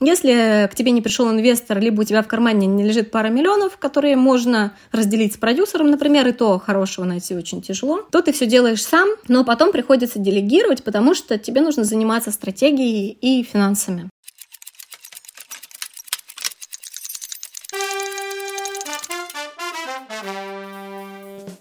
Если 0.00 0.68
к 0.70 0.74
тебе 0.74 0.90
не 0.90 1.00
пришел 1.00 1.30
инвестор, 1.30 1.78
либо 1.78 2.02
у 2.02 2.04
тебя 2.04 2.22
в 2.22 2.28
кармане 2.28 2.66
не 2.66 2.84
лежит 2.84 3.10
пара 3.10 3.28
миллионов, 3.28 3.78
которые 3.78 4.16
можно 4.16 4.72
разделить 4.92 5.34
с 5.34 5.38
продюсером, 5.38 5.90
например, 5.90 6.28
и 6.28 6.32
то 6.32 6.58
хорошего 6.58 7.06
найти 7.06 7.34
очень 7.34 7.62
тяжело, 7.62 8.02
то 8.10 8.20
ты 8.20 8.32
все 8.32 8.44
делаешь 8.46 8.84
сам, 8.84 9.08
но 9.26 9.42
потом 9.42 9.72
приходится 9.72 10.18
делегировать, 10.18 10.84
потому 10.84 11.14
что 11.14 11.38
тебе 11.38 11.62
нужно 11.62 11.84
заниматься 11.84 12.30
стратегией 12.30 13.10
и 13.10 13.42
финансами. 13.42 14.10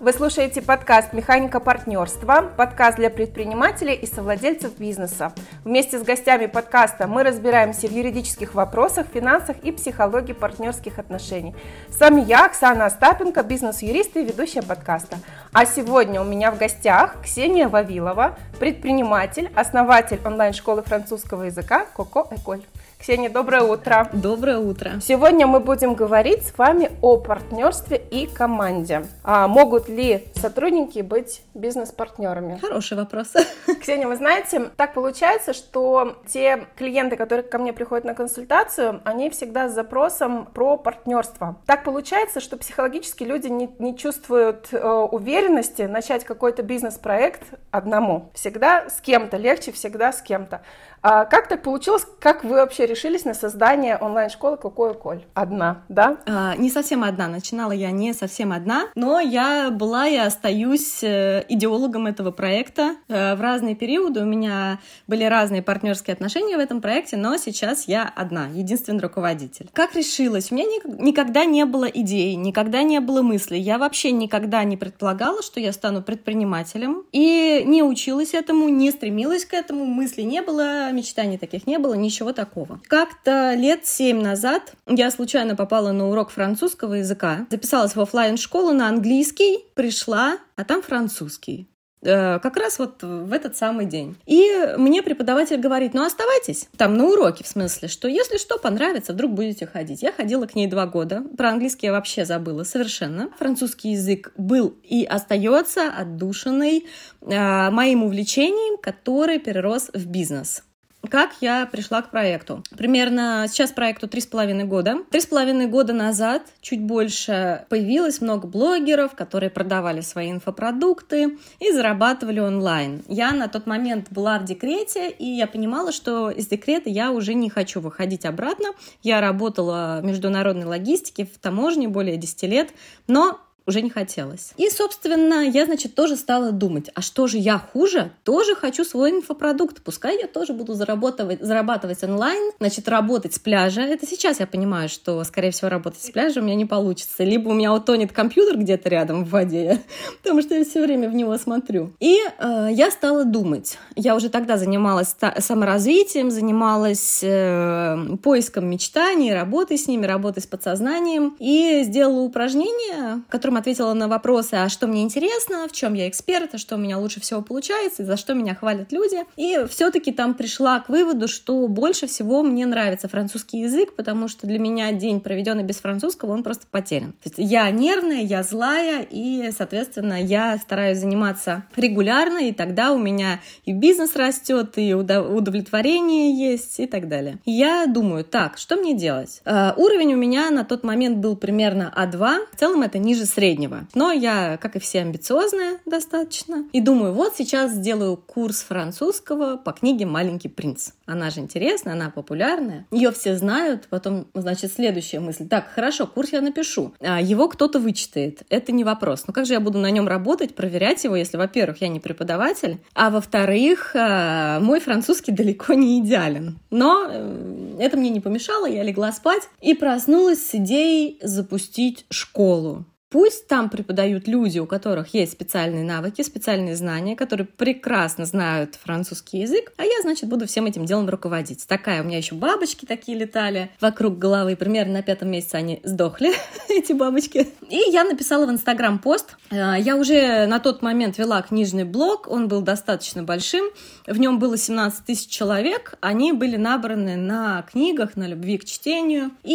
Вы 0.05 0.13
слушаете 0.13 0.61
подкаст 0.61 1.13
«Механика 1.13 1.59
партнерства», 1.59 2.51
подкаст 2.55 2.97
для 2.97 3.09
предпринимателей 3.09 3.95
и 3.95 4.05
совладельцев 4.05 4.77
бизнеса. 4.77 5.33
Вместе 5.63 5.97
с 5.97 6.03
гостями 6.03 6.45
подкаста 6.45 7.07
мы 7.07 7.23
разбираемся 7.23 7.88
в 7.88 7.91
юридических 7.91 8.53
вопросах, 8.53 9.07
финансах 9.11 9.57
и 9.63 9.71
психологии 9.71 10.33
партнерских 10.33 10.99
отношений. 10.99 11.55
С 11.89 11.99
вами 11.99 12.21
я, 12.21 12.45
Оксана 12.45 12.85
Остапенко, 12.85 13.41
бизнес-юрист 13.41 14.16
и 14.17 14.23
ведущая 14.23 14.61
подкаста. 14.61 15.17
А 15.52 15.66
сегодня 15.66 16.22
у 16.22 16.23
меня 16.23 16.52
в 16.52 16.59
гостях 16.59 17.16
Ксения 17.23 17.67
Вавилова, 17.67 18.38
предприниматель, 18.59 19.52
основатель 19.55 20.19
онлайн-школы 20.23 20.83
французского 20.83 21.45
языка 21.45 21.88
«Коко 21.95 22.27
Эколь». 22.30 22.61
Ксения, 23.05 23.30
доброе 23.30 23.62
утро. 23.62 24.09
Доброе 24.14 24.58
утро. 24.58 24.94
Сегодня 25.00 25.45
мы 25.45 25.59
будем 25.59 25.94
говорить 25.94 26.48
с 26.48 26.58
вами 26.58 26.90
о 27.04 27.18
партнерстве 27.18 27.98
и 27.98 28.26
команде. 28.26 29.05
А 29.23 29.48
могут 29.48 29.88
ли 29.88 30.23
сотрудники 30.34 31.02
быть 31.02 31.44
бизнес-партнерами? 31.54 32.58
Хороший 32.58 32.98
вопрос. 32.98 33.31
Ксения, 33.80 34.08
вы 34.08 34.16
знаете, 34.16 34.72
так 34.76 34.95
получается, 34.95 35.54
что 35.54 36.18
те 36.28 36.66
клиенты, 36.76 37.16
которые 37.16 37.44
ко 37.44 37.59
мне 37.59 37.73
приходят 37.73 38.05
на 38.05 38.16
консультацию, 38.16 39.02
они 39.06 39.30
всегда 39.30 39.70
с 39.70 39.76
запросом 39.76 40.48
про 40.48 40.76
партнерство. 40.76 41.58
Так 41.67 41.84
получается, 41.84 42.40
что 42.40 42.58
психологически 42.58 43.23
люди 43.23 43.50
не, 43.50 43.69
не 43.78 43.95
чувствуют 43.95 44.69
э, 44.72 44.84
уверенности 44.84 45.84
начать 45.84 46.23
какой-то 46.23 46.64
бизнес-проект 46.64 47.44
одному. 47.69 48.31
Всегда 48.34 48.90
с 48.90 49.00
кем-то, 49.00 49.38
легче 49.38 49.72
всегда 49.72 50.12
с 50.12 50.23
кем-то. 50.23 50.62
А 51.08 51.25
как 51.25 51.48
так 51.48 51.61
получилось? 51.61 52.03
Как 52.20 52.44
вы 52.44 52.56
вообще 52.56 52.88
решились 52.88 53.25
на 53.25 53.36
создание 53.36 53.95
онлайн-школы 53.95 54.58
«Какой 54.58 54.95
Коль»? 54.95 55.23
Одна, 55.36 55.84
да? 55.88 56.17
А, 56.25 56.56
не 56.56 56.72
совсем 56.72 57.03
одна. 57.03 57.28
Начинала 57.28 57.73
я 57.73 57.92
не 57.92 58.12
совсем 58.12 58.52
одна, 58.52 58.88
но 58.95 59.20
я 59.20 59.70
была 59.70 60.08
и 60.08 60.17
остаюсь 60.17 61.03
э, 61.03 61.45
идеологом 61.47 62.08
этого 62.08 62.31
проекта. 62.31 62.95
Э, 63.08 63.36
в 63.36 63.42
разные 63.42 63.75
периоды 63.75 64.22
у 64.22 64.25
меня 64.25 64.80
были 65.06 65.25
разные 65.25 65.62
партнерские 65.62 66.16
отношения 66.16 66.58
в 66.58 66.59
этом 66.59 66.81
проекте, 66.81 67.17
но 67.17 67.38
сейчас 67.38 67.88
я 67.88 68.12
одна, 68.16 68.47
единственный 68.47 69.02
руководитель. 69.02 69.69
Как 69.73 69.95
решилась? 69.95 70.52
У 70.52 70.56
меня 70.56 70.66
никогда 70.97 71.45
не 71.45 71.66
было 71.66 71.86
идей, 71.86 72.34
никогда 72.36 72.81
не 72.81 73.00
было 73.00 73.22
мыслей. 73.22 73.59
Я 73.59 73.78
вообще 73.78 74.12
никогда 74.12 74.64
не 74.64 74.75
предполагала, 74.75 75.44
что 75.44 75.59
я 75.59 75.72
стану 75.72 76.02
предпринимателем, 76.02 77.03
и 77.12 77.62
не 77.64 77.84
училась 77.84 78.34
этому, 78.34 78.69
не 78.69 78.90
стремилась 78.90 79.45
к 79.45 79.53
этому, 79.53 79.86
мыслей 79.86 80.23
не 80.23 80.42
было, 80.42 80.94
мечтаний 80.95 81.38
таких 81.38 81.67
не 81.67 81.77
было, 81.77 81.93
ничего 81.93 82.33
такого. 82.33 82.81
Как-то 82.88 83.53
лет 83.53 83.85
семь 83.85 84.21
назад 84.21 84.73
я 84.88 85.11
случайно 85.11 85.55
попала 85.55 85.91
на 85.91 86.09
урок 86.09 86.31
французского 86.31 86.95
языка, 86.95 87.45
записалась 87.49 87.95
в 87.95 88.01
офлайн 88.01 88.38
школу 88.38 88.73
на 88.73 88.88
английский, 88.88 89.66
пришла, 89.75 90.38
а 90.55 90.63
там 90.63 90.81
французский 90.81 91.67
э, 92.01 92.39
как 92.39 92.57
раз 92.57 92.79
вот 92.79 93.01
в 93.03 93.31
этот 93.33 93.57
самый 93.57 93.85
день. 93.85 94.16
И 94.25 94.75
мне 94.77 95.01
преподаватель 95.01 95.57
говорит, 95.57 95.93
ну 95.93 96.05
оставайтесь 96.05 96.69
там 96.77 96.95
на 96.95 97.05
уроке, 97.05 97.43
в 97.43 97.47
смысле, 97.47 97.88
что 97.88 98.07
если 98.07 98.38
что 98.38 98.57
понравится, 98.57 99.13
вдруг 99.13 99.31
будете 99.33 99.66
ходить. 99.66 100.01
Я 100.01 100.11
ходила 100.11 100.45
к 100.45 100.55
ней 100.55 100.67
два 100.67 100.85
года. 100.85 101.23
Про 101.38 101.49
английский 101.49 101.88
я 101.88 101.91
вообще 101.91 102.25
забыла 102.25 102.63
совершенно. 102.63 103.29
Французский 103.38 103.91
язык 103.91 104.31
был 104.38 104.75
и 104.83 105.03
остается 105.03 105.91
отдушенный 105.91 106.85
э, 107.22 107.69
моим 107.72 108.03
увлечением, 108.03 108.78
который 108.78 109.39
перерос 109.39 109.89
в 109.94 110.05
бизнес. 110.07 110.63
Как 111.09 111.31
я 111.41 111.66
пришла 111.66 112.01
к 112.01 112.09
проекту? 112.11 112.63
Примерно 112.77 113.45
сейчас 113.49 113.71
проекту 113.71 114.07
три 114.07 114.21
с 114.21 114.25
половиной 114.25 114.63
года. 114.66 114.99
Три 115.09 115.21
с 115.21 115.25
половиной 115.25 115.67
года 115.67 115.93
назад, 115.93 116.43
чуть 116.61 116.81
больше, 116.81 117.66
появилось 117.69 118.21
много 118.21 118.47
блогеров, 118.47 119.16
которые 119.16 119.49
продавали 119.49 120.01
свои 120.01 120.31
инфопродукты 120.31 121.38
и 121.59 121.71
зарабатывали 121.71 122.39
онлайн. 122.39 123.03
Я 123.07 123.31
на 123.31 123.47
тот 123.47 123.66
момент 123.66 124.07
была 124.09 124.39
в 124.39 124.45
декрете, 124.45 125.09
и 125.09 125.25
я 125.25 125.47
понимала, 125.47 125.91
что 125.91 126.29
из 126.29 126.47
декрета 126.47 126.89
я 126.89 127.11
уже 127.11 127.33
не 127.33 127.49
хочу 127.49 127.79
выходить 127.79 128.25
обратно. 128.25 128.69
Я 129.03 129.22
работала 129.22 129.99
в 130.01 130.05
международной 130.05 130.66
логистике, 130.66 131.25
в 131.25 131.37
таможне 131.39 131.87
более 131.87 132.17
10 132.17 132.43
лет, 132.43 132.69
но 133.07 133.39
уже 133.68 133.81
не 133.81 133.90
хотелось. 133.90 134.52
И, 134.58 134.70
собственно, 134.70 135.44
я, 135.48 135.66
значит, 135.66 135.96
тоже 135.96 136.16
стала 136.16 136.52
думать, 136.52 136.90
а 136.94 137.02
что 137.02 137.28
же 137.28 137.38
я 137.38 137.58
хуже? 137.58 138.12
Тоже 138.24 138.56
хочу 138.56 138.84
свой 138.84 139.12
инфопродукт. 139.12 139.81
Пускай 139.81 140.20
я 140.20 140.28
тоже 140.28 140.53
буду 140.53 140.74
зарабатывать, 140.74 141.42
зарабатывать 141.42 142.03
онлайн, 142.03 142.52
значит, 142.59 142.88
работать 142.88 143.34
с 143.34 143.40
пляжа. 143.40 143.81
Это 143.81 144.06
сейчас 144.06 144.40
я 144.40 144.48
понимаю, 144.48 144.88
что, 144.90 145.24
скорее 145.24 145.52
всего, 145.52 145.70
работать 145.70 146.02
с 146.02 146.12
пляжа 146.12 146.42
у 146.42 146.44
меня 146.44 146.56
не 146.56 146.66
получится. 146.66 147.24
Либо 147.24 147.50
у 147.50 147.53
меня 147.53 147.74
утонет 147.74 148.12
компьютер 148.12 148.58
где-то 148.58 148.90
рядом 148.90 149.26
в 149.26 149.30
воде, 149.30 149.82
потому 150.22 150.42
что 150.42 150.56
я 150.56 150.64
все 150.64 150.82
время 150.82 151.09
в 151.09 151.16
него 151.16 151.38
смотрю. 151.38 151.94
И 152.00 152.20
э, 152.38 152.68
я 152.72 152.92
стала 152.92 153.26
думать. 153.26 153.80
Я 153.96 154.16
уже 154.16 154.30
тогда 154.30 154.58
занималась 154.58 155.16
саморазвитием, 155.40 156.30
занималась 156.30 157.22
э, 157.24 158.18
поиском 158.22 158.70
мечтаний, 158.70 159.34
работой 159.34 159.78
с 159.78 159.88
ними, 159.88 160.06
работой 160.06 160.44
с 160.44 160.46
подсознанием. 160.46 161.36
И 161.40 161.82
сделала 161.84 162.22
упражнение, 162.22 163.24
которое 163.30 163.54
которым 163.55 163.57
ответила 163.57 163.93
на 163.93 164.07
вопросы, 164.07 164.55
а 164.55 164.69
что 164.69 164.88
мне 164.88 165.03
интересно, 165.03 165.67
в 165.67 165.71
чем 165.71 165.93
я 165.93 166.07
эксперт, 166.07 166.53
а 166.53 166.57
что 166.57 166.75
у 166.75 166.77
меня 166.77 166.97
лучше 166.97 167.19
всего 167.19 167.41
получается, 167.41 168.03
за 168.03 168.17
что 168.17 168.33
меня 168.33 168.55
хвалят 168.55 168.91
люди. 168.91 169.17
И 169.38 169.66
все-таки 169.69 170.11
там 170.11 170.33
пришла 170.33 170.79
к 170.79 170.89
выводу, 170.89 171.27
что 171.27 171.67
больше 171.67 172.07
всего 172.07 172.43
мне 172.43 172.66
нравится 172.66 173.07
французский 173.07 173.61
язык, 173.61 173.95
потому 173.95 174.27
что 174.27 174.47
для 174.47 174.59
меня 174.59 174.91
день, 174.91 175.21
проведенный 175.21 175.63
без 175.63 175.77
французского, 175.77 176.33
он 176.33 176.43
просто 176.43 176.66
потерян. 176.69 177.13
То 177.23 177.29
есть 177.29 177.35
я 177.38 177.69
нервная, 177.71 178.21
я 178.21 178.43
злая, 178.43 179.05
и, 179.09 179.51
соответственно, 179.55 180.22
я 180.22 180.57
стараюсь 180.57 180.99
заниматься 180.99 181.63
регулярно, 181.75 182.39
и 182.49 182.51
тогда 182.51 182.91
у 182.91 182.97
меня 182.97 183.39
и 183.66 183.73
бизнес 183.73 184.16
растет, 184.16 184.77
и 184.77 184.93
удовлетворение 184.93 186.51
есть, 186.51 186.79
и 186.79 186.87
так 186.87 187.07
далее. 187.07 187.37
Я 187.45 187.85
думаю, 187.87 188.23
так, 188.23 188.57
что 188.57 188.75
мне 188.75 188.93
делать? 188.93 189.41
Uh, 189.45 189.73
уровень 189.77 190.13
у 190.13 190.17
меня 190.17 190.49
на 190.49 190.63
тот 190.63 190.83
момент 190.83 191.17
был 191.17 191.35
примерно 191.35 191.93
А2. 191.95 192.47
В 192.51 192.59
целом 192.59 192.81
это 192.81 192.97
ниже 192.97 193.25
среднего 193.25 193.44
среднего. 193.45 193.88
Но 193.94 194.11
я, 194.11 194.57
как 194.57 194.75
и 194.75 194.79
все, 194.79 195.01
амбициозная 195.01 195.78
достаточно. 195.85 196.66
И 196.73 196.81
думаю, 196.81 197.13
вот 197.13 197.35
сейчас 197.38 197.73
сделаю 197.73 198.17
курс 198.17 198.61
французского 198.61 199.57
по 199.57 199.72
книге 199.72 200.06
«Маленький 200.06 200.50
принц». 200.50 200.91
Она 201.06 201.29
же 201.29 201.41
интересная, 201.41 201.94
она 201.94 202.09
популярная. 202.09 202.88
Ее 202.89 203.11
все 203.11 203.35
знают. 203.38 203.88
Потом, 203.89 204.28
значит, 204.34 204.73
следующая 204.73 205.19
мысль. 205.19 205.47
Так, 205.47 205.67
хорошо, 205.67 206.07
курс 206.07 206.34
я 206.34 206.41
напишу. 206.41 206.94
А 207.00 207.22
его 207.22 207.47
кто-то 207.47 207.79
вычитает. 207.79 208.41
Это 208.50 208.72
не 208.72 208.84
вопрос. 208.84 209.25
Но 209.28 209.34
как 209.34 209.45
же 209.45 209.53
я 209.53 209.59
буду 209.59 209.78
на 209.78 209.91
нем 209.91 210.07
работать, 210.07 210.55
проверять 210.55 211.03
его, 211.03 211.16
если, 211.16 211.38
во-первых, 211.38 211.81
я 211.81 211.88
не 211.88 212.00
преподаватель, 212.00 212.79
а 212.95 213.11
во-вторых, 213.11 213.91
а, 213.95 214.59
мой 214.59 214.79
французский 214.79 215.31
далеко 215.31 215.73
не 215.73 216.00
идеален. 216.00 216.57
Но 216.72 217.05
э, 217.07 217.78
это 217.79 217.97
мне 217.97 218.09
не 218.09 218.19
помешало, 218.19 218.66
я 218.66 218.84
легла 218.84 219.11
спать 219.11 219.44
и 219.61 219.75
проснулась 219.75 220.44
с 220.44 220.55
идеей 220.55 221.19
запустить 221.22 222.05
школу. 222.09 222.85
Пусть 223.16 223.48
там 223.48 223.70
преподают 223.70 224.28
люди, 224.28 224.59
у 224.59 224.66
которых 224.66 225.14
есть 225.14 225.31
специальные 225.31 225.86
навыки, 225.86 226.22
специальные 226.22 226.76
знания, 226.76 227.16
которые 227.16 227.48
прекрасно 227.48 228.26
знают 228.26 228.76
французский 228.76 229.38
язык, 229.38 229.72
а 229.78 229.86
я, 229.86 230.02
значит, 230.02 230.28
буду 230.28 230.46
всем 230.48 230.66
этим 230.66 230.86
делом 230.86 231.08
руководить. 231.08 231.66
Такая, 231.66 232.02
у 232.02 232.06
меня 232.06 232.18
еще 232.18 232.36
бабочки 232.36 232.86
такие 232.86 233.18
летали 233.18 233.72
вокруг 233.80 234.18
головы, 234.18 234.58
примерно 234.58 234.96
на 234.96 235.02
пятом 235.02 235.32
месяце 235.32 235.56
они 235.56 235.79
сдохли, 235.85 236.34
эти 236.70 236.91
бабочки. 236.91 237.47
И 237.70 237.90
я 237.90 238.03
написала 238.03 238.46
в 238.46 238.52
Инстаграм 238.52 239.00
пост. 239.00 239.38
Э, 239.50 239.76
я 239.79 239.96
уже 239.96 240.46
на 240.47 240.59
тот 240.59 240.82
момент 240.82 241.18
вела 241.18 241.41
книжный 241.41 241.85
блог, 241.85 242.28
он 242.29 242.50
был 242.50 242.59
достаточно 242.59 243.23
большим, 243.23 243.64
в 244.06 244.20
нем 244.20 244.40
было 244.40 244.58
17 244.58 245.06
тысяч 245.06 245.29
человек, 245.29 245.94
они 246.02 246.34
были 246.34 246.58
набраны 246.58 247.16
на 247.16 247.61
книгах, 247.61 248.18
на 248.18 248.28
любви 248.28 248.58
к 248.58 248.66
чтению, 248.66 249.32
и 249.44 249.53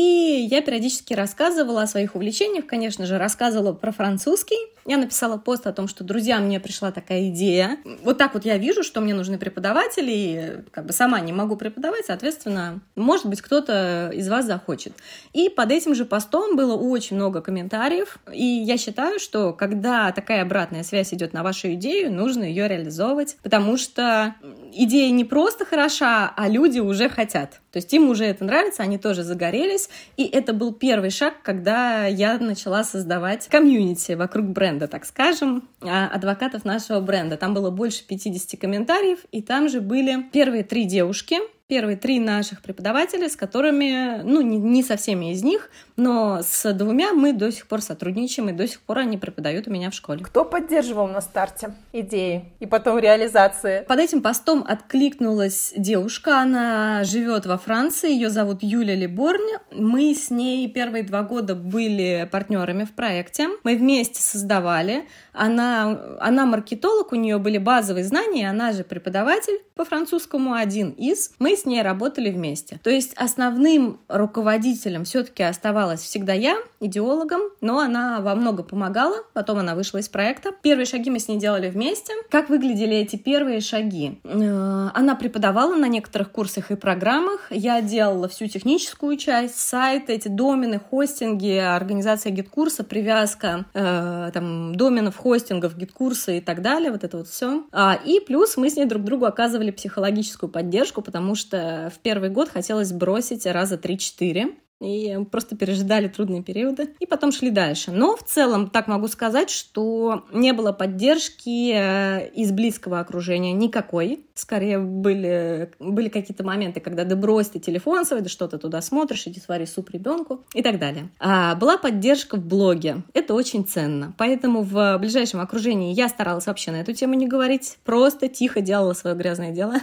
я 0.50 0.62
периодически 0.62 1.12
рассказывала 1.12 1.82
о 1.82 1.86
своих 1.86 2.14
увлечениях, 2.14 2.64
конечно 2.66 3.04
же, 3.04 3.18
рассказывала 3.18 3.49
рассказывала 3.50 3.72
про 3.72 3.90
французский. 3.92 4.56
Я 4.86 4.96
написала 4.96 5.36
пост 5.36 5.66
о 5.66 5.72
том, 5.72 5.88
что, 5.88 6.04
друзья, 6.04 6.38
мне 6.40 6.58
пришла 6.58 6.90
такая 6.90 7.28
идея. 7.28 7.76
Вот 8.02 8.16
так 8.16 8.34
вот 8.34 8.44
я 8.44 8.56
вижу, 8.56 8.82
что 8.82 9.00
мне 9.00 9.14
нужны 9.14 9.38
преподаватели, 9.38 10.10
и 10.10 10.70
как 10.70 10.86
бы 10.86 10.92
сама 10.92 11.20
не 11.20 11.32
могу 11.32 11.56
преподавать, 11.56 12.06
соответственно, 12.06 12.80
может 12.96 13.26
быть, 13.26 13.42
кто-то 13.42 14.10
из 14.14 14.28
вас 14.28 14.46
захочет. 14.46 14.94
И 15.32 15.48
под 15.48 15.70
этим 15.70 15.94
же 15.94 16.04
постом 16.04 16.56
было 16.56 16.76
очень 16.76 17.16
много 17.16 17.42
комментариев, 17.42 18.18
и 18.32 18.44
я 18.44 18.78
считаю, 18.78 19.20
что 19.20 19.52
когда 19.52 20.12
такая 20.12 20.42
обратная 20.42 20.82
связь 20.82 21.12
идет 21.12 21.34
на 21.34 21.42
вашу 21.42 21.74
идею, 21.74 22.12
нужно 22.12 22.44
ее 22.44 22.66
реализовывать, 22.66 23.36
потому 23.42 23.76
что 23.76 24.34
идея 24.72 25.10
не 25.10 25.24
просто 25.24 25.64
хороша, 25.64 26.32
а 26.36 26.48
люди 26.48 26.80
уже 26.80 27.08
хотят. 27.08 27.60
То 27.70 27.76
есть 27.76 27.92
им 27.92 28.08
уже 28.08 28.24
это 28.24 28.44
нравится, 28.44 28.82
они 28.82 28.98
тоже 28.98 29.22
загорелись. 29.22 29.88
И 30.16 30.24
это 30.24 30.52
был 30.52 30.72
первый 30.72 31.10
шаг, 31.10 31.34
когда 31.42 32.06
я 32.06 32.36
начала 32.38 32.82
создавать 32.82 33.39
комьюнити 33.48 34.12
вокруг 34.12 34.46
бренда, 34.46 34.88
так 34.88 35.04
скажем, 35.04 35.68
а, 35.80 36.08
адвокатов 36.08 36.64
нашего 36.64 37.00
бренда. 37.00 37.36
Там 37.36 37.54
было 37.54 37.70
больше 37.70 38.06
50 38.06 38.58
комментариев, 38.60 39.20
и 39.32 39.42
там 39.42 39.68
же 39.68 39.80
были 39.80 40.22
первые 40.32 40.64
три 40.64 40.84
девушки, 40.84 41.38
первые 41.70 41.96
три 41.96 42.18
наших 42.18 42.62
преподавателя, 42.62 43.28
с 43.28 43.36
которыми, 43.36 44.22
ну, 44.24 44.40
не, 44.40 44.58
не 44.58 44.82
со 44.82 44.96
всеми 44.96 45.32
из 45.32 45.44
них, 45.44 45.70
но 45.94 46.40
с 46.42 46.72
двумя 46.72 47.12
мы 47.12 47.32
до 47.32 47.52
сих 47.52 47.68
пор 47.68 47.80
сотрудничаем, 47.80 48.48
и 48.48 48.52
до 48.52 48.66
сих 48.66 48.80
пор 48.80 48.98
они 48.98 49.16
преподают 49.16 49.68
у 49.68 49.70
меня 49.70 49.90
в 49.90 49.94
школе. 49.94 50.24
Кто 50.24 50.44
поддерживал 50.44 51.06
на 51.06 51.20
старте 51.20 51.74
идеи 51.92 52.46
и 52.58 52.66
потом 52.66 52.98
реализации? 52.98 53.84
Под 53.86 54.00
этим 54.00 54.20
постом 54.20 54.64
откликнулась 54.66 55.72
девушка, 55.76 56.40
она 56.40 57.04
живет 57.04 57.46
во 57.46 57.56
Франции, 57.56 58.10
ее 58.10 58.30
зовут 58.30 58.64
Юля 58.64 58.96
Либорн. 58.96 59.60
Мы 59.70 60.12
с 60.12 60.30
ней 60.30 60.68
первые 60.68 61.04
два 61.04 61.22
года 61.22 61.54
были 61.54 62.28
партнерами 62.32 62.82
в 62.82 62.90
проекте, 62.92 63.48
мы 63.62 63.76
вместе 63.76 64.20
создавали. 64.20 65.04
Она, 65.32 66.16
она 66.18 66.46
маркетолог, 66.46 67.12
у 67.12 67.14
нее 67.14 67.38
были 67.38 67.58
базовые 67.58 68.04
знания, 68.04 68.50
она 68.50 68.72
же 68.72 68.82
преподаватель 68.82 69.60
по 69.76 69.84
французскому 69.84 70.54
один 70.54 70.90
из. 70.90 71.32
Мы 71.38 71.59
с 71.60 71.64
ней 71.64 71.82
работали 71.82 72.30
вместе. 72.30 72.80
То 72.82 72.90
есть 72.90 73.14
основным 73.16 73.98
руководителем 74.08 75.04
все-таки 75.04 75.42
оставалась 75.42 76.00
всегда 76.00 76.32
я, 76.32 76.56
идеологом, 76.80 77.42
но 77.60 77.78
она 77.78 78.20
во 78.20 78.34
много 78.34 78.62
помогала. 78.62 79.16
Потом 79.34 79.58
она 79.58 79.74
вышла 79.74 79.98
из 79.98 80.08
проекта. 80.08 80.50
Первые 80.62 80.86
шаги 80.86 81.10
мы 81.10 81.18
с 81.18 81.28
ней 81.28 81.38
делали 81.38 81.68
вместе. 81.68 82.12
Как 82.30 82.48
выглядели 82.48 82.96
эти 82.96 83.16
первые 83.16 83.60
шаги? 83.60 84.18
Э, 84.24 84.88
она 84.94 85.14
преподавала 85.14 85.74
на 85.74 85.88
некоторых 85.88 86.32
курсах 86.32 86.70
и 86.70 86.76
программах. 86.76 87.48
Я 87.50 87.82
делала 87.82 88.28
всю 88.28 88.46
техническую 88.46 89.16
часть, 89.16 89.58
сайт, 89.58 90.08
эти 90.08 90.28
домены, 90.28 90.80
хостинги, 90.80 91.56
организация 91.56 92.32
GetCourse'а, 92.32 92.82
привязка 92.82 93.66
э, 93.74 94.30
там, 94.32 94.74
доменов, 94.74 95.16
хостингов, 95.16 95.76
GetCourse'а 95.76 96.32
и 96.32 96.40
так 96.40 96.62
далее. 96.62 96.90
Вот 96.90 97.04
это 97.04 97.18
вот 97.18 97.28
все. 97.28 97.64
А, 97.72 97.98
и 98.04 98.20
плюс 98.20 98.56
мы 98.56 98.70
с 98.70 98.76
ней 98.76 98.86
друг 98.86 99.04
другу 99.04 99.26
оказывали 99.26 99.70
психологическую 99.70 100.50
поддержку, 100.50 101.02
потому 101.02 101.34
что 101.34 101.49
что 101.50 101.90
в 101.94 101.98
первый 101.98 102.30
год 102.30 102.48
хотелось 102.48 102.92
бросить 102.92 103.44
раза 103.44 103.74
3-4 103.74 104.54
и 104.80 105.18
просто 105.30 105.56
пережидали 105.56 106.08
трудные 106.08 106.42
периоды, 106.42 106.94
и 107.00 107.06
потом 107.06 107.32
шли 107.32 107.50
дальше. 107.50 107.90
Но 107.90 108.16
в 108.16 108.22
целом 108.22 108.70
так 108.70 108.86
могу 108.86 109.08
сказать, 109.08 109.50
что 109.50 110.24
не 110.32 110.52
было 110.52 110.72
поддержки 110.72 111.72
э, 111.74 112.28
из 112.30 112.50
близкого 112.50 113.00
окружения 113.00 113.52
никакой. 113.52 114.24
Скорее 114.34 114.78
были, 114.78 115.70
были 115.80 116.08
какие-то 116.08 116.44
моменты, 116.44 116.80
когда 116.80 117.04
да 117.04 117.14
брось 117.14 117.48
ты 117.48 117.58
телефон 117.58 118.06
свой, 118.06 118.22
да 118.22 118.30
что 118.30 118.48
то 118.48 118.56
туда 118.56 118.80
смотришь, 118.80 119.26
иди 119.26 119.38
свари 119.38 119.66
суп 119.66 119.90
ребенку 119.90 120.44
и 120.54 120.62
так 120.62 120.78
далее. 120.78 121.10
А 121.18 121.56
была 121.56 121.76
поддержка 121.76 122.36
в 122.36 122.46
блоге. 122.46 123.02
Это 123.12 123.34
очень 123.34 123.66
ценно. 123.66 124.14
Поэтому 124.16 124.62
в 124.62 124.96
ближайшем 124.98 125.40
окружении 125.40 125.92
я 125.92 126.08
старалась 126.08 126.46
вообще 126.46 126.70
на 126.70 126.76
эту 126.76 126.94
тему 126.94 127.14
не 127.14 127.26
говорить, 127.26 127.76
просто 127.84 128.28
тихо 128.28 128.62
делала 128.62 128.94
свое 128.94 129.14
грязное 129.14 129.50
дело. 129.50 129.74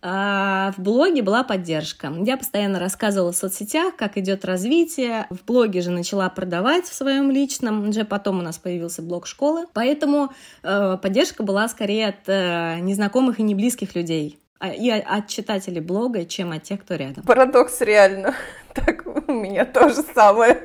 А 0.00 0.72
в 0.76 0.80
блоге 0.82 1.22
была 1.22 1.42
поддержка. 1.42 2.12
Я 2.24 2.36
постоянно 2.36 2.78
рассказывала 2.78 3.32
в 3.32 3.36
соцсетях, 3.36 3.96
как 3.96 4.16
идет 4.16 4.44
развитие. 4.44 5.26
В 5.30 5.44
блоге 5.44 5.80
же 5.80 5.90
начала 5.90 6.28
продавать 6.28 6.84
в 6.84 6.94
своем 6.94 7.30
личном. 7.30 7.88
Уже 7.88 8.04
потом 8.04 8.38
у 8.38 8.42
нас 8.42 8.58
появился 8.58 9.02
блог 9.02 9.26
школы. 9.26 9.66
Поэтому 9.72 10.32
э, 10.62 10.98
поддержка 11.02 11.42
была 11.42 11.68
скорее 11.68 12.08
от 12.08 12.28
э, 12.28 12.78
незнакомых 12.80 13.40
и 13.40 13.42
неблизких 13.42 13.94
людей 13.96 14.38
а, 14.60 14.68
и 14.68 14.88
от 14.90 15.28
читателей 15.28 15.80
блога, 15.80 16.24
чем 16.24 16.52
от 16.52 16.62
тех, 16.62 16.82
кто 16.82 16.94
рядом. 16.94 17.24
Парадокс 17.24 17.80
реально. 17.80 18.34
Так 18.74 19.04
у 19.06 19.32
меня 19.32 19.64
тоже 19.64 20.04
самое. 20.14 20.56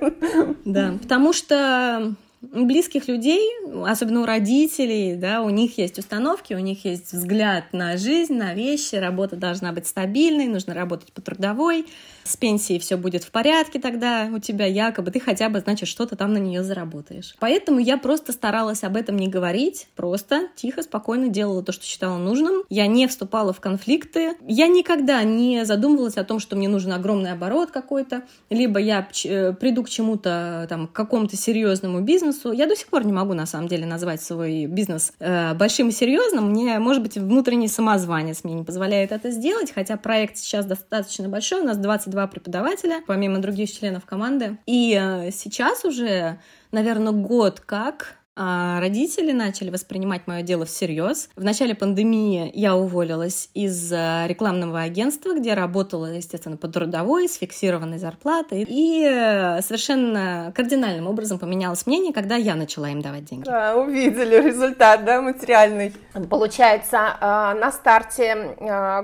Да, 0.66 0.94
потому 1.02 1.34
что 1.34 2.14
близких 2.52 3.08
людей, 3.08 3.42
особенно 3.86 4.22
у 4.22 4.26
родителей, 4.26 5.16
да, 5.16 5.42
у 5.42 5.50
них 5.50 5.78
есть 5.78 5.98
установки, 5.98 6.54
у 6.54 6.60
них 6.60 6.84
есть 6.84 7.14
взгляд 7.14 7.72
на 7.72 7.98
жизнь, 7.98 8.34
на 8.34 8.54
вещи, 8.54 8.96
работа 8.96 9.36
должна 9.38 9.72
быть 9.72 9.88
стабильной, 9.88 10.48
нужно 10.48 10.74
работать 10.74 11.14
по 11.14 11.22
трудовой, 11.22 11.86
с 12.24 12.38
пенсией 12.38 12.80
все 12.80 12.98
будет 12.98 13.24
в 13.24 13.32
порядке 13.32 13.80
тогда 13.80 14.30
у 14.34 14.40
тебя 14.40 14.66
якобы, 14.66 15.12
ты 15.12 15.20
хотя 15.20 15.50
бы, 15.50 15.60
значит, 15.60 15.90
что-то 15.90 16.16
там 16.16 16.34
на 16.34 16.38
нее 16.38 16.64
заработаешь. 16.64 17.36
Поэтому 17.40 17.80
я 17.80 17.98
просто 17.98 18.32
старалась 18.32 18.84
об 18.84 18.96
этом 18.96 19.18
не 19.18 19.28
говорить, 19.28 19.88
просто 19.96 20.48
тихо, 20.56 20.84
спокойно 20.84 21.30
делала 21.30 21.64
то, 21.64 21.72
что 21.72 21.86
считала 21.86 22.18
нужным. 22.18 22.64
Я 22.70 22.88
не 22.88 23.08
вступала 23.08 23.54
в 23.54 23.60
конфликты. 23.60 24.36
Я 24.48 24.68
никогда 24.68 25.24
не 25.24 25.66
задумывалась 25.66 26.18
о 26.18 26.24
том, 26.24 26.40
что 26.40 26.56
мне 26.56 26.68
нужен 26.68 26.94
огромный 26.94 27.32
оборот 27.32 27.72
какой-то, 27.72 28.24
либо 28.50 28.80
я 28.80 29.08
э, 29.26 29.54
приду 29.54 29.84
к 29.84 29.90
чему-то, 29.90 30.66
там, 30.70 30.88
к 30.88 30.94
какому-то 30.94 31.36
серьезному 31.36 32.02
бизнесу. 32.02 32.52
Я 32.52 32.68
до 32.68 32.76
сих 32.76 32.88
пор 32.88 33.06
не 33.06 33.14
могу, 33.14 33.34
на 33.34 33.46
самом 33.46 33.68
деле, 33.68 33.86
назвать 33.86 34.22
свой 34.22 34.66
бизнес 34.66 35.14
э, 35.20 35.54
большим 35.54 35.90
и 35.90 35.92
серьезным. 35.92 36.52
Мне, 36.52 36.80
может 36.80 37.04
быть, 37.04 37.18
внутренний 37.18 37.68
самозванец 37.68 38.44
мне 38.44 38.54
не 38.54 38.64
позволяет 38.64 39.12
это 39.12 39.32
сделать, 39.32 39.72
хотя 39.74 39.98
проект 39.98 40.38
сейчас 40.38 40.66
достаточно 40.66 41.28
большой, 41.28 41.62
у 41.62 41.66
нас 41.66 41.78
20 41.78 42.13
два 42.14 42.28
преподавателя, 42.28 43.02
помимо 43.06 43.40
других 43.40 43.72
членов 43.72 44.06
команды. 44.06 44.58
И 44.66 44.98
э, 45.00 45.32
сейчас 45.32 45.84
уже, 45.84 46.40
наверное, 46.72 47.12
год 47.12 47.60
как 47.60 48.18
а 48.36 48.80
родители 48.80 49.32
начали 49.32 49.70
воспринимать 49.70 50.26
мое 50.26 50.42
дело 50.42 50.66
всерьез. 50.66 51.30
В 51.36 51.44
начале 51.44 51.76
пандемии 51.76 52.52
я 52.56 52.76
уволилась 52.76 53.50
из 53.54 53.92
э, 53.92 54.26
рекламного 54.28 54.82
агентства, 54.82 55.36
где 55.36 55.54
работала, 55.54 56.08
естественно, 56.08 56.58
по 56.58 56.68
трудовой, 56.68 57.28
с 57.28 57.38
фиксированной 57.38 58.00
зарплатой. 58.00 58.66
И 58.68 59.06
э, 59.06 59.62
совершенно 59.62 60.52
кардинальным 60.56 61.08
образом 61.08 61.38
поменялось 61.38 61.86
мнение, 61.86 62.12
когда 62.12 62.36
я 62.36 62.56
начала 62.56 62.90
им 62.90 63.02
давать 63.02 63.26
деньги. 63.26 63.46
Да, 63.46 63.76
увидели 63.76 64.36
результат, 64.42 65.06
да, 65.06 65.22
материальный. 65.22 65.94
Получается, 66.30 66.98
э, 67.22 67.26
на 67.60 67.72
старте 67.72 68.56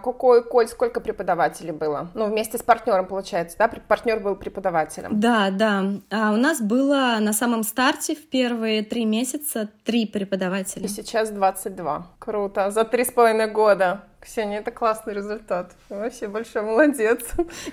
какой, 0.04 0.44
Коль, 0.44 0.68
сколько 0.68 1.02
преподавателей 1.02 1.72
было? 1.72 2.10
Ну, 2.16 2.26
вместе 2.26 2.58
с 2.58 2.64
партнером, 2.64 3.06
получается, 3.06 3.58
да? 3.60 3.68
Партнер 3.68 4.20
был 4.20 4.36
преподавателем. 4.36 5.20
Да, 5.20 5.50
да. 5.52 5.86
А 6.10 6.32
у 6.32 6.38
нас 6.38 6.62
было 6.62 7.18
на 7.20 7.34
самом 7.34 7.64
старте 7.64 8.16
в 8.16 8.28
первые 8.30 8.82
три 8.82 9.06
месяца 9.06 9.19
месяца 9.20 9.70
три 9.84 10.06
преподавателя. 10.06 10.86
И 10.86 10.88
сейчас 10.88 11.30
22. 11.30 12.08
Круто. 12.20 12.72
За 12.72 12.86
три 12.86 13.04
с 13.04 13.12
половиной 13.12 13.52
года. 13.52 14.04
Ксения, 14.22 14.60
это 14.60 14.72
классный 14.72 15.14
результат. 15.14 15.72
Вообще 15.90 16.28
большой 16.28 16.62
молодец. 16.62 17.20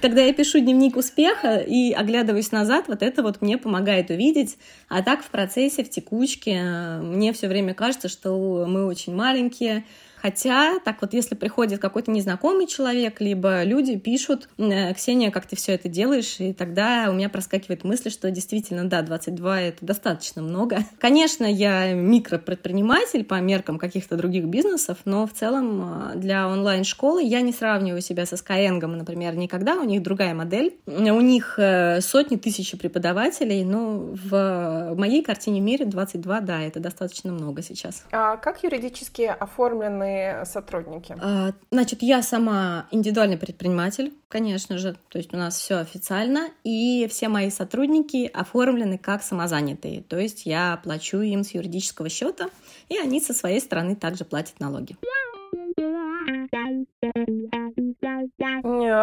Когда 0.03 0.23
я 0.23 0.33
пишу 0.33 0.59
дневник 0.59 0.97
успеха 0.97 1.57
и 1.57 1.93
оглядываюсь 1.93 2.53
назад, 2.53 2.87
вот 2.89 3.03
это 3.03 3.23
вот 3.23 3.43
мне 3.43 3.59
помогает 3.59 4.11
увидеть. 4.11 4.59
А 4.89 5.03
так 5.03 5.23
в 5.23 5.31
процессе, 5.31 5.85
в 5.85 5.91
текучке, 5.91 6.61
мне 7.03 7.33
все 7.33 7.49
время 7.49 7.75
кажется, 7.75 8.09
что 8.09 8.65
мы 8.67 8.87
очень 8.87 9.15
маленькие, 9.15 9.85
Хотя, 10.27 10.81
так 10.81 11.03
вот, 11.03 11.15
если 11.15 11.37
приходит 11.37 11.81
какой-то 11.81 12.11
незнакомый 12.11 12.67
человек, 12.67 13.21
либо 13.21 13.63
люди 13.63 13.97
пишут, 13.97 14.49
«Э, 14.59 14.93
Ксения, 14.93 15.31
как 15.31 15.47
ты 15.47 15.55
все 15.55 15.75
это 15.75 15.89
делаешь, 15.89 16.41
и 16.41 16.53
тогда 16.53 17.07
у 17.11 17.13
меня 17.13 17.29
проскакивает 17.29 17.85
мысль, 17.85 18.11
что 18.11 18.29
действительно, 18.33 18.89
да, 18.89 19.03
22— 19.03 19.61
это 19.63 19.87
достаточно 19.87 20.43
много. 20.43 20.79
Конечно, 20.99 21.45
я 21.45 21.93
микропредприниматель 21.93 23.25
по 23.25 23.41
меркам 23.41 23.79
каких-то 23.79 24.17
других 24.17 24.47
бизнесов, 24.47 24.99
но 25.05 25.29
в 25.29 25.33
целом 25.33 26.11
э, 26.15 26.17
для 26.17 26.49
онлайн-школы 26.49 27.23
я 27.23 27.41
не 27.41 27.53
сравниваю 27.53 28.01
себя 28.01 28.27
со 28.27 28.35
Skyeng, 28.35 28.85
например, 28.85 29.37
никогда, 29.37 29.77
у 29.77 29.85
них 29.85 30.03
другая 30.03 30.35
модель. 30.35 30.77
У 30.87 31.21
них 31.21 31.55
э, 31.57 32.01
сотни 32.01 32.35
тысяч 32.35 32.77
преподавателей, 32.77 33.63
но 33.63 34.13
в 34.13 34.95
моей 34.97 35.23
картине 35.23 35.61
мира 35.61 35.85
22, 35.85 36.41
да, 36.41 36.63
это 36.63 36.81
достаточно 36.81 37.31
много 37.31 37.63
сейчас. 37.63 38.05
А 38.11 38.37
как 38.39 38.65
юридически 38.65 39.23
оформлены 39.23 40.16
официальные 40.17 40.45
сотрудники? 40.45 41.17
А, 41.21 41.53
значит, 41.71 42.03
я 42.03 42.23
сама 42.23 42.87
индивидуальный 42.91 43.39
предприниматель, 43.39 44.13
конечно 44.29 44.79
же, 44.79 44.97
то 45.09 45.19
есть 45.19 45.33
у 45.35 45.37
нас 45.37 45.59
все 45.59 45.77
официально, 45.77 46.49
и 46.65 47.07
все 47.11 47.29
мои 47.29 47.51
сотрудники 47.51 48.31
оформлены 48.33 48.99
как 48.99 49.23
самозанятые, 49.23 50.03
то 50.03 50.19
есть 50.19 50.47
я 50.47 50.81
плачу 50.83 51.21
им 51.21 51.45
с 51.45 51.53
юридического 51.53 52.09
счета, 52.09 52.49
и 52.89 52.99
они 52.99 53.21
со 53.21 53.35
своей 53.35 53.61
стороны 53.61 53.97
также 53.97 54.25
платят 54.25 54.61
налоги. 54.61 54.97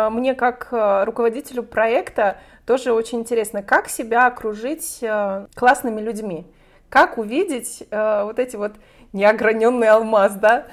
Мне 0.09 0.35
как 0.35 0.69
э, 0.71 1.03
руководителю 1.05 1.63
проекта 1.63 2.37
тоже 2.65 2.91
очень 2.91 3.19
интересно, 3.19 3.63
как 3.63 3.89
себя 3.89 4.27
окружить 4.27 4.99
э, 5.01 5.47
классными 5.55 6.01
людьми, 6.01 6.45
как 6.89 7.17
увидеть 7.17 7.83
э, 7.89 8.23
вот 8.23 8.39
эти 8.39 8.55
вот 8.55 8.73
неограненный 9.13 9.87
алмаз, 9.87 10.33
да? 10.33 10.65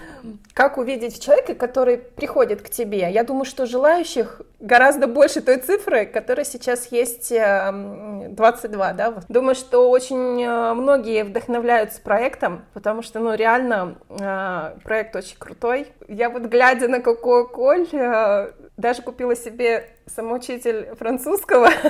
Как 0.54 0.78
увидеть 0.78 1.22
человека, 1.22 1.54
который 1.54 1.98
приходит 1.98 2.62
к 2.62 2.70
тебе? 2.70 3.10
Я 3.10 3.22
думаю, 3.22 3.44
что 3.44 3.66
желающих 3.66 4.42
гораздо 4.58 5.06
больше 5.06 5.40
той 5.40 5.58
цифры, 5.58 6.06
которая 6.06 6.44
сейчас 6.44 6.90
есть 6.90 7.30
22, 7.32 8.92
да? 8.94 9.14
Думаю, 9.28 9.54
что 9.54 9.88
очень 9.90 10.46
многие 10.74 11.24
вдохновляются 11.24 12.00
проектом, 12.00 12.64
потому 12.74 13.02
что, 13.02 13.20
ну, 13.20 13.34
реально 13.34 13.96
проект 14.82 15.14
очень 15.16 15.36
крутой. 15.38 15.86
Я 16.08 16.28
вот 16.30 16.42
глядя 16.42 16.88
на 16.88 17.00
Коко 17.00 17.46
Коль, 17.46 17.86
даже 18.76 19.02
купила 19.02 19.36
себе 19.36 19.88
самоучитель 20.06 20.94
французского. 20.98 21.68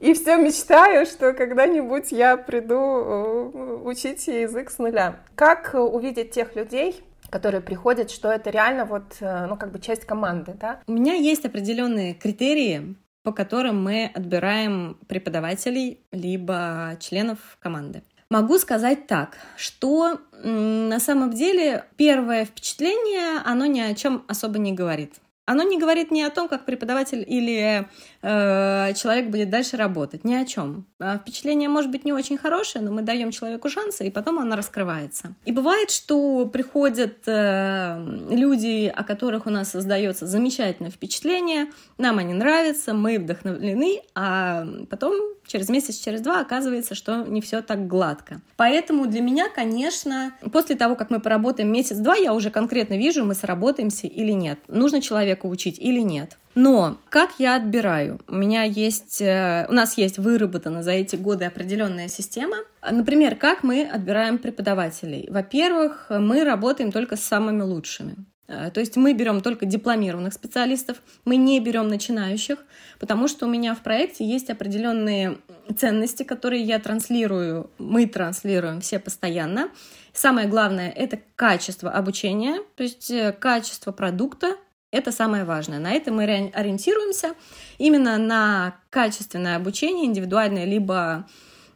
И 0.00 0.14
все 0.14 0.36
мечтаю, 0.36 1.06
что 1.06 1.32
когда-нибудь 1.32 2.12
я 2.12 2.36
приду 2.36 2.74
э, 2.76 3.80
учить 3.84 4.26
язык 4.26 4.70
с 4.70 4.78
нуля. 4.78 5.20
Как 5.34 5.74
увидеть 5.74 6.30
тех 6.30 6.56
людей, 6.56 7.00
которые 7.30 7.60
приходят, 7.60 8.10
что 8.10 8.30
это 8.30 8.50
реально 8.50 8.84
вот, 8.84 9.16
э, 9.20 9.46
ну, 9.46 9.56
как 9.56 9.72
бы 9.72 9.78
часть 9.78 10.04
команды, 10.04 10.54
да? 10.60 10.80
У 10.86 10.92
меня 10.92 11.14
есть 11.14 11.44
определенные 11.44 12.14
критерии, 12.14 12.96
по 13.22 13.32
которым 13.32 13.82
мы 13.82 14.10
отбираем 14.14 14.98
преподавателей 15.08 15.98
либо 16.12 16.96
членов 17.00 17.38
команды. 17.58 18.02
Могу 18.30 18.58
сказать 18.58 19.06
так, 19.06 19.36
что 19.56 20.18
на 20.42 20.98
самом 20.98 21.32
деле 21.32 21.84
первое 21.96 22.44
впечатление, 22.44 23.40
оно 23.44 23.66
ни 23.66 23.80
о 23.80 23.94
чем 23.94 24.24
особо 24.28 24.58
не 24.58 24.72
говорит. 24.72 25.14
Оно 25.46 25.62
не 25.62 25.78
говорит 25.78 26.10
ни 26.10 26.22
о 26.22 26.30
том, 26.30 26.48
как 26.48 26.64
преподаватель 26.64 27.24
или 27.26 27.86
э, 28.22 28.94
человек 28.94 29.30
будет 29.30 29.50
дальше 29.50 29.76
работать, 29.76 30.24
ни 30.24 30.34
о 30.34 30.44
чем. 30.46 30.86
А 30.98 31.18
впечатление 31.18 31.68
может 31.68 31.90
быть 31.90 32.04
не 32.04 32.12
очень 32.12 32.38
хорошее, 32.38 32.84
но 32.84 32.90
мы 32.90 33.02
даем 33.02 33.30
человеку 33.30 33.68
шансы, 33.68 34.06
и 34.06 34.10
потом 34.10 34.38
оно 34.38 34.56
раскрывается. 34.56 35.34
И 35.44 35.52
бывает, 35.52 35.90
что 35.90 36.46
приходят 36.46 37.18
э, 37.26 38.26
люди, 38.30 38.92
о 38.94 39.04
которых 39.04 39.46
у 39.46 39.50
нас 39.50 39.70
создается 39.70 40.26
замечательное 40.26 40.90
впечатление, 40.90 41.66
нам 41.98 42.18
они 42.18 42.32
нравятся, 42.32 42.94
мы 42.94 43.18
вдохновлены, 43.18 44.00
а 44.14 44.66
потом 44.88 45.34
через 45.46 45.68
месяц, 45.68 45.96
через 45.96 46.20
два 46.20 46.40
оказывается, 46.40 46.94
что 46.94 47.24
не 47.24 47.40
все 47.40 47.62
так 47.62 47.86
гладко. 47.86 48.40
Поэтому 48.56 49.06
для 49.06 49.20
меня, 49.20 49.48
конечно, 49.48 50.34
после 50.52 50.76
того, 50.76 50.96
как 50.96 51.10
мы 51.10 51.20
поработаем 51.20 51.70
месяц-два, 51.72 52.16
я 52.16 52.32
уже 52.32 52.50
конкретно 52.50 52.94
вижу, 52.94 53.24
мы 53.24 53.34
сработаемся 53.34 54.06
или 54.06 54.32
нет. 54.32 54.58
Нужно 54.68 55.00
человека 55.34 55.46
учить 55.46 55.78
или 55.78 56.00
нет. 56.00 56.38
Но 56.54 56.98
как 57.10 57.30
я 57.38 57.56
отбираю? 57.56 58.20
У 58.28 58.34
меня 58.34 58.62
есть, 58.62 59.20
э, 59.20 59.66
у 59.68 59.72
нас 59.72 59.98
есть 59.98 60.18
выработана 60.18 60.82
за 60.82 60.92
эти 60.92 61.16
годы 61.16 61.44
определенная 61.46 62.08
система. 62.08 62.56
Например, 62.88 63.34
как 63.34 63.64
мы 63.64 63.82
отбираем 63.82 64.38
преподавателей? 64.38 65.26
Во-первых, 65.30 66.06
мы 66.10 66.44
работаем 66.44 66.92
только 66.92 67.16
с 67.16 67.24
самыми 67.24 67.62
лучшими. 67.62 68.14
Э, 68.46 68.70
то 68.70 68.80
есть 68.80 68.96
мы 68.96 69.14
берем 69.14 69.40
только 69.40 69.66
дипломированных 69.66 70.32
специалистов, 70.32 70.98
мы 71.24 71.36
не 71.36 71.58
берем 71.60 71.88
начинающих, 71.88 72.58
потому 73.00 73.28
что 73.28 73.46
у 73.46 73.50
меня 73.50 73.74
в 73.74 73.80
проекте 73.80 74.24
есть 74.24 74.50
определенные 74.50 75.38
ценности, 75.76 76.22
которые 76.22 76.62
я 76.62 76.78
транслирую, 76.78 77.70
мы 77.78 78.06
транслируем 78.06 78.80
все 78.80 78.98
постоянно. 78.98 79.70
Самое 80.12 80.46
главное— 80.46 80.90
это 80.96 81.18
качество 81.34 81.90
обучения, 81.90 82.60
то 82.76 82.84
есть 82.84 83.10
э, 83.10 83.32
качество 83.32 83.90
продукта, 83.90 84.56
это 84.94 85.12
самое 85.12 85.44
важное. 85.44 85.78
На 85.78 85.92
это 85.92 86.12
мы 86.12 86.24
ориентируемся 86.24 87.34
именно 87.78 88.16
на 88.16 88.76
качественное 88.90 89.56
обучение, 89.56 90.06
индивидуальное 90.06 90.64
либо 90.64 91.26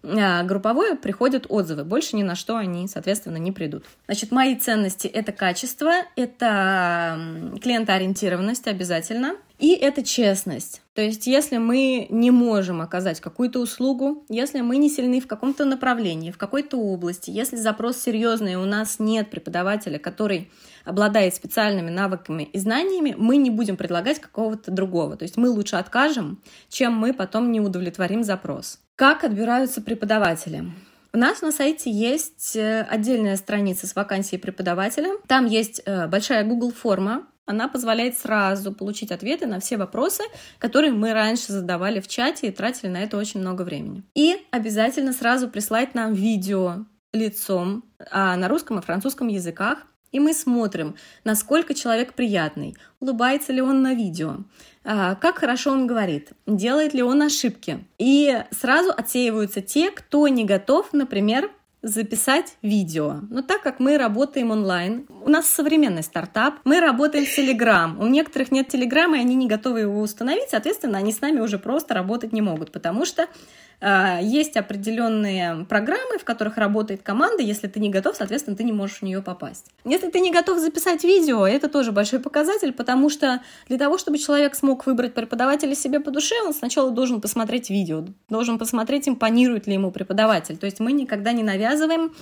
а, 0.04 0.44
групповое 0.44 0.94
приходят 0.94 1.46
отзывы. 1.48 1.84
Больше 1.84 2.16
ни 2.16 2.22
на 2.22 2.36
что 2.36 2.56
они, 2.56 2.86
соответственно, 2.86 3.36
не 3.36 3.52
придут. 3.52 3.84
Значит, 4.06 4.30
мои 4.30 4.54
ценности— 4.56 5.06
это 5.08 5.32
качество, 5.32 5.92
это 6.16 7.18
клиентоориентированность 7.60 8.68
обязательно, 8.68 9.34
и 9.58 9.72
это 9.72 10.04
честность. 10.04 10.82
То 10.94 11.02
есть, 11.02 11.26
если 11.26 11.58
мы 11.58 12.06
не 12.10 12.30
можем 12.30 12.80
оказать 12.80 13.20
какую-то 13.20 13.60
услугу, 13.60 14.24
если 14.28 14.60
мы 14.60 14.76
не 14.76 14.88
сильны 14.88 15.20
в 15.20 15.26
каком-то 15.26 15.64
направлении, 15.64 16.30
в 16.30 16.38
какой-то 16.38 16.76
области, 16.76 17.30
если 17.30 17.56
запрос 17.56 17.98
серьезный, 17.98 18.54
у 18.54 18.64
нас 18.64 19.00
нет 19.00 19.30
преподавателя, 19.30 19.98
который 19.98 20.50
обладает 20.88 21.34
специальными 21.34 21.90
навыками 21.90 22.44
и 22.44 22.58
знаниями, 22.58 23.14
мы 23.16 23.36
не 23.36 23.50
будем 23.50 23.76
предлагать 23.76 24.20
какого-то 24.20 24.70
другого. 24.70 25.16
То 25.16 25.24
есть 25.24 25.36
мы 25.36 25.50
лучше 25.50 25.76
откажем, 25.76 26.42
чем 26.68 26.94
мы 26.94 27.12
потом 27.12 27.52
не 27.52 27.60
удовлетворим 27.60 28.24
запрос. 28.24 28.80
Как 28.96 29.24
отбираются 29.24 29.80
преподаватели? 29.82 30.64
У 31.12 31.18
нас 31.18 31.42
на 31.42 31.52
сайте 31.52 31.90
есть 31.90 32.56
э, 32.56 32.86
отдельная 32.88 33.36
страница 33.36 33.86
с 33.86 33.94
вакансией 33.94 34.40
преподавателя. 34.40 35.10
Там 35.26 35.46
есть 35.46 35.82
э, 35.84 36.06
большая 36.06 36.44
Google 36.44 36.72
форма, 36.72 37.26
она 37.48 37.66
позволяет 37.66 38.18
сразу 38.18 38.72
получить 38.72 39.10
ответы 39.10 39.46
на 39.46 39.58
все 39.58 39.78
вопросы, 39.78 40.22
которые 40.58 40.92
мы 40.92 41.14
раньше 41.14 41.50
задавали 41.50 42.00
в 42.00 42.06
чате 42.06 42.48
и 42.48 42.50
тратили 42.50 42.90
на 42.90 42.98
это 42.98 43.16
очень 43.16 43.40
много 43.40 43.62
времени. 43.62 44.02
И 44.14 44.36
обязательно 44.50 45.14
сразу 45.14 45.48
прислать 45.48 45.94
нам 45.94 46.12
видео 46.12 46.84
лицом 47.14 47.84
а 48.10 48.36
на 48.36 48.48
русском 48.48 48.78
и 48.78 48.82
французском 48.82 49.28
языках. 49.28 49.86
И 50.12 50.20
мы 50.20 50.32
смотрим, 50.32 50.96
насколько 51.24 51.74
человек 51.74 52.14
приятный, 52.14 52.76
улыбается 53.00 53.52
ли 53.52 53.60
он 53.60 53.82
на 53.82 53.94
видео, 53.94 54.38
а, 54.84 55.16
как 55.16 55.38
хорошо 55.38 55.72
он 55.72 55.86
говорит, 55.86 56.30
делает 56.46 56.94
ли 56.94 57.02
он 57.02 57.22
ошибки. 57.22 57.84
И 57.98 58.42
сразу 58.50 58.90
отсеиваются 58.90 59.60
те, 59.60 59.90
кто 59.90 60.26
не 60.28 60.44
готов, 60.44 60.92
например, 60.92 61.50
записать 61.82 62.56
видео. 62.62 63.20
Но 63.30 63.42
так 63.42 63.62
как 63.62 63.78
мы 63.78 63.98
работаем 63.98 64.50
онлайн, 64.50 65.06
у 65.24 65.28
нас 65.28 65.46
современный 65.46 66.02
стартап, 66.02 66.56
мы 66.64 66.80
работаем 66.80 67.24
в 67.24 67.38
Telegram. 67.38 67.96
У 67.98 68.06
некоторых 68.06 68.50
нет 68.50 68.74
Telegram, 68.74 69.16
и 69.16 69.20
они 69.20 69.36
не 69.36 69.46
готовы 69.46 69.80
его 69.80 70.00
установить, 70.00 70.50
соответственно, 70.50 70.98
они 70.98 71.12
с 71.12 71.20
нами 71.20 71.40
уже 71.40 71.58
просто 71.58 71.94
работать 71.94 72.32
не 72.32 72.40
могут, 72.40 72.72
потому 72.72 73.04
что 73.04 73.28
есть 73.80 74.56
определенные 74.56 75.64
программы, 75.66 76.18
в 76.18 76.24
которых 76.24 76.56
работает 76.56 77.02
команда. 77.02 77.42
Если 77.42 77.68
ты 77.68 77.78
не 77.78 77.90
готов, 77.90 78.16
соответственно, 78.16 78.56
ты 78.56 78.64
не 78.64 78.72
можешь 78.72 78.98
в 78.98 79.02
нее 79.02 79.22
попасть. 79.22 79.66
Если 79.84 80.10
ты 80.10 80.18
не 80.18 80.32
готов 80.32 80.58
записать 80.58 81.04
видео, 81.04 81.46
это 81.46 81.68
тоже 81.68 81.92
большой 81.92 82.18
показатель, 82.18 82.72
потому 82.72 83.08
что 83.08 83.40
для 83.68 83.78
того, 83.78 83.96
чтобы 83.96 84.18
человек 84.18 84.56
смог 84.56 84.84
выбрать 84.86 85.14
преподавателя 85.14 85.76
себе 85.76 86.00
по 86.00 86.10
душе, 86.10 86.34
он 86.44 86.54
сначала 86.54 86.90
должен 86.90 87.20
посмотреть 87.20 87.70
видео, 87.70 88.04
должен 88.28 88.58
посмотреть, 88.58 89.08
импонирует 89.08 89.68
ли 89.68 89.74
ему 89.74 89.92
преподаватель. 89.92 90.56
То 90.56 90.66
есть 90.66 90.80
мы 90.80 90.92
никогда 90.92 91.32
не 91.32 91.44
навязываем 91.44 92.12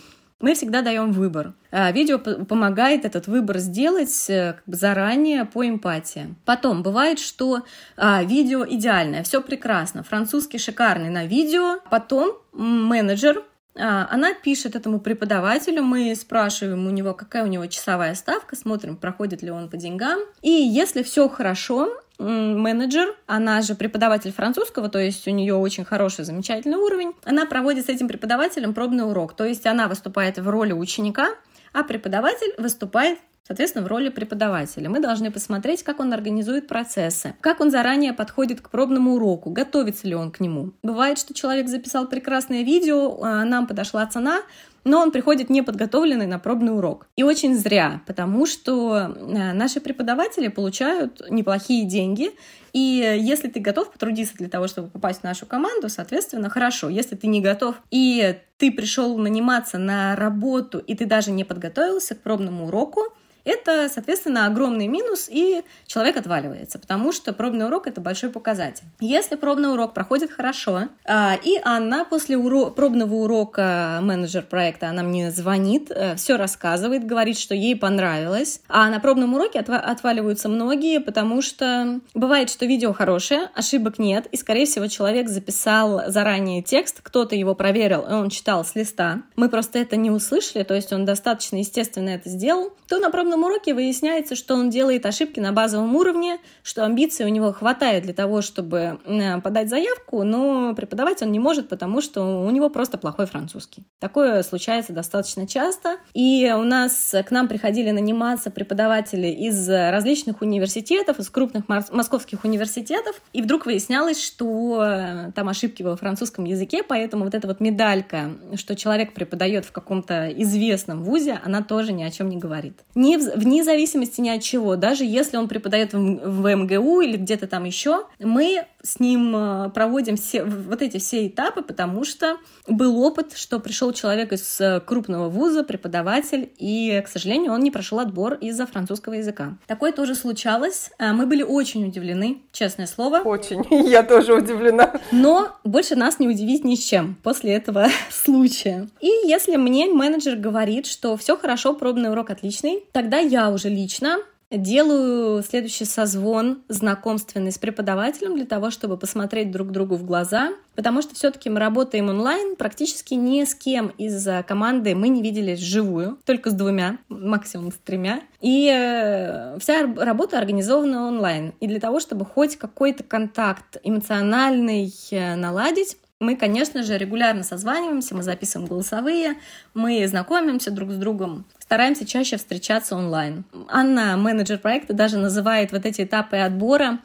мы 0.41 0.55
всегда 0.55 0.83
даем 0.83 1.13
выбор. 1.13 1.55
А, 1.71 1.91
видео 1.93 2.19
помогает 2.19 3.05
этот 3.05 3.27
выбор 3.27 3.59
сделать 3.59 4.27
э, 4.29 4.55
как 4.55 4.65
бы 4.67 4.77
заранее 4.77 5.45
по 5.45 5.67
эмпатии. 5.67 6.35
Потом 6.45 6.83
бывает, 6.83 7.19
что 7.19 7.63
а, 7.97 8.23
видео 8.23 8.67
идеальное, 8.69 9.23
все 9.23 9.41
прекрасно, 9.41 10.03
французский 10.03 10.59
шикарный 10.59 11.11
на 11.11 11.27
видео. 11.27 11.81
Потом 11.91 12.37
менеджер 12.53 13.43
а, 13.79 14.09
она 14.11 14.35
пишет 14.35 14.75
этому 14.75 15.01
преподавателю, 15.01 15.83
мы 15.83 16.15
спрашиваем 16.15 16.87
у 16.87 16.91
него, 16.91 17.15
какая 17.15 17.45
у 17.45 17.49
него 17.49 17.67
часовая 17.67 18.15
ставка, 18.15 18.57
смотрим, 18.57 18.97
проходит 18.97 19.43
ли 19.43 19.51
он 19.51 19.69
по 19.69 19.77
деньгам. 19.77 20.21
И 20.43 20.51
если 20.51 21.03
все 21.03 21.29
хорошо, 21.29 22.01
менеджер, 22.19 23.15
она 23.27 23.63
же 23.63 23.75
преподаватель 23.75 24.33
французского, 24.33 24.89
то 24.89 24.99
есть 24.99 25.27
у 25.29 25.31
нее 25.31 25.55
очень 25.55 25.85
хороший, 25.85 26.25
замечательный 26.25 26.79
уровень, 26.79 27.13
она 27.25 27.47
проводит 27.47 27.87
с 27.87 27.89
этим 27.89 28.09
преподавателем 28.09 28.75
пробный 28.75 29.09
урок, 29.09 29.35
то 29.37 29.45
есть 29.45 29.67
она 29.67 29.89
выступает 29.89 30.39
в 30.39 30.49
роли 30.49 30.73
ученика, 30.73 31.31
а 31.73 31.83
преподаватель 31.83 32.55
выступает 32.59 33.19
соответственно, 33.47 33.85
в 33.85 33.89
роли 33.89 34.09
преподавателя. 34.09 34.91
Мы 34.91 35.01
должны 35.01 35.31
посмотреть, 35.31 35.85
как 35.85 36.01
он 36.01 36.13
организует 36.13 36.67
процессы, 36.67 37.35
как 37.41 37.61
он 37.61 37.71
заранее 37.71 38.13
подходит 38.13 38.61
к 38.61 38.71
пробному 38.71 39.15
уроку, 39.15 39.51
готовится 39.51 40.09
ли 40.09 40.15
он 40.15 40.33
к 40.33 40.41
нему. 40.41 40.73
Бывает, 40.83 41.19
что 41.19 41.33
человек 41.33 41.69
записал 41.69 42.09
прекрасное 42.09 42.63
видео, 42.63 43.23
а 43.23 43.45
нам 43.45 43.69
подошла 43.69 44.05
цена, 44.07 44.41
но 44.87 45.01
он 45.01 45.11
приходит 45.11 45.51
неподготовленный 45.51 46.27
на 46.27 46.39
пробный 46.39 46.73
урок. 46.73 47.09
И 47.17 47.25
очень 47.25 47.57
зря, 47.57 48.03
потому 48.07 48.47
что 48.47 48.97
э, 48.97 49.53
наши 49.53 49.81
преподаватели 49.81 50.47
получают 50.47 51.29
неплохие 51.29 51.85
деньги, 51.85 52.31
и 52.73 53.19
если 53.19 53.49
ты 53.49 53.59
готов 53.59 53.91
потрудиться 53.91 54.37
для 54.37 54.49
того, 54.49 54.69
чтобы 54.69 54.89
попасть 54.89 55.23
в 55.23 55.25
нашу 55.25 55.45
команду, 55.45 55.89
соответственно, 55.89 56.49
хорошо. 56.51 56.89
Если 56.89 57.17
ты 57.17 57.27
не 57.27 57.41
готов 57.41 57.75
и 57.91 58.39
ты 58.59 58.71
пришел 58.71 59.19
наниматься 59.19 59.79
на 59.79 60.15
работу, 60.15 60.79
и 60.79 60.95
ты 60.95 61.05
даже 61.05 61.33
не 61.33 61.43
подготовился 61.43 62.15
к 62.15 62.21
пробному 62.21 62.67
уроку, 62.67 63.13
это, 63.47 63.89
соответственно, 63.93 64.47
огромный 64.47 64.89
минус, 64.89 65.29
и 65.31 65.63
человек 65.87 66.17
отваливается, 66.17 66.79
потому 66.79 67.13
что 67.13 67.33
пробный 67.33 67.67
урок— 67.67 67.87
это 67.89 68.01
большой 68.01 68.31
показатель. 68.31 68.85
Если 69.01 69.37
пробный 69.37 69.73
урок 69.73 69.95
проходит 69.95 70.33
хорошо, 70.33 70.89
а, 71.05 71.37
и 71.43 71.59
Анна 71.65 72.05
после 72.05 72.37
уро- 72.37 72.71
пробного 72.73 73.15
урока 73.15 74.01
менеджер 74.03 74.43
проекта, 74.43 74.89
она 74.89 75.03
мне 75.03 75.31
звонит, 75.31 75.91
э, 75.91 76.17
все 76.17 76.37
рассказывает, 76.37 77.07
говорит, 77.07 77.39
что 77.39 77.55
ей 77.55 77.77
понравилось, 77.77 78.61
а 78.69 78.91
на 78.91 78.99
пробном 78.99 79.35
уроке 79.35 79.61
отва- 79.61 79.79
отваливаются 79.79 80.49
многие, 80.49 80.99
потому 80.99 81.41
что 81.41 82.01
бывает, 82.15 82.51
что 82.51 82.67
видео 82.67 82.93
хорошее, 82.93 83.49
ошибок 83.55 83.99
нет, 83.99 84.27
и, 84.33 84.37
скорее 84.37 84.67
всего, 84.67 84.89
человек 84.89 85.29
записал 85.29 86.03
заранее 86.09 86.63
текст, 86.63 86.99
кто-то 87.03 87.37
его 87.37 87.55
проверил, 87.55 88.03
и 88.03 88.13
он 88.13 88.29
читал 88.29 88.65
с 88.65 88.75
листа. 88.75 89.23
Мы 89.37 89.49
просто 89.49 89.79
это 89.79 89.97
не 89.97 90.11
услышали, 90.11 90.65
то 90.65 90.75
есть 90.75 90.93
он 90.93 91.05
достаточно 91.05 91.57
естественно 91.57 92.11
это 92.11 92.29
сделал, 92.29 92.73
то 92.89 92.99
на 92.99 93.11
пробном 93.11 93.36
уроке 93.43 93.75
выясняется, 93.75 94.37
что 94.37 94.55
он 94.55 94.71
делает 94.71 95.07
ошибки 95.07 95.41
на 95.41 95.53
базовом 95.53 95.95
уровне, 95.97 96.39
что 96.63 96.85
амбиций 96.85 97.27
у 97.27 97.29
него 97.29 97.53
хватает 97.53 98.05
для 98.05 98.15
того, 98.15 98.43
чтобы 98.43 99.01
э, 99.05 99.41
подать 99.41 99.69
заявку, 99.69 100.23
но 100.25 100.75
преподавать 100.75 101.23
он 101.23 101.33
не 101.33 101.39
может, 101.39 101.69
потому 101.69 102.01
что 102.01 102.45
у 102.45 102.51
него 102.51 102.71
просто 102.71 102.99
плохой 102.99 103.27
французский. 103.27 103.85
Такое 103.99 104.43
случается 104.43 104.93
достаточно 104.93 105.47
часто. 105.47 105.97
И 106.15 106.53
у 106.57 106.63
нас 106.63 107.15
к 107.27 107.31
нам 107.31 107.49
приходили 107.49 107.91
наниматься 107.91 108.51
преподаватели 108.51 109.29
из 109.29 109.69
различных 109.69 110.43
университетов, 110.43 111.19
из 111.19 111.31
крупных 111.31 111.69
московских 111.69 112.45
университетов, 112.45 113.21
и 113.33 113.43
вдруг 113.43 113.67
выяснялось, 113.67 114.23
что 114.23 114.83
э, 114.83 115.33
там 115.33 115.49
ошибки 115.49 115.83
во 115.83 115.97
французском 115.97 116.45
языке, 116.45 116.83
поэтому 116.83 117.25
вот 117.25 117.35
эта 117.35 117.47
вот 117.47 117.61
медалька, 117.61 118.33
что 118.55 118.77
человек 118.77 119.15
преподает 119.15 119.65
в 119.65 119.73
каком-то 119.73 120.29
известном 120.43 121.03
вузе, 121.03 121.41
она 121.45 121.63
тоже 121.63 121.93
ни 121.93 122.03
о 122.03 122.11
чем 122.11 122.29
не 122.29 122.37
говорит. 122.37 122.81
Не, 122.95 123.19
вне 123.35 123.65
зависимости 123.65 124.21
ни 124.21 124.29
от 124.29 124.43
чего, 124.43 124.77
даже 124.77 125.05
если 125.05 125.37
он 125.37 125.49
преподает 125.49 125.93
в, 125.93 126.55
МГУ 126.55 127.01
или 127.01 127.17
где-то 127.17 127.47
там 127.47 127.65
еще, 127.65 128.07
мы 128.19 128.67
с 128.87 129.01
ним 129.01 129.35
э, 129.35 129.71
проводим 129.71 130.17
все, 130.17 130.45
вот 130.45 130.81
эти 130.81 130.99
все 130.99 131.27
этапы, 131.27 131.63
потому 131.63 132.05
что 132.05 132.37
был 132.69 133.03
опыт, 133.03 133.37
что 133.37 133.59
пришел 133.59 133.93
человек 133.93 134.33
из 134.33 134.61
э, 134.61 134.81
крупного 134.81 135.29
вуза, 135.29 135.65
преподаватель, 135.65 136.51
и, 136.59 137.03
к 137.05 137.09
сожалению, 137.09 137.53
он 137.53 137.61
не 137.61 137.71
прошел 137.71 137.99
отбор 137.99 138.35
из-за 138.35 138.67
французского 138.67 139.15
языка. 139.15 139.57
Такое 139.67 139.93
тоже 139.93 140.15
случалось. 140.15 140.91
Э, 140.99 141.13
мы 141.13 141.27
были 141.27 141.43
очень 141.43 141.87
удивлены, 141.87 142.39
честное 142.53 142.87
слово. 142.87 143.19
Очень. 143.19 143.67
Я 143.89 144.03
тоже 144.03 144.35
удивлена. 144.35 144.93
Но 145.11 145.57
больше 145.65 145.97
нас 145.97 146.19
не 146.21 146.29
удивить 146.29 146.65
ни 146.65 146.77
с 146.77 146.85
чем 146.85 147.17
после 147.23 147.55
этого 147.55 147.89
случая. 148.11 148.89
И 149.01 149.09
если 149.25 149.57
мне 149.57 149.87
менеджер 149.87 150.37
говорит, 150.37 150.87
что 150.87 151.17
все 151.17 151.37
хорошо, 151.37 151.75
пробный 151.75 152.11
урок 152.11 152.31
отличный, 152.31 152.85
тогда 152.93 153.19
я 153.19 153.51
уже 153.51 153.69
лично 153.69 154.19
Делаю 154.49 155.43
следующий 155.43 155.85
созвон 155.85 156.63
знакомственный 156.69 157.51
с 157.51 157.59
преподавателем 157.59 158.37
для 158.37 158.47
того, 158.47 158.71
чтобы 158.71 158.97
посмотреть 158.97 159.51
друг 159.51 159.73
другу 159.73 159.97
в 159.97 160.05
глаза, 160.05 160.53
потому 160.77 161.03
что 161.03 161.17
все-таки 161.17 161.51
мы 161.51 161.59
работаем 161.59 162.11
онлайн, 162.11 162.55
практически 162.55 163.15
ни 163.15 163.43
с 163.43 163.57
кем 163.57 163.89
из 163.99 164.25
команды 164.47 164.95
мы 164.95 165.09
не 165.09 165.21
виделись 165.21 165.59
вживую, 165.59 166.19
только 166.25 166.51
с 166.51 166.53
двумя, 166.53 166.99
максимум 167.09 167.73
с 167.73 167.75
тремя. 167.75 168.21
И 168.41 168.71
э, 168.73 169.59
вся 169.59 169.93
работа 169.97 170.39
организована 170.39 171.09
онлайн. 171.09 171.53
И 171.59 171.67
для 171.67 171.81
того, 171.81 171.99
чтобы 171.99 172.25
хоть 172.25 172.55
какой-то 172.55 173.03
контакт 173.03 173.79
эмоциональный 173.83 174.95
э, 175.11 175.35
наладить, 175.35 175.97
мы, 176.19 176.37
конечно 176.37 176.83
же, 176.83 176.97
регулярно 176.97 177.43
созваниваемся, 177.43 178.15
мы 178.15 178.23
записываем 178.23 178.69
голосовые, 178.69 179.35
мы 179.75 180.07
знакомимся 180.07 180.71
друг 180.71 180.91
с 180.91 180.97
другом, 180.97 181.45
стараемся 181.59 182.07
чаще 182.07 182.39
встречаться 182.39 182.97
онлайн. 182.97 183.45
Анна, 183.69 184.17
менеджер 184.17 184.59
проекта, 184.59 184.95
даже 184.95 185.19
называет 185.19 185.73
вот 185.73 185.85
эти 185.85 186.03
этапы 186.03 186.37
отбора 186.37 187.01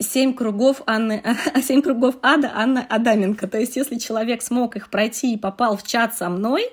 семь 0.00 0.34
кругов 0.34 0.82
Анны, 0.86 1.22
семь 1.62 1.80
кругов 1.80 2.16
ада 2.22 2.50
Анны 2.54 2.84
Адаменко. 2.88 3.46
То 3.46 3.58
есть, 3.58 3.76
если 3.76 3.96
человек 3.98 4.42
смог 4.42 4.76
их 4.76 4.90
пройти 4.90 5.34
и 5.34 5.38
попал 5.38 5.76
в 5.76 5.84
чат 5.84 6.16
со 6.16 6.28
мной, 6.28 6.68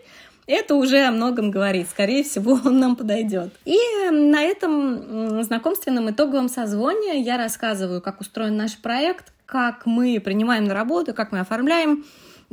это 0.45 0.75
уже 0.75 1.05
о 1.05 1.11
многом 1.11 1.51
говорит. 1.51 1.89
Скорее 1.89 2.23
всего, 2.23 2.59
он 2.65 2.79
нам 2.79 2.95
подойдет. 2.95 3.53
И 3.65 3.77
на 4.09 4.41
этом 4.41 5.43
знакомственном 5.43 6.09
итоговом 6.09 6.49
созвоне 6.49 7.21
я 7.21 7.37
рассказываю, 7.37 8.01
как 8.01 8.19
устроен 8.19 8.57
наш 8.57 8.77
проект, 8.77 9.31
как 9.53 9.85
мы 9.85 10.19
принимаем 10.19 10.63
на 10.63 10.73
работу, 10.73 11.13
как 11.13 11.31
мы 11.31 11.39
оформляем 11.39 12.03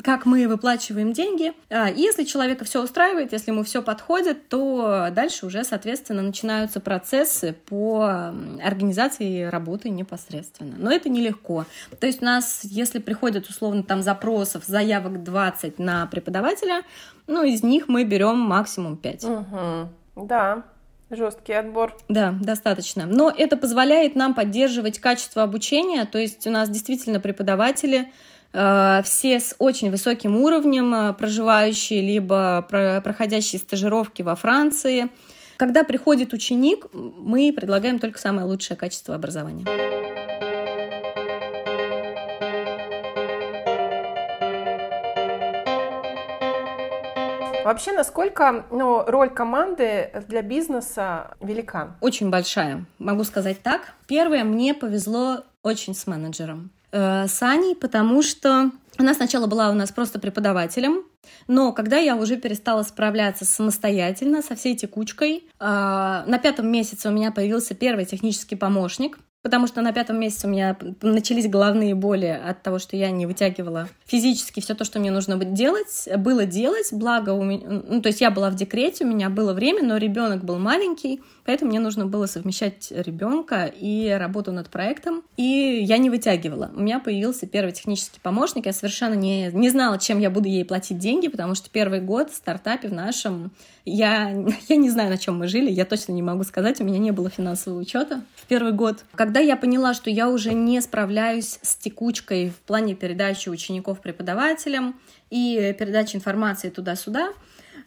как 0.02 0.24
мы 0.24 0.48
выплачиваем 0.48 1.12
деньги. 1.12 1.52
А, 1.68 1.90
и 1.90 2.00
если 2.00 2.24
человека 2.24 2.64
все 2.64 2.82
устраивает, 2.82 3.32
если 3.32 3.50
ему 3.50 3.64
все 3.64 3.82
подходит, 3.82 4.48
то 4.48 5.08
дальше 5.12 5.44
уже, 5.44 5.62
соответственно, 5.62 6.22
начинаются 6.22 6.80
процессы 6.80 7.54
по 7.66 8.32
организации 8.64 9.42
работы 9.42 9.90
непосредственно. 9.90 10.76
Но 10.78 10.90
это 10.90 11.10
нелегко. 11.10 11.66
То 11.98 12.06
есть 12.06 12.22
у 12.22 12.24
нас, 12.24 12.60
если 12.62 12.98
приходят 12.98 13.46
условно 13.50 13.82
там 13.82 14.00
запросов, 14.00 14.64
заявок 14.64 15.22
20 15.22 15.78
на 15.78 16.06
преподавателя, 16.06 16.82
ну, 17.26 17.42
из 17.42 17.62
них 17.62 17.88
мы 17.88 18.04
берем 18.04 18.38
максимум 18.38 18.96
5. 18.96 19.24
Угу. 19.24 20.26
Да, 20.26 20.64
Жесткий 21.10 21.54
отбор. 21.54 21.96
Да, 22.08 22.34
достаточно. 22.40 23.04
Но 23.04 23.32
это 23.36 23.56
позволяет 23.56 24.14
нам 24.14 24.32
поддерживать 24.32 25.00
качество 25.00 25.42
обучения. 25.42 26.04
То 26.04 26.18
есть 26.18 26.46
у 26.46 26.50
нас 26.50 26.70
действительно 26.70 27.18
преподаватели 27.18 28.12
э, 28.52 29.02
все 29.04 29.40
с 29.40 29.56
очень 29.58 29.90
высоким 29.90 30.36
уровнем, 30.36 30.94
э, 30.94 31.12
проживающие 31.14 32.00
либо 32.00 32.64
проходящие 32.68 33.58
стажировки 33.58 34.22
во 34.22 34.36
Франции. 34.36 35.08
Когда 35.56 35.82
приходит 35.82 36.32
ученик, 36.32 36.86
мы 36.92 37.52
предлагаем 37.52 37.98
только 37.98 38.18
самое 38.18 38.46
лучшее 38.46 38.76
качество 38.76 39.14
образования. 39.14 39.66
Вообще, 47.64 47.92
насколько 47.92 48.66
ну, 48.70 49.04
роль 49.06 49.30
команды 49.30 50.10
для 50.28 50.42
бизнеса 50.42 51.34
велика? 51.40 51.96
Очень 52.00 52.30
большая, 52.30 52.84
могу 52.98 53.24
сказать 53.24 53.62
так. 53.62 53.94
Первое, 54.06 54.44
мне 54.44 54.74
повезло 54.74 55.44
очень 55.62 55.94
с 55.94 56.06
менеджером. 56.06 56.70
Э, 56.92 57.26
с 57.28 57.42
Аней, 57.42 57.74
потому 57.76 58.22
что 58.22 58.70
она 58.98 59.14
сначала 59.14 59.46
была 59.46 59.70
у 59.70 59.74
нас 59.74 59.92
просто 59.92 60.18
преподавателем, 60.18 61.04
но 61.46 61.72
когда 61.72 61.96
я 61.98 62.16
уже 62.16 62.36
перестала 62.36 62.82
справляться 62.82 63.44
самостоятельно 63.44 64.42
со 64.42 64.56
всей 64.56 64.76
текучкой, 64.76 65.44
э, 65.58 65.64
на 65.64 66.38
пятом 66.42 66.68
месяце 66.68 67.08
у 67.08 67.12
меня 67.12 67.30
появился 67.30 67.74
первый 67.74 68.04
технический 68.04 68.56
помощник, 68.56 69.18
Потому 69.42 69.66
что 69.66 69.80
на 69.80 69.92
пятом 69.92 70.20
месяце 70.20 70.46
у 70.46 70.50
меня 70.50 70.76
начались 71.00 71.48
головные 71.48 71.94
боли 71.94 72.26
от 72.26 72.62
того, 72.62 72.78
что 72.78 72.96
я 72.96 73.10
не 73.10 73.24
вытягивала 73.24 73.88
физически 74.04 74.60
все 74.60 74.74
то, 74.74 74.84
что 74.84 75.00
мне 75.00 75.10
нужно 75.10 75.36
делать, 75.42 76.08
было 76.18 76.44
делать. 76.44 76.88
Благо 76.92 77.30
у 77.30 77.42
меня, 77.42 77.66
ну, 77.66 78.02
то 78.02 78.08
есть 78.08 78.20
я 78.20 78.30
была 78.30 78.50
в 78.50 78.54
декрете, 78.54 79.04
у 79.04 79.08
меня 79.08 79.30
было 79.30 79.54
время, 79.54 79.82
но 79.82 79.96
ребенок 79.96 80.44
был 80.44 80.58
маленький, 80.58 81.22
поэтому 81.46 81.70
мне 81.70 81.80
нужно 81.80 82.04
было 82.04 82.26
совмещать 82.26 82.90
ребенка 82.90 83.64
и 83.64 84.10
работу 84.10 84.52
над 84.52 84.68
проектом. 84.68 85.22
И 85.38 85.42
я 85.42 85.96
не 85.96 86.10
вытягивала. 86.10 86.70
У 86.74 86.80
меня 86.80 86.98
появился 87.00 87.46
первый 87.46 87.72
технический 87.72 88.20
помощник. 88.20 88.66
Я 88.66 88.74
совершенно 88.74 89.14
не, 89.14 89.50
не 89.52 89.70
знала, 89.70 89.98
чем 89.98 90.18
я 90.18 90.28
буду 90.28 90.48
ей 90.48 90.66
платить 90.66 90.98
деньги, 90.98 91.28
потому 91.28 91.54
что 91.54 91.70
первый 91.70 92.00
год 92.00 92.30
в 92.30 92.34
стартапе 92.34 92.88
в 92.88 92.92
нашем 92.92 93.52
я, 93.84 94.30
я 94.68 94.76
не 94.76 94.90
знаю, 94.90 95.10
на 95.10 95.18
чем 95.18 95.38
мы 95.38 95.48
жили, 95.48 95.70
я 95.70 95.84
точно 95.84 96.12
не 96.12 96.22
могу 96.22 96.44
сказать, 96.44 96.80
у 96.80 96.84
меня 96.84 96.98
не 96.98 97.10
было 97.10 97.30
финансового 97.30 97.80
учета 97.80 98.22
в 98.36 98.46
первый 98.46 98.72
год. 98.72 99.04
Когда 99.14 99.40
я 99.40 99.56
поняла, 99.56 99.94
что 99.94 100.10
я 100.10 100.28
уже 100.28 100.52
не 100.52 100.80
справляюсь 100.80 101.58
с 101.62 101.76
текучкой 101.76 102.50
в 102.50 102.56
плане 102.60 102.94
передачи 102.94 103.48
учеников 103.48 104.00
преподавателям 104.00 104.98
и 105.30 105.74
передачи 105.78 106.16
информации 106.16 106.70
туда-сюда, 106.70 107.32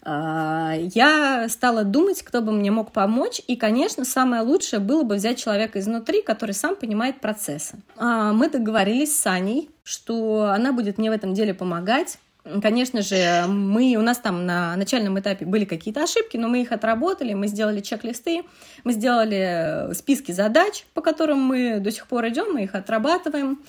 а, 0.06 0.74
я 0.94 1.48
стала 1.48 1.84
думать, 1.84 2.24
кто 2.24 2.42
бы 2.42 2.52
мне 2.52 2.72
мог 2.72 2.92
помочь, 2.92 3.42
и, 3.48 3.56
конечно, 3.56 4.04
самое 4.04 4.42
лучшее 4.42 4.80
было 4.80 5.04
бы 5.04 5.16
взять 5.16 5.38
человека 5.38 5.80
изнутри, 5.80 6.22
который 6.22 6.52
сам 6.52 6.76
понимает 6.76 7.22
процессы. 7.22 7.78
А, 7.96 8.34
мы 8.34 8.50
договорились 8.50 9.18
с 9.18 9.26
Аней, 9.28 9.70
что 9.84 10.52
она 10.54 10.74
будет 10.74 10.98
мне 10.98 11.10
в 11.10 11.14
этом 11.14 11.34
деле 11.34 11.54
помогать, 11.54 12.18
Конечно 12.62 13.02
же, 13.02 13.46
мы, 13.48 13.96
у 13.98 14.02
нас 14.02 14.18
там 14.18 14.46
на 14.46 14.76
начальном 14.76 15.18
этапе 15.18 15.46
были 15.46 15.64
какие-то 15.64 16.04
ошибки, 16.04 16.36
но 16.36 16.50
мы 16.50 16.62
их 16.62 16.74
отработали, 16.74 17.34
мы 17.34 17.48
сделали 17.48 17.80
чек-листы, 17.80 18.44
мы 18.84 18.92
сделали 18.92 19.94
списки 19.94 20.34
задач, 20.34 20.86
по 20.94 21.02
которым 21.02 21.40
мы 21.40 21.80
до 21.80 21.90
сих 21.90 22.06
пор 22.08 22.28
идем, 22.28 22.54
мы 22.54 22.64
их 22.64 22.76
отрабатываем. 22.76 23.62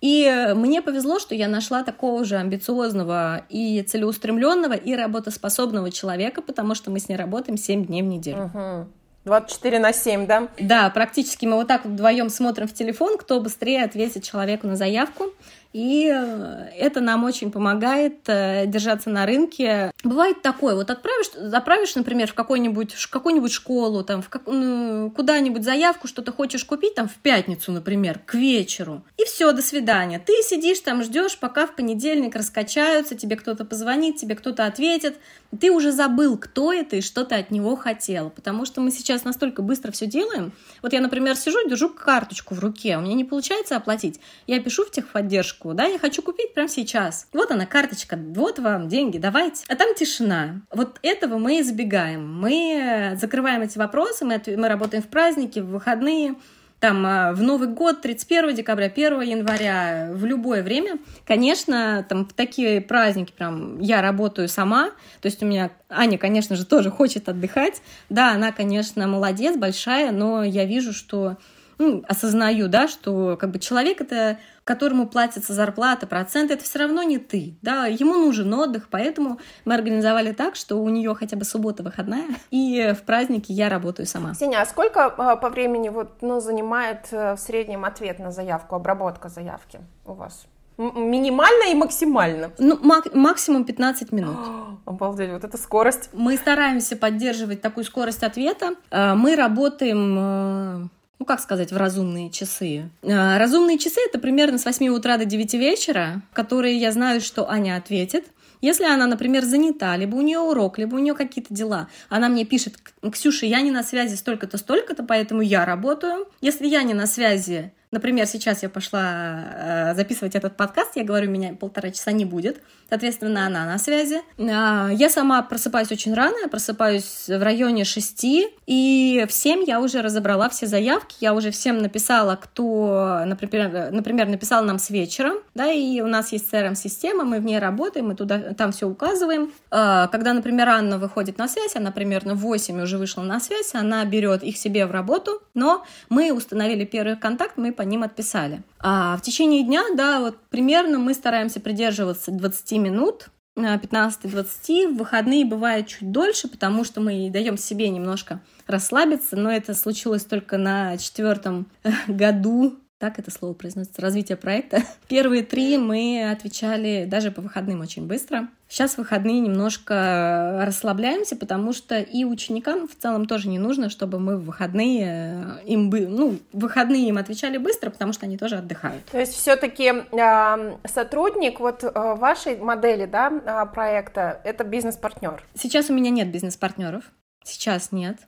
И 0.00 0.52
мне 0.56 0.82
повезло, 0.82 1.20
что 1.20 1.34
я 1.34 1.46
нашла 1.46 1.84
такого 1.84 2.24
же 2.24 2.36
амбициозного 2.36 3.44
и 3.50 3.82
целеустремленного 3.82 4.72
и 4.72 4.94
работоспособного 4.94 5.92
человека, 5.92 6.42
потому 6.42 6.74
что 6.74 6.90
мы 6.90 6.98
с 6.98 7.08
ней 7.08 7.16
работаем 7.16 7.58
7 7.58 7.84
дней 7.86 8.02
в 8.02 8.06
неделю. 8.06 8.50
Угу. 8.52 8.88
24 9.24 9.78
на 9.78 9.92
7, 9.92 10.26
да? 10.26 10.48
Да, 10.58 10.90
практически 10.90 11.46
мы 11.46 11.54
вот 11.56 11.68
так 11.68 11.84
вдвоем 11.84 12.28
смотрим 12.28 12.66
в 12.66 12.74
телефон, 12.74 13.16
кто 13.18 13.40
быстрее 13.40 13.84
ответит 13.84 14.24
человеку 14.24 14.66
на 14.66 14.74
заявку. 14.74 15.26
И 15.72 16.12
э, 16.12 16.68
это 16.76 17.00
нам 17.00 17.24
очень 17.24 17.50
помогает 17.50 18.28
э, 18.28 18.66
держаться 18.66 19.08
на 19.08 19.24
рынке. 19.24 19.90
Бывает 20.04 20.42
такое, 20.42 20.74
вот 20.74 20.90
отправишь, 20.90 21.30
заправишь, 21.34 21.94
например, 21.94 22.28
в 22.28 22.34
какую-нибудь 22.34 22.92
в 22.92 23.10
какую-нибудь 23.10 23.52
школу, 23.52 24.04
там, 24.04 24.20
в 24.20 24.28
как, 24.28 24.42
ну, 24.46 25.10
куда-нибудь 25.10 25.64
заявку, 25.64 26.08
что 26.08 26.20
ты 26.20 26.30
хочешь 26.30 26.64
купить, 26.64 26.94
там, 26.94 27.08
в 27.08 27.14
пятницу, 27.14 27.72
например, 27.72 28.18
к 28.18 28.34
вечеру. 28.34 29.02
И 29.16 29.24
все, 29.24 29.52
до 29.52 29.62
свидания. 29.62 30.18
Ты 30.18 30.34
сидишь 30.42 30.80
там, 30.80 31.02
ждешь, 31.02 31.38
пока 31.38 31.66
в 31.66 31.74
понедельник 31.74 32.36
раскачаются, 32.36 33.14
тебе 33.14 33.36
кто-то 33.36 33.64
позвонит, 33.64 34.16
тебе 34.16 34.34
кто-то 34.34 34.66
ответит. 34.66 35.16
Ты 35.58 35.70
уже 35.70 35.92
забыл, 35.92 36.36
кто 36.36 36.72
это 36.72 36.96
и 36.96 37.00
что 37.00 37.24
ты 37.24 37.36
от 37.36 37.50
него 37.50 37.76
хотел. 37.76 38.30
Потому 38.30 38.66
что 38.66 38.80
мы 38.80 38.90
сейчас 38.90 39.24
настолько 39.24 39.62
быстро 39.62 39.92
все 39.92 40.06
делаем. 40.06 40.52
Вот 40.82 40.92
я, 40.92 41.00
например, 41.00 41.36
сижу, 41.36 41.58
держу 41.68 41.88
карточку 41.88 42.54
в 42.54 42.58
руке, 42.58 42.96
у 42.98 43.00
меня 43.00 43.14
не 43.14 43.24
получается 43.24 43.76
оплатить. 43.76 44.20
Я 44.46 44.60
пишу 44.60 44.84
в 44.84 44.90
техподдержку, 44.90 45.61
да, 45.72 45.84
я 45.84 45.98
хочу 45.98 46.22
купить 46.22 46.54
прямо 46.54 46.68
сейчас. 46.68 47.28
Вот 47.32 47.50
она, 47.50 47.66
карточка, 47.66 48.18
вот 48.18 48.58
вам 48.58 48.88
деньги, 48.88 49.18
давайте. 49.18 49.64
А 49.68 49.76
там 49.76 49.94
тишина. 49.94 50.62
Вот 50.70 50.98
этого 51.02 51.38
мы 51.38 51.60
избегаем. 51.60 52.40
Мы 52.40 53.16
закрываем 53.20 53.62
эти 53.62 53.78
вопросы, 53.78 54.24
мы, 54.24 54.42
мы 54.46 54.68
работаем 54.68 55.02
в 55.02 55.08
праздники, 55.08 55.60
в 55.60 55.66
выходные, 55.66 56.34
там 56.82 57.06
а, 57.06 57.32
в 57.32 57.40
Новый 57.40 57.68
год, 57.68 58.00
31 58.00 58.56
декабря, 58.56 58.86
1 58.86 59.20
января, 59.20 60.10
в 60.12 60.24
любое 60.24 60.64
время. 60.64 60.98
Конечно, 61.24 62.04
там 62.08 62.26
в 62.26 62.32
такие 62.32 62.80
праздники 62.80 63.32
прям 63.32 63.78
я 63.78 64.02
работаю 64.02 64.48
сама, 64.48 64.90
то 65.20 65.26
есть 65.26 65.44
у 65.44 65.46
меня 65.46 65.70
Аня, 65.88 66.18
конечно 66.18 66.56
же, 66.56 66.66
тоже 66.66 66.90
хочет 66.90 67.28
отдыхать. 67.28 67.82
Да, 68.08 68.32
она, 68.32 68.50
конечно, 68.50 69.06
молодец, 69.06 69.56
большая, 69.56 70.10
но 70.10 70.42
я 70.42 70.64
вижу, 70.64 70.92
что 70.92 71.36
ну, 71.82 72.04
осознаю, 72.08 72.68
да, 72.68 72.88
что 72.88 73.36
как 73.36 73.50
бы 73.50 73.58
человек 73.58 74.00
это 74.00 74.38
которому 74.64 75.08
платится 75.08 75.52
зарплата, 75.52 76.06
процент, 76.06 76.50
это 76.50 76.62
все 76.62 76.78
равно 76.78 77.02
не 77.02 77.18
ты, 77.18 77.56
да, 77.62 77.86
ему 77.86 78.14
нужен 78.14 78.54
отдых, 78.54 78.86
поэтому 78.90 79.38
мы 79.64 79.74
организовали 79.74 80.32
так, 80.32 80.54
что 80.54 80.76
у 80.76 80.88
нее 80.88 81.14
хотя 81.14 81.36
бы 81.36 81.44
суббота 81.44 81.82
выходная, 81.82 82.26
и 82.50 82.94
в 82.96 83.02
праздники 83.02 83.50
я 83.50 83.68
работаю 83.68 84.06
сама. 84.06 84.34
Сеня, 84.34 84.62
а 84.62 84.66
сколько 84.66 85.06
а, 85.06 85.36
по 85.36 85.50
времени 85.50 85.88
вот, 85.88 86.22
ну, 86.22 86.40
занимает 86.40 87.08
э, 87.10 87.34
в 87.34 87.38
среднем 87.38 87.84
ответ 87.84 88.20
на 88.20 88.30
заявку, 88.30 88.76
обработка 88.76 89.28
заявки 89.28 89.80
у 90.04 90.12
вас? 90.12 90.46
Минимально 90.78 91.70
и 91.70 91.74
максимально? 91.74 92.50
Ну, 92.58 92.78
мак- 92.82 93.14
максимум 93.14 93.64
15 93.64 94.12
минут. 94.12 94.36
Обалдеть, 94.84 95.30
вот 95.30 95.44
это 95.44 95.58
скорость. 95.58 96.10
Мы 96.12 96.36
стараемся 96.36 96.96
поддерживать 96.96 97.60
такую 97.60 97.84
скорость 97.84 98.22
ответа. 98.22 98.74
Э, 98.90 99.14
мы 99.14 99.36
работаем 99.36 100.16
э, 100.18 100.88
ну, 101.22 101.26
как 101.26 101.38
сказать, 101.38 101.70
в 101.70 101.76
разумные 101.76 102.30
часы. 102.30 102.90
А, 103.04 103.38
разумные 103.38 103.78
часы— 103.78 104.00
это 104.08 104.18
примерно 104.18 104.58
с 104.58 104.64
8 104.64 104.88
утра 104.88 105.18
до 105.18 105.24
9 105.24 105.54
вечера, 105.54 106.20
которые 106.32 106.76
я 106.76 106.90
знаю, 106.90 107.20
что 107.20 107.48
Аня 107.48 107.76
ответит. 107.76 108.24
Если 108.60 108.82
она, 108.82 109.06
например, 109.06 109.44
занята, 109.44 109.96
либо 109.96 110.16
у 110.16 110.20
нее 110.20 110.40
урок, 110.40 110.78
либо 110.78 110.96
у 110.96 110.98
нее 110.98 111.14
какие-то 111.14 111.54
дела, 111.54 111.88
она 112.08 112.28
мне 112.28 112.44
пишет, 112.44 112.74
Ксюша, 113.08 113.46
я 113.46 113.60
не 113.60 113.70
на 113.70 113.84
связи 113.84 114.16
столько-то, 114.16 114.58
столько-то, 114.58 115.04
поэтому 115.04 115.42
я 115.42 115.64
работаю. 115.64 116.26
Если 116.40 116.66
я 116.66 116.82
не 116.82 116.92
на 116.92 117.06
связи, 117.06 117.72
Например, 117.92 118.26
сейчас 118.26 118.62
я 118.62 118.70
пошла 118.70 119.90
э, 119.92 119.94
записывать 119.94 120.34
этот 120.34 120.56
подкаст, 120.56 120.96
я 120.96 121.04
говорю, 121.04 121.30
меня 121.30 121.52
полтора 121.52 121.90
часа 121.90 122.10
не 122.10 122.24
будет, 122.24 122.62
соответственно, 122.88 123.44
она 123.44 123.66
на 123.66 123.76
связи. 123.76 124.16
Э, 124.38 124.88
я 124.94 125.10
сама 125.10 125.42
просыпаюсь 125.42 125.92
очень 125.92 126.14
рано, 126.14 126.34
я 126.40 126.48
просыпаюсь 126.48 127.28
в 127.28 127.42
районе 127.42 127.84
шести, 127.84 128.48
и 128.66 129.26
в 129.28 129.32
семь 129.32 129.62
я 129.66 129.78
уже 129.78 130.00
разобрала 130.00 130.48
все 130.48 130.66
заявки, 130.66 131.16
я 131.20 131.34
уже 131.34 131.50
всем 131.50 131.78
написала, 131.78 132.36
кто, 132.36 133.24
например, 133.26 133.92
например 133.92 134.26
написал 134.26 134.64
нам 134.64 134.78
с 134.78 134.88
вечера, 134.88 135.34
да, 135.54 135.70
и 135.70 136.00
у 136.00 136.06
нас 136.06 136.32
есть 136.32 136.50
CRM-система, 136.50 137.24
мы 137.24 137.40
в 137.40 137.44
ней 137.44 137.58
работаем, 137.58 138.08
мы 138.08 138.14
туда, 138.14 138.54
там 138.54 138.72
все 138.72 138.88
указываем. 138.88 139.52
Э, 139.70 140.08
когда, 140.10 140.32
например, 140.32 140.66
Анна 140.70 140.96
выходит 140.96 141.36
на 141.36 141.46
связь, 141.46 141.76
она 141.76 141.90
примерно 141.90 142.34
в 142.36 142.38
8 142.38 142.80
уже 142.80 142.96
вышла 142.96 143.20
на 143.20 143.38
связь, 143.38 143.74
она 143.74 144.02
берет 144.06 144.42
их 144.42 144.56
себе 144.56 144.86
в 144.86 144.92
работу, 144.92 145.42
но 145.52 145.84
мы 146.08 146.32
установили 146.32 146.86
первый 146.86 147.16
контакт, 147.16 147.58
мы 147.58 147.81
по 147.82 147.84
ним 147.84 148.04
отписали. 148.04 148.62
А 148.78 149.16
в 149.16 149.22
течение 149.22 149.64
дня, 149.64 149.82
да, 149.96 150.20
вот 150.20 150.36
примерно 150.50 151.00
мы 151.00 151.14
стараемся 151.14 151.58
придерживаться 151.58 152.30
20 152.30 152.72
минут, 152.78 153.26
15-20, 153.56 154.46
э, 154.68 154.86
в 154.86 154.98
выходные 154.98 155.44
бывает 155.44 155.88
чуть 155.88 156.12
дольше, 156.12 156.46
потому 156.46 156.84
что 156.84 157.00
мы 157.00 157.28
даем 157.28 157.56
себе 157.56 157.88
немножко 157.88 158.40
расслабиться, 158.68 159.34
но 159.34 159.50
это 159.50 159.74
случилось 159.74 160.24
только 160.24 160.58
на 160.58 160.96
четвертом 160.96 161.66
э, 161.82 161.90
году 162.06 162.78
так 163.02 163.18
это 163.18 163.32
слово 163.32 163.52
произносится, 163.52 164.00
развитие 164.00 164.36
проекта. 164.36 164.84
Первые 165.08 165.42
три 165.42 165.76
мы 165.76 166.30
отвечали 166.30 167.04
даже 167.04 167.32
по 167.32 167.42
выходным 167.42 167.80
очень 167.80 168.06
быстро. 168.06 168.46
Сейчас 168.68 168.94
в 168.94 168.98
выходные 168.98 169.40
немножко 169.40 170.62
расслабляемся, 170.64 171.34
потому 171.34 171.72
что 171.72 171.98
и 171.98 172.22
ученикам 172.24 172.86
в 172.86 172.94
целом 172.94 173.26
тоже 173.26 173.48
не 173.48 173.58
нужно, 173.58 173.90
чтобы 173.90 174.20
мы 174.20 174.36
в 174.36 174.44
выходные 174.44 175.58
э, 175.64 175.64
им 175.66 175.90
бы, 175.90 176.06
ну, 176.06 176.38
в 176.52 176.60
выходные 176.60 177.08
им 177.08 177.18
отвечали 177.18 177.58
быстро, 177.58 177.90
потому 177.90 178.12
что 178.12 178.26
они 178.26 178.38
тоже 178.38 178.58
отдыхают. 178.58 179.04
То 179.06 179.18
есть 179.18 179.32
все-таки 179.32 179.92
э, 180.12 180.76
сотрудник 180.84 181.58
вот 181.58 181.82
э, 181.82 181.90
вашей 182.14 182.56
модели, 182.58 183.06
да, 183.06 183.32
а, 183.46 183.66
проекта, 183.66 184.40
это 184.44 184.62
бизнес-партнер? 184.62 185.42
Сейчас 185.54 185.90
у 185.90 185.92
меня 185.92 186.10
нет 186.10 186.30
бизнес-партнеров. 186.30 187.02
Сейчас 187.42 187.90
нет. 187.90 188.18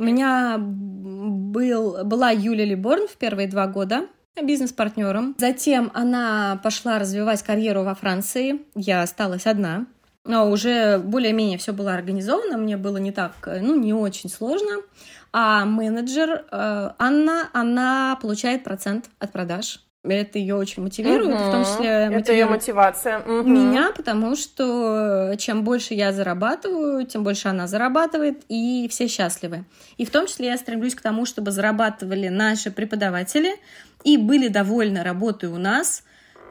У 0.00 0.02
меня 0.02 0.56
был, 0.58 2.06
была 2.06 2.30
Юлия 2.30 2.64
Либорн 2.64 3.06
в 3.06 3.18
первые 3.18 3.46
два 3.48 3.66
года 3.66 4.06
бизнес-партнером. 4.42 5.34
Затем 5.36 5.90
она 5.92 6.58
пошла 6.62 6.98
развивать 6.98 7.42
карьеру 7.42 7.82
во 7.82 7.94
Франции. 7.94 8.62
Я 8.74 9.02
осталась 9.02 9.46
одна. 9.46 9.84
Но 10.24 10.50
уже 10.50 10.98
более-менее 10.98 11.58
все 11.58 11.74
было 11.74 11.92
организовано, 11.92 12.56
мне 12.56 12.78
было 12.78 12.96
не 12.96 13.12
так, 13.12 13.32
ну, 13.60 13.78
не 13.78 13.92
очень 13.92 14.30
сложно. 14.30 14.76
А 15.34 15.66
менеджер 15.66 16.46
э, 16.50 16.90
Анна, 16.98 17.50
она 17.52 18.18
получает 18.22 18.64
процент 18.64 19.10
от 19.18 19.32
продаж. 19.32 19.80
Это 20.02 20.38
ее 20.38 20.56
очень 20.56 20.82
мотивирует, 20.82 21.34
угу. 21.34 21.44
в 21.44 21.50
том 21.50 21.64
числе 21.64 22.04
мотивирует 22.06 22.22
Это 22.22 22.32
ее 22.32 22.46
мотивация. 22.46 23.18
Угу. 23.18 23.48
меня, 23.48 23.92
потому 23.94 24.34
что 24.34 25.34
чем 25.36 25.62
больше 25.62 25.92
я 25.92 26.12
зарабатываю, 26.12 27.06
тем 27.06 27.22
больше 27.22 27.48
она 27.48 27.66
зарабатывает, 27.66 28.42
и 28.48 28.88
все 28.90 29.08
счастливы. 29.08 29.64
И 29.98 30.06
в 30.06 30.10
том 30.10 30.26
числе 30.26 30.48
я 30.48 30.56
стремлюсь 30.56 30.94
к 30.94 31.02
тому, 31.02 31.26
чтобы 31.26 31.50
зарабатывали 31.50 32.28
наши 32.28 32.70
преподаватели 32.70 33.56
и 34.02 34.16
были 34.16 34.48
довольны 34.48 35.02
работой 35.02 35.50
у 35.50 35.58
нас. 35.58 36.02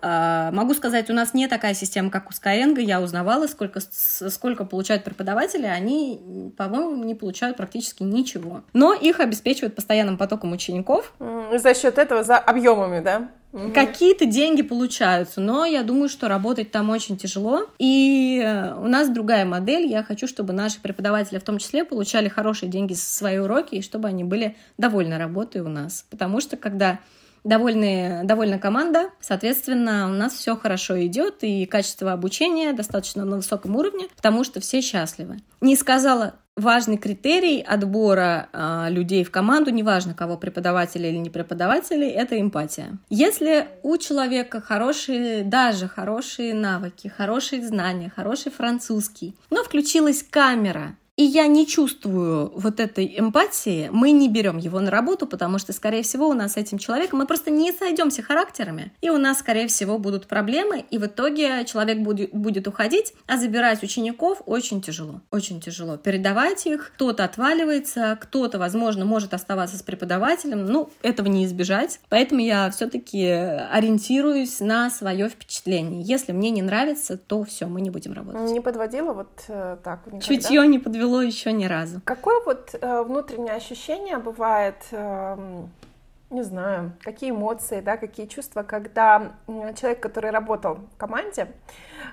А, 0.01 0.51
могу 0.51 0.73
сказать, 0.73 1.09
у 1.09 1.13
нас 1.13 1.33
не 1.33 1.47
такая 1.47 1.73
система, 1.73 2.09
как 2.09 2.29
у 2.29 2.31
Skyeng. 2.31 2.79
Я 2.81 3.01
узнавала, 3.01 3.47
сколько, 3.47 3.79
сколько 3.81 4.65
получают 4.65 5.03
преподаватели. 5.03 5.65
Они, 5.65 6.53
по-моему, 6.57 7.03
не 7.03 7.15
получают 7.15 7.57
практически 7.57 8.03
ничего. 8.03 8.63
Но 8.73 8.93
их 8.93 9.19
обеспечивают 9.19 9.75
постоянным 9.75 10.17
потоком 10.17 10.51
учеников. 10.51 11.13
За 11.19 11.73
счет 11.73 11.97
этого, 11.97 12.23
за 12.23 12.37
объемами, 12.37 13.01
да? 13.01 13.29
Угу. 13.51 13.71
Какие-то 13.73 14.25
деньги 14.25 14.61
получаются, 14.61 15.41
но 15.41 15.65
я 15.65 15.81
думаю, 15.81 16.07
что 16.07 16.27
работать 16.27 16.71
там 16.71 16.91
очень 16.91 17.17
тяжело. 17.17 17.67
И 17.79 18.41
э, 18.43 18.75
у 18.75 18.87
нас 18.87 19.09
другая 19.09 19.43
модель. 19.43 19.87
Я 19.87 20.03
хочу, 20.03 20.27
чтобы 20.27 20.53
наши 20.53 20.79
преподаватели 20.79 21.39
в 21.39 21.43
том 21.43 21.57
числе 21.57 21.83
получали 21.83 22.29
хорошие 22.29 22.69
деньги 22.69 22.93
за 22.93 23.01
свои 23.01 23.39
уроки, 23.39 23.75
и 23.75 23.81
чтобы 23.81 24.07
они 24.07 24.23
были 24.23 24.55
довольны 24.77 25.17
работой 25.17 25.61
у 25.61 25.67
нас. 25.67 26.05
Потому 26.11 26.41
что 26.41 26.57
когда 26.57 26.99
довольны, 27.43 28.21
довольна 28.23 28.59
команда, 28.59 29.09
соответственно, 29.19 30.07
у 30.09 30.13
нас 30.13 30.33
все 30.33 30.55
хорошо 30.55 31.03
идет, 31.05 31.37
и 31.41 31.65
качество 31.65 32.11
обучения 32.11 32.73
достаточно 32.73 33.25
на 33.25 33.37
высоком 33.37 33.75
уровне, 33.75 34.07
потому 34.15 34.43
что 34.43 34.59
все 34.59 34.81
счастливы. 34.81 35.39
Не 35.61 35.75
сказала 35.75 36.35
важный 36.59 36.97
критерий 36.97 37.61
отбора 37.61 38.49
э, 38.51 38.87
людей 38.89 39.23
в 39.23 39.31
команду, 39.31 39.71
неважно 39.71 40.13
кого 40.13 40.37
преподаватели 40.37 41.07
или 41.07 41.17
не 41.17 41.29
преподаватели, 41.29 42.07
это 42.07 42.39
эмпатия. 42.39 42.97
Если 43.09 43.67
у 43.83 43.97
человека 43.97 44.61
хорошие, 44.61 45.43
даже 45.43 45.87
хорошие 45.87 46.53
навыки, 46.53 47.07
хорошие 47.07 47.65
знания, 47.65 48.11
хороший 48.13 48.51
французский, 48.51 49.35
но 49.49 49.63
включилась 49.63 50.23
камера, 50.23 50.95
и 51.19 51.23
я 51.23 51.47
не 51.47 51.67
чувствую 51.67 52.49
вот 52.55 52.79
этой 52.79 53.19
эмпатии, 53.19 53.89
мы 53.91 54.11
не 54.11 54.29
берем 54.29 54.57
его 54.57 54.79
на 54.79 54.89
работу, 54.89 55.27
потому 55.27 55.59
что, 55.59 55.73
скорее 55.73 56.01
всего, 56.01 56.29
у 56.29 56.33
нас 56.33 56.53
с 56.53 56.57
этим 56.57 56.77
человеком 56.77 57.19
мы 57.19 57.27
просто 57.27 57.51
не 57.51 57.73
сойдемся 57.73 58.23
характерами, 58.23 58.93
и 59.01 59.09
у 59.09 59.17
нас, 59.17 59.39
скорее 59.39 59.67
всего, 59.67 59.97
будут 59.97 60.27
проблемы, 60.27 60.85
и 60.89 60.97
в 60.97 61.07
итоге 61.07 61.65
человек 61.65 61.97
будет, 61.97 62.31
будет 62.31 62.69
уходить, 62.69 63.13
а 63.27 63.35
забирать 63.35 63.83
учеников 63.83 64.41
очень 64.45 64.81
тяжело, 64.81 65.19
очень 65.29 65.59
тяжело. 65.59 65.97
Передавать 65.97 66.65
их, 66.65 66.93
кто-то 66.95 67.25
отваливается, 67.25 68.17
кто-то, 68.21 68.57
возможно, 68.57 69.03
может 69.03 69.33
оставаться 69.33 69.75
с 69.75 69.83
преподавателем, 69.83 70.67
ну, 70.67 70.89
этого 71.01 71.27
не 71.27 71.43
избежать, 71.43 71.99
поэтому 72.07 72.39
я 72.39 72.71
все-таки 72.71 73.25
ориентируюсь 73.25 74.61
на 74.61 74.89
свое 74.89 75.27
впечатление. 75.27 76.01
Если 76.01 76.31
мне 76.31 76.49
не 76.49 76.61
нравится, 76.61 77.17
то 77.17 77.43
все, 77.43 77.65
мы 77.65 77.81
не 77.81 77.89
будем 77.89 78.13
работать. 78.13 78.49
Не 78.51 78.61
подводила 78.61 79.11
вот 79.11 79.27
э, 79.49 79.75
так 79.83 80.05
никогда? 80.05 80.25
Чутье 80.25 80.65
не 80.65 80.79
подвело 80.79 81.08
подвело 81.09 81.21
еще 81.21 81.51
ни 81.51 81.65
разу. 81.65 82.01
Какое 82.05 82.41
вот 82.45 82.75
э, 82.79 83.01
внутреннее 83.03 83.55
ощущение 83.55 84.17
бывает, 84.17 84.75
э, 84.91 85.63
не 86.29 86.43
знаю, 86.43 86.93
какие 87.01 87.31
эмоции, 87.31 87.81
да, 87.81 87.97
какие 87.97 88.27
чувства, 88.27 88.63
когда 88.63 89.33
человек, 89.47 89.99
который 89.99 90.29
работал 90.29 90.75
в 90.75 90.97
команде, 90.97 91.47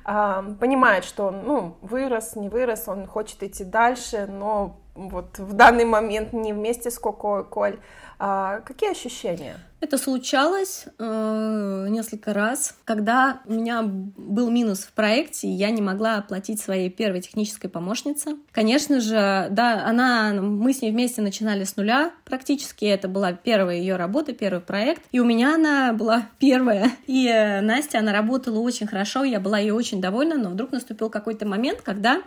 понимает, 0.05 1.05
что 1.05 1.27
он, 1.27 1.43
ну, 1.45 1.77
вырос, 1.83 2.35
не 2.35 2.49
вырос, 2.49 2.89
он 2.89 3.07
хочет 3.07 3.43
идти 3.43 3.63
дальше, 3.63 4.27
но 4.27 4.77
вот 4.95 5.39
в 5.39 5.53
данный 5.53 5.85
момент 5.85 6.33
не 6.33 6.55
вместе 6.55 6.91
с 6.91 6.99
Коко 6.99 7.45
Коль. 7.45 7.79
А 8.19 8.61
какие 8.61 8.91
ощущения? 8.91 9.59
Это 9.79 9.99
случалось 9.99 10.87
э, 10.99 11.87
несколько 11.91 12.33
раз, 12.33 12.75
когда 12.85 13.43
у 13.45 13.53
меня 13.53 13.83
был 13.83 14.51
минус 14.51 14.81
в 14.81 14.93
проекте, 14.93 15.49
и 15.49 15.51
я 15.51 15.71
не 15.71 15.83
могла 15.83 16.17
оплатить 16.17 16.61
своей 16.61 16.89
первой 16.89 17.21
технической 17.21 17.69
помощнице. 17.69 18.37
Конечно 18.53 19.01
же, 19.01 19.49
да, 19.51 19.85
она, 19.87 20.33
мы 20.33 20.73
с 20.73 20.81
ней 20.81 20.93
вместе 20.93 21.21
начинали 21.21 21.65
с 21.65 21.77
нуля 21.77 22.11
практически, 22.25 22.87
это 22.87 23.07
была 23.07 23.35
первая 23.35 23.77
ее 23.77 23.97
работа, 23.97 24.33
первый 24.33 24.61
проект, 24.61 25.03
и 25.13 25.21
у 25.21 25.25
меня 25.27 25.55
она 25.55 25.93
была 25.93 26.23
первая. 26.39 26.91
И 27.07 27.29
э, 27.29 27.61
Настя, 27.61 27.99
она 27.99 28.13
работала 28.13 28.59
очень 28.61 28.87
хорошо, 28.87 29.25
я 29.25 29.41
была 29.41 29.59
ей 29.59 29.73
очень 29.73 30.01
довольна, 30.01 30.37
но 30.37 30.49
вдруг 30.49 30.73
наступил 30.73 31.11
какой-то 31.11 31.47
момент, 31.47 31.83
когда 31.83 32.23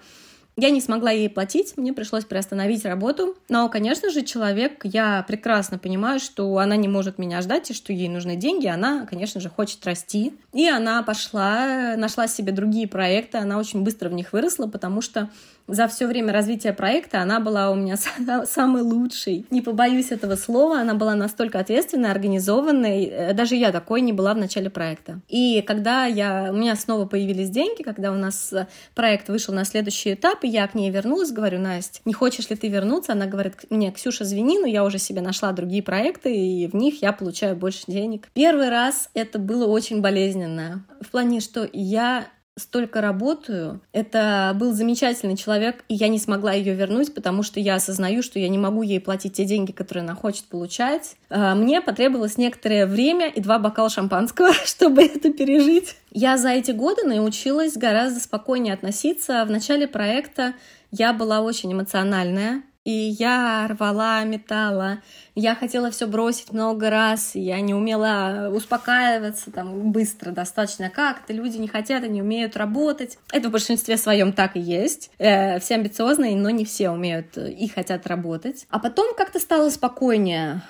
я 0.60 0.70
не 0.70 0.82
смогла 0.82 1.12
ей 1.12 1.30
платить, 1.30 1.78
мне 1.78 1.94
пришлось 1.94 2.26
приостановить 2.26 2.86
работу. 2.86 3.36
Но, 3.50 3.70
конечно 3.70 4.10
же, 4.10 4.24
человек, 4.24 4.82
я 4.84 5.24
прекрасно 5.28 5.78
понимаю, 5.78 6.20
что 6.20 6.58
она 6.58 6.76
не 6.76 6.88
может 6.88 7.18
меня 7.18 7.42
ждать, 7.42 7.72
и 7.72 7.74
что 7.74 7.94
ей 7.94 8.10
нужны 8.10 8.36
деньги. 8.36 8.68
Она, 8.68 9.06
конечно 9.06 9.42
же, 9.42 9.50
хочет 9.50 9.86
расти. 9.86 10.34
И 10.54 10.68
она 10.68 11.04
пошла, 11.04 11.96
нашла 11.98 12.28
себе 12.28 12.52
другие 12.52 12.88
проекты, 12.88 13.38
она 13.38 13.58
очень 13.58 13.84
быстро 13.84 14.10
в 14.10 14.14
них 14.14 14.34
выросла, 14.34 14.68
потому 14.68 15.02
что 15.02 15.30
за 15.74 15.88
все 15.88 16.08
время 16.08 16.34
развития 16.34 16.74
проекта 16.74 17.22
она 17.22 17.40
была 17.40 17.72
у 17.72 17.76
меня 17.76 17.96
самой 18.46 18.82
лучшей. 18.82 19.46
Не 19.50 19.62
побоюсь 19.62 20.12
этого 20.12 20.36
слова, 20.36 20.80
она 20.80 20.94
была 20.94 21.16
настолько 21.16 21.60
ответственной, 21.60 22.12
организованной. 22.12 23.06
Э, 23.06 23.34
даже 23.34 23.56
я 23.56 23.72
такой 23.72 24.02
не 24.02 24.14
была 24.14 24.34
в 24.34 24.38
начале 24.38 24.70
проекта. 24.70 25.20
И 25.28 25.62
когда 25.62 26.06
я, 26.06 26.50
у 26.52 26.56
меня 26.56 26.76
снова 26.76 27.06
появились 27.06 27.50
деньги, 27.50 27.84
когда 27.84 28.12
у 28.12 28.16
нас 28.16 28.52
э, 28.54 28.68
проект 28.96 29.30
вышел 29.30 29.54
на 29.54 29.66
следующий 29.66 30.14
этап, 30.14 30.44
и 30.44 30.48
я 30.48 30.68
к 30.68 30.76
ней 30.76 30.90
вернулась, 30.90 31.32
говорю, 31.32 31.60
Настя, 31.60 32.00
не 32.06 32.14
хочешь 32.14 32.50
ли 32.50 32.56
ты 32.56 32.68
вернуться? 32.68 33.14
Она 33.14 33.26
говорит 33.26 33.56
мне, 33.70 33.92
Ксюша, 33.92 34.24
извини, 34.24 34.60
но 34.60 34.68
я 34.68 34.84
уже 34.84 35.00
себе 35.00 35.22
нашла 35.22 35.52
другие 35.52 35.84
проекты, 35.84 36.36
и 36.36 36.68
в 36.68 36.76
них 36.76 37.02
я 37.02 37.14
получаю 37.14 37.56
больше 37.56 37.84
денег. 37.88 38.28
Первый 38.34 38.70
раз 38.70 39.10
это 39.14 39.40
было 39.40 39.68
очень 39.68 40.02
болезненно. 40.02 40.86
В 41.02 41.10
плане, 41.10 41.40
что 41.40 41.68
я 41.72 42.28
столько 42.58 43.02
работаю. 43.02 43.82
Это 43.92 44.56
был 44.56 44.74
замечательный 44.74 45.38
человек, 45.38 45.84
и 45.88 45.96
я 45.96 46.08
не 46.08 46.20
смогла 46.20 46.54
ее 46.54 46.74
вернуть, 46.74 47.14
потому 47.14 47.44
что 47.44 47.60
я 47.60 47.76
осознаю, 47.76 48.22
что 48.22 48.40
я 48.40 48.50
не 48.50 48.58
могу 48.58 48.82
ей 48.82 49.00
платить 49.00 49.34
те 49.34 49.46
деньги, 49.46 49.72
которые 49.72 50.04
она 50.04 50.16
хочет 50.16 50.46
получать. 50.46 51.16
А, 51.30 51.56
мне 51.56 51.82
потребовалось 51.82 52.38
некоторое 52.38 52.86
время 52.86 53.30
и 53.30 53.42
два 53.42 53.60
бокала 53.60 53.90
шампанского, 53.90 54.54
чтобы 54.66 55.04
это 55.04 55.32
пережить. 55.32 55.96
Я 56.12 56.38
за 56.38 56.50
эти 56.50 56.72
годы 56.72 57.04
научилась 57.06 57.74
гораздо 57.78 58.20
спокойнее 58.20 58.74
относиться. 58.74 59.44
В 59.46 59.52
начале 59.52 59.88
проекта 59.88 60.54
я 60.92 61.14
была 61.14 61.42
очень 61.42 61.72
эмоциональная, 61.72 62.64
и 62.86 62.92
я 62.92 63.68
рвала, 63.70 64.24
металла, 64.24 65.02
я 65.36 65.54
хотела 65.56 65.92
все 65.92 66.08
бросить 66.08 66.52
много 66.54 66.90
раз, 66.90 67.36
я 67.36 67.60
не 67.62 67.74
умела 67.74 68.52
успокаиваться 68.54 69.52
там 69.52 69.92
быстро 69.92 70.32
достаточно. 70.32 70.90
Как-то 70.90 71.34
люди 71.34 71.58
не 71.58 71.68
хотят, 71.68 72.04
они 72.04 72.22
умеют 72.22 72.58
работать. 72.58 73.18
Это 73.32 73.50
в 73.50 73.52
большинстве 73.52 73.98
своем 73.98 74.34
так 74.34 74.56
и 74.56 74.60
есть. 74.60 75.12
Э, 75.18 75.60
все 75.60 75.76
амбициозные, 75.76 76.36
но 76.36 76.50
не 76.50 76.66
все 76.66 76.90
умеют 76.90 77.38
и 77.38 77.68
хотят 77.68 78.08
работать. 78.08 78.66
А 78.70 78.80
потом 78.80 79.14
как-то 79.16 79.40
стало 79.40 79.70
спокойнее 79.70 80.62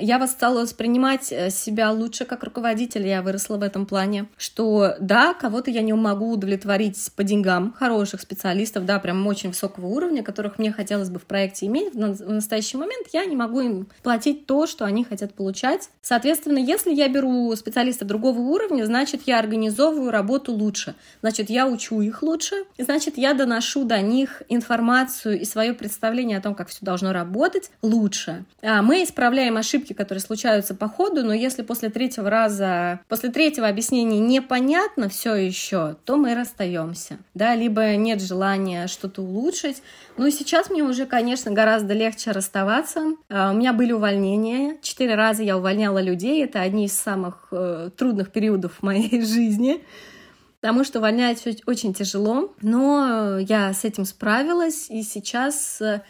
я 0.00 0.18
вас 0.18 0.32
стала 0.32 0.60
воспринимать 0.60 1.32
э, 1.32 1.50
себя 1.50 1.90
лучше 1.90 2.24
как 2.24 2.44
руководитель, 2.44 3.06
я 3.06 3.22
выросла 3.22 3.56
в 3.56 3.62
этом 3.62 3.86
плане, 3.86 4.26
что 4.36 4.94
да, 5.00 5.34
кого-то 5.34 5.70
я 5.70 5.82
не 5.82 5.92
могу 5.92 6.30
удовлетворить 6.30 7.10
по 7.16 7.24
деньгам, 7.24 7.72
хороших 7.72 8.20
специалистов, 8.20 8.84
да, 8.84 8.98
прям 8.98 9.26
очень 9.26 9.50
высокого 9.50 9.86
уровня, 9.86 10.22
которых 10.22 10.58
мне 10.58 10.72
хотелось 10.72 11.10
бы 11.10 11.18
в 11.18 11.24
проекте 11.24 11.66
иметь, 11.66 11.94
в 11.94 11.98
настоящий 12.30 12.76
момент 12.76 13.08
я 13.12 13.24
не 13.24 13.36
могу 13.36 13.60
им 13.60 13.88
платить 14.02 14.46
то, 14.46 14.66
что 14.66 14.84
они 14.84 15.04
хотят 15.04 15.34
получать. 15.34 15.90
Соответственно, 16.02 16.58
если 16.58 16.92
я 16.92 17.08
беру 17.08 17.54
специалиста 17.56 18.04
другого 18.04 18.40
уровня, 18.40 18.84
значит, 18.84 19.22
я 19.26 19.38
организовываю 19.38 20.10
работу 20.10 20.52
лучше, 20.52 20.94
значит, 21.20 21.50
я 21.50 21.66
учу 21.66 22.00
их 22.00 22.22
лучше, 22.22 22.56
значит, 22.78 23.18
я 23.18 23.34
доношу 23.34 23.84
до 23.84 24.00
них 24.00 24.42
информацию 24.48 25.40
и 25.40 25.44
свое 25.44 25.74
представление 25.74 26.38
о 26.38 26.40
том, 26.40 26.54
как 26.54 26.68
все 26.68 26.78
должно 26.82 27.12
работать 27.12 27.70
лучше. 27.82 28.44
А 28.62 28.82
мы 28.82 29.02
исправляем 29.04 29.56
ошибки 29.56 29.83
ошибки, 29.84 29.92
которые 29.92 30.20
случаются 30.20 30.74
по 30.74 30.88
ходу, 30.88 31.22
но 31.24 31.32
если 31.32 31.62
после 31.62 31.90
третьего 31.90 32.30
раза, 32.30 33.00
после 33.08 33.30
третьего 33.30 33.68
объяснения 33.68 34.18
непонятно 34.18 35.08
все 35.08 35.34
еще, 35.34 35.96
то 36.04 36.16
мы 36.16 36.34
расстаемся, 36.34 37.18
да, 37.34 37.54
либо 37.54 37.96
нет 37.96 38.22
желания 38.22 38.86
что-то 38.86 39.22
улучшить. 39.22 39.82
Ну 40.16 40.26
и 40.26 40.30
сейчас 40.30 40.70
мне 40.70 40.82
уже, 40.82 41.06
конечно, 41.06 41.50
гораздо 41.52 41.92
легче 41.94 42.30
расставаться. 42.30 43.00
А, 43.28 43.50
у 43.50 43.54
меня 43.54 43.72
были 43.72 43.92
увольнения, 43.92 44.76
четыре 44.80 45.14
раза 45.14 45.42
я 45.42 45.56
увольняла 45.56 46.00
людей, 46.00 46.42
это 46.44 46.60
одни 46.60 46.86
из 46.86 46.92
самых 46.92 47.48
э, 47.50 47.90
трудных 47.96 48.30
периодов 48.32 48.72
в 48.78 48.82
моей 48.82 49.20
жизни 49.24 49.82
потому 50.64 50.82
что 50.82 50.98
увольнять 50.98 51.46
очень 51.66 51.92
тяжело, 51.92 52.54
но 52.62 53.36
я 53.38 53.74
с 53.74 53.84
этим 53.84 54.06
справилась, 54.06 54.88
и 54.88 55.02
сейчас 55.02 55.78
э, 55.82 56.00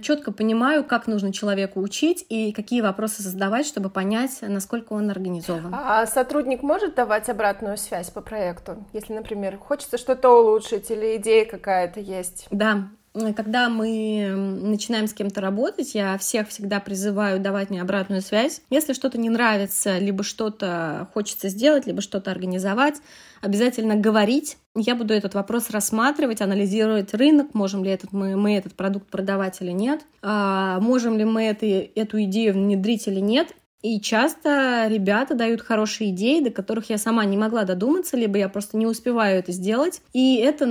четко 0.00 0.30
понимаю, 0.30 0.84
как 0.84 1.08
нужно 1.08 1.32
человеку 1.32 1.80
учить 1.80 2.24
и 2.28 2.52
какие 2.52 2.82
вопросы 2.82 3.24
задавать, 3.24 3.66
чтобы 3.66 3.90
понять, 3.90 4.38
насколько 4.42 4.92
он 4.92 5.10
организован. 5.10 5.74
А 5.74 6.06
сотрудник 6.06 6.62
может 6.62 6.94
давать 6.94 7.28
обратную 7.28 7.76
связь 7.76 8.10
по 8.10 8.20
проекту, 8.20 8.76
если, 8.92 9.12
например, 9.12 9.58
хочется 9.58 9.98
что-то 9.98 10.30
улучшить 10.30 10.88
или 10.92 11.16
идея 11.16 11.44
какая-то 11.44 11.98
есть? 11.98 12.46
Да, 12.52 12.90
когда 13.34 13.68
мы 13.68 14.32
начинаем 14.62 15.06
с 15.06 15.14
кем-то 15.14 15.40
работать, 15.40 15.94
я 15.94 16.18
всех 16.18 16.48
всегда 16.48 16.80
призываю 16.80 17.40
давать 17.40 17.70
мне 17.70 17.80
обратную 17.80 18.22
связь. 18.22 18.60
Если 18.70 18.92
что-то 18.92 19.18
не 19.18 19.30
нравится, 19.30 19.98
либо 19.98 20.22
что-то 20.22 21.08
хочется 21.14 21.48
сделать, 21.48 21.86
либо 21.86 22.02
что-то 22.02 22.30
организовать, 22.30 22.96
обязательно 23.40 23.96
говорить. 23.96 24.58
Я 24.74 24.94
буду 24.94 25.14
этот 25.14 25.34
вопрос 25.34 25.70
рассматривать, 25.70 26.42
анализировать 26.42 27.14
рынок, 27.14 27.54
можем 27.54 27.84
ли 27.84 27.90
этот, 27.90 28.12
мы, 28.12 28.36
мы 28.36 28.56
этот 28.56 28.74
продукт 28.74 29.08
продавать 29.08 29.60
или 29.62 29.70
нет, 29.70 30.02
а, 30.22 30.80
можем 30.80 31.16
ли 31.16 31.24
мы 31.24 31.44
это, 31.44 31.66
эту 31.66 32.22
идею 32.24 32.54
внедрить 32.54 33.06
или 33.08 33.20
нет. 33.20 33.54
И 33.82 34.00
часто 34.00 34.86
ребята 34.88 35.34
дают 35.34 35.60
хорошие 35.60 36.10
идеи, 36.10 36.40
до 36.40 36.50
которых 36.50 36.90
я 36.90 36.98
сама 36.98 37.24
не 37.24 37.36
могла 37.36 37.64
додуматься, 37.64 38.16
либо 38.16 38.38
я 38.38 38.48
просто 38.48 38.76
не 38.76 38.86
успеваю 38.86 39.38
это 39.38 39.52
сделать. 39.52 40.00
И 40.12 40.36
это 40.36 40.66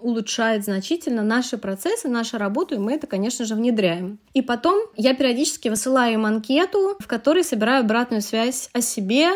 улучшает 0.00 0.64
значительно 0.64 1.22
наши 1.22 1.58
процессы, 1.58 2.08
нашу 2.08 2.38
работу, 2.38 2.74
и 2.74 2.78
мы 2.78 2.94
это, 2.94 3.06
конечно 3.06 3.44
же, 3.44 3.54
внедряем. 3.54 4.18
И 4.32 4.42
потом 4.42 4.80
я 4.96 5.14
периодически 5.14 5.68
высылаю 5.68 6.14
им 6.14 6.26
анкету, 6.26 6.96
в 6.98 7.06
которой 7.06 7.44
собираю 7.44 7.80
обратную 7.80 8.22
связь 8.22 8.70
о 8.72 8.80
себе, 8.80 9.32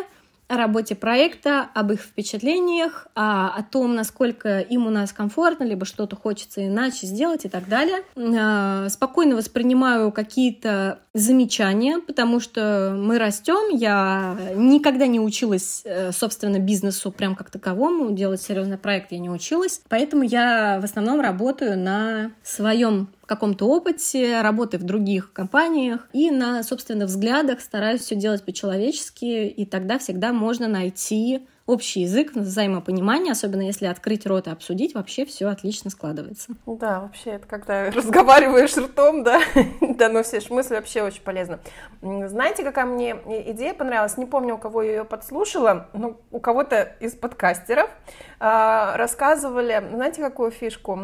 о 0.50 0.56
работе 0.56 0.96
проекта, 0.96 1.70
об 1.74 1.92
их 1.92 2.00
впечатлениях, 2.00 3.06
о, 3.14 3.50
о 3.50 3.62
том, 3.62 3.94
насколько 3.94 4.58
им 4.58 4.84
у 4.84 4.90
нас 4.90 5.12
комфортно, 5.12 5.62
либо 5.62 5.86
что-то 5.86 6.16
хочется 6.16 6.66
иначе 6.66 7.06
сделать 7.06 7.44
и 7.44 7.48
так 7.48 7.68
далее. 7.68 8.02
А, 8.16 8.88
спокойно 8.88 9.36
воспринимаю 9.36 10.10
какие-то 10.10 10.98
замечания, 11.12 11.98
потому 11.98 12.38
что 12.38 12.94
мы 12.96 13.18
растем. 13.18 13.76
Я 13.76 14.36
никогда 14.54 15.06
не 15.06 15.18
училась, 15.18 15.82
э, 15.84 16.12
собственно, 16.12 16.58
бизнесу 16.58 17.10
прям 17.10 17.34
как 17.34 17.50
таковому, 17.50 18.12
делать 18.12 18.40
серьезный 18.40 18.78
проект 18.78 19.10
я 19.10 19.18
не 19.18 19.30
училась, 19.30 19.80
поэтому 19.88 20.22
я 20.22 20.78
в 20.80 20.84
основном 20.84 21.20
работаю 21.20 21.76
на 21.78 22.30
своем 22.44 23.08
каком-то 23.26 23.66
опыте, 23.66 24.40
работы 24.40 24.76
в 24.76 24.82
других 24.82 25.32
компаниях 25.32 26.08
и 26.12 26.30
на 26.30 26.64
собственных 26.64 27.08
взглядах 27.08 27.60
стараюсь 27.60 28.02
все 28.02 28.16
делать 28.16 28.44
по-человечески, 28.44 29.46
и 29.46 29.64
тогда 29.66 29.98
всегда 29.98 30.32
можно 30.32 30.66
найти 30.66 31.46
общий 31.70 32.00
язык, 32.00 32.34
взаимопонимание, 32.34 33.32
особенно 33.32 33.62
если 33.62 33.86
открыть 33.86 34.26
рот 34.26 34.46
и 34.46 34.50
обсудить, 34.50 34.94
вообще 34.94 35.24
все 35.24 35.46
отлично 35.46 35.90
складывается. 35.90 36.52
Да, 36.66 37.00
вообще, 37.00 37.30
это 37.30 37.46
когда 37.46 37.90
разговариваешь 37.94 38.76
ртом, 38.76 39.22
да, 39.22 39.40
доносишь 39.80 40.50
мысли, 40.50 40.74
вообще 40.74 41.02
очень 41.02 41.22
полезно. 41.22 41.60
Знаете, 42.02 42.64
какая 42.64 42.86
мне 42.86 43.16
идея 43.46 43.74
понравилась? 43.74 44.16
Не 44.16 44.26
помню, 44.26 44.54
у 44.54 44.58
кого 44.58 44.82
я 44.82 44.90
ее 44.90 45.04
подслушала, 45.04 45.88
но 45.92 46.20
у 46.30 46.40
кого-то 46.40 46.96
из 47.00 47.14
подкастеров 47.14 47.90
а, 48.38 48.96
рассказывали, 48.96 49.84
знаете, 49.92 50.22
какую 50.22 50.50
фишку? 50.50 50.98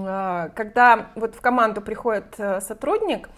А, 0.00 0.50
когда 0.54 1.08
вот 1.16 1.34
в 1.34 1.40
команду 1.40 1.80
приходит 1.80 2.34
э, 2.38 2.60
сотрудник, 2.60 3.28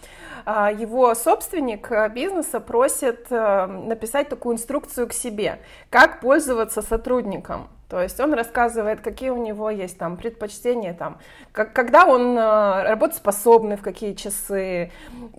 а, 0.45 0.71
его 0.71 1.15
собственник 1.15 1.91
э, 1.91 2.09
бизнеса 2.09 2.59
просит 2.59 3.27
э, 3.31 3.65
написать 3.65 4.29
такую 4.29 4.55
инструкцию 4.55 5.07
к 5.07 5.13
себе, 5.13 5.59
как 5.89 6.21
пользоваться 6.21 6.68
сотрудником. 6.71 7.67
То 7.89 7.99
есть 8.03 8.19
он 8.19 8.35
рассказывает, 8.35 9.01
какие 9.01 9.31
у 9.31 9.37
него 9.37 9.71
есть 9.71 9.97
там 9.97 10.15
предпочтения, 10.15 10.93
там, 10.93 11.17
как, 11.51 11.73
когда 11.73 12.05
он 12.05 12.37
э, 12.37 12.83
работоспособный, 12.83 13.77
в 13.77 13.81
какие 13.81 14.13
часы, 14.13 14.91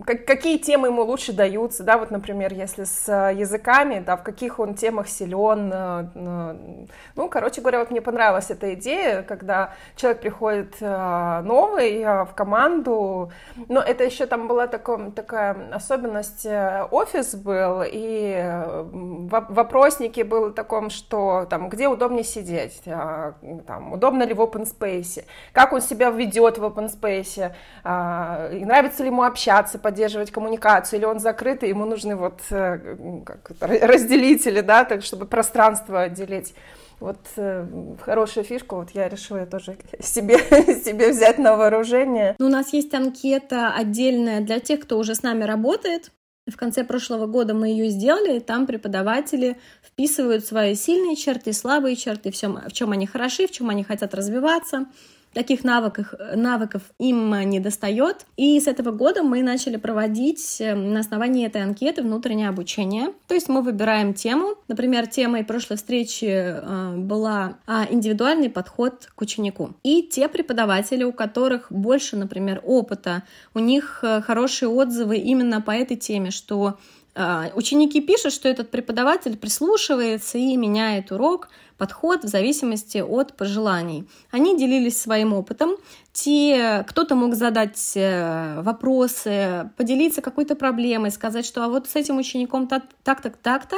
как, 0.04 0.24
какие 0.24 0.58
темы 0.58 0.88
ему 0.88 1.02
лучше 1.02 1.32
даются, 1.32 1.84
да, 1.84 1.96
вот, 1.96 2.10
например, 2.10 2.52
если 2.52 2.82
с 2.82 3.06
языками, 3.08 4.02
да, 4.04 4.16
в 4.16 4.24
каких 4.24 4.58
он 4.58 4.74
темах 4.74 5.08
силен. 5.08 5.70
Э, 5.72 6.08
э, 6.12 6.86
ну, 7.14 7.28
короче 7.28 7.60
говоря, 7.60 7.78
вот 7.78 7.92
мне 7.92 8.00
понравилась 8.00 8.50
эта 8.50 8.74
идея, 8.74 9.22
когда 9.22 9.74
человек 9.94 10.20
приходит 10.20 10.74
э, 10.80 11.42
новый 11.44 12.00
э, 12.00 12.24
в 12.24 12.34
команду, 12.34 13.30
но 13.68 13.80
это 13.80 14.02
еще 14.02 14.26
там 14.26 14.48
была 14.48 14.66
таком, 14.66 15.12
такая 15.12 15.56
особенность, 15.72 16.44
э, 16.46 16.84
офис 16.90 17.36
был, 17.36 17.84
и 17.86 18.34
э, 18.36 18.82
вопросники 18.90 20.22
был 20.22 20.46
в 20.46 20.54
таком, 20.54 20.90
что 20.90 21.46
там, 21.48 21.68
где 21.68 21.86
удобнее 21.86 22.24
сидеть, 22.24 22.39
сидеть, 22.40 22.82
а, 22.86 23.34
там, 23.66 23.92
удобно 23.92 24.22
ли 24.24 24.34
в 24.34 24.40
open 24.40 24.66
space, 24.66 25.24
как 25.52 25.72
он 25.72 25.80
себя 25.80 26.10
ведет 26.10 26.58
в 26.58 26.64
open 26.64 26.90
space, 26.90 27.52
а, 27.84 28.48
нравится 28.50 29.02
ли 29.02 29.08
ему 29.08 29.22
общаться, 29.22 29.78
поддерживать 29.78 30.30
коммуникацию, 30.30 30.98
или 30.98 31.06
он 31.06 31.18
закрытый, 31.18 31.68
ему 31.68 31.84
нужны 31.84 32.16
вот 32.16 32.40
э, 32.50 33.22
как 33.24 33.52
разделители, 33.60 34.60
да, 34.60 34.84
так, 34.84 35.02
чтобы 35.02 35.26
пространство 35.26 36.02
отделить. 36.02 36.54
Вот 36.98 37.18
э, 37.36 37.66
хорошая 38.02 38.44
фишка, 38.44 38.76
вот 38.76 38.90
я 38.90 39.08
решила 39.08 39.46
тоже 39.46 39.76
себе, 40.00 40.38
себе 40.84 41.10
взять 41.10 41.38
на 41.38 41.56
вооружение. 41.56 42.36
Ну, 42.38 42.46
у 42.46 42.50
нас 42.50 42.72
есть 42.72 42.94
анкета 42.94 43.72
отдельная 43.74 44.40
для 44.40 44.60
тех, 44.60 44.80
кто 44.80 44.98
уже 44.98 45.14
с 45.14 45.22
нами 45.22 45.44
работает. 45.44 46.10
В 46.46 46.56
конце 46.56 46.84
прошлого 46.84 47.26
года 47.26 47.54
мы 47.54 47.68
ее 47.68 47.90
сделали, 47.90 48.38
и 48.38 48.40
там 48.40 48.66
преподаватели 48.66 49.58
вписывают 49.82 50.44
свои 50.44 50.74
сильные 50.74 51.16
черты, 51.16 51.52
слабые 51.52 51.96
черты, 51.96 52.30
в 52.30 52.36
чем, 52.36 52.60
в 52.66 52.72
чем 52.72 52.92
они 52.92 53.06
хороши, 53.06 53.46
в 53.46 53.50
чем 53.50 53.70
они 53.70 53.84
хотят 53.84 54.14
развиваться. 54.14 54.86
Таких 55.32 55.62
навыков, 55.62 56.12
навыков 56.34 56.82
им 56.98 57.32
не 57.48 57.60
достает. 57.60 58.26
И 58.36 58.58
с 58.58 58.66
этого 58.66 58.90
года 58.90 59.22
мы 59.22 59.44
начали 59.44 59.76
проводить 59.76 60.60
э, 60.60 60.74
на 60.74 61.00
основании 61.00 61.46
этой 61.46 61.62
анкеты 61.62 62.02
внутреннее 62.02 62.48
обучение. 62.48 63.12
То 63.28 63.34
есть 63.34 63.48
мы 63.48 63.62
выбираем 63.62 64.12
тему. 64.12 64.56
Например, 64.66 65.06
темой 65.06 65.44
прошлой 65.44 65.76
встречи 65.76 66.24
э, 66.24 66.96
была 66.96 67.58
а, 67.68 67.86
индивидуальный 67.88 68.50
подход 68.50 69.08
к 69.14 69.20
ученику. 69.20 69.70
И 69.84 70.02
те 70.02 70.28
преподаватели, 70.28 71.04
у 71.04 71.12
которых 71.12 71.70
больше, 71.70 72.16
например, 72.16 72.60
опыта, 72.64 73.22
у 73.54 73.60
них 73.60 74.00
э, 74.02 74.22
хорошие 74.22 74.68
отзывы 74.68 75.18
именно 75.18 75.60
по 75.60 75.70
этой 75.70 75.96
теме, 75.96 76.30
что 76.30 76.78
Ученики 77.56 78.00
пишут, 78.00 78.32
что 78.32 78.48
этот 78.48 78.70
преподаватель 78.70 79.36
прислушивается 79.36 80.38
и 80.38 80.56
меняет 80.56 81.10
урок, 81.10 81.48
подход 81.80 82.24
в 82.24 82.28
зависимости 82.28 82.98
от 82.98 83.32
пожеланий. 83.32 84.06
Они 84.30 84.54
делились 84.54 85.00
своим 85.00 85.32
опытом. 85.32 85.76
Те, 86.12 86.84
кто-то 86.86 87.14
мог 87.14 87.34
задать 87.34 87.92
э, 87.94 88.60
вопросы, 88.60 89.70
поделиться 89.78 90.20
какой-то 90.20 90.56
проблемой, 90.56 91.10
сказать, 91.10 91.46
что 91.46 91.64
а 91.64 91.68
вот 91.68 91.88
с 91.88 91.96
этим 91.96 92.18
учеником 92.18 92.68
так-так, 92.68 93.38
так-то, 93.38 93.76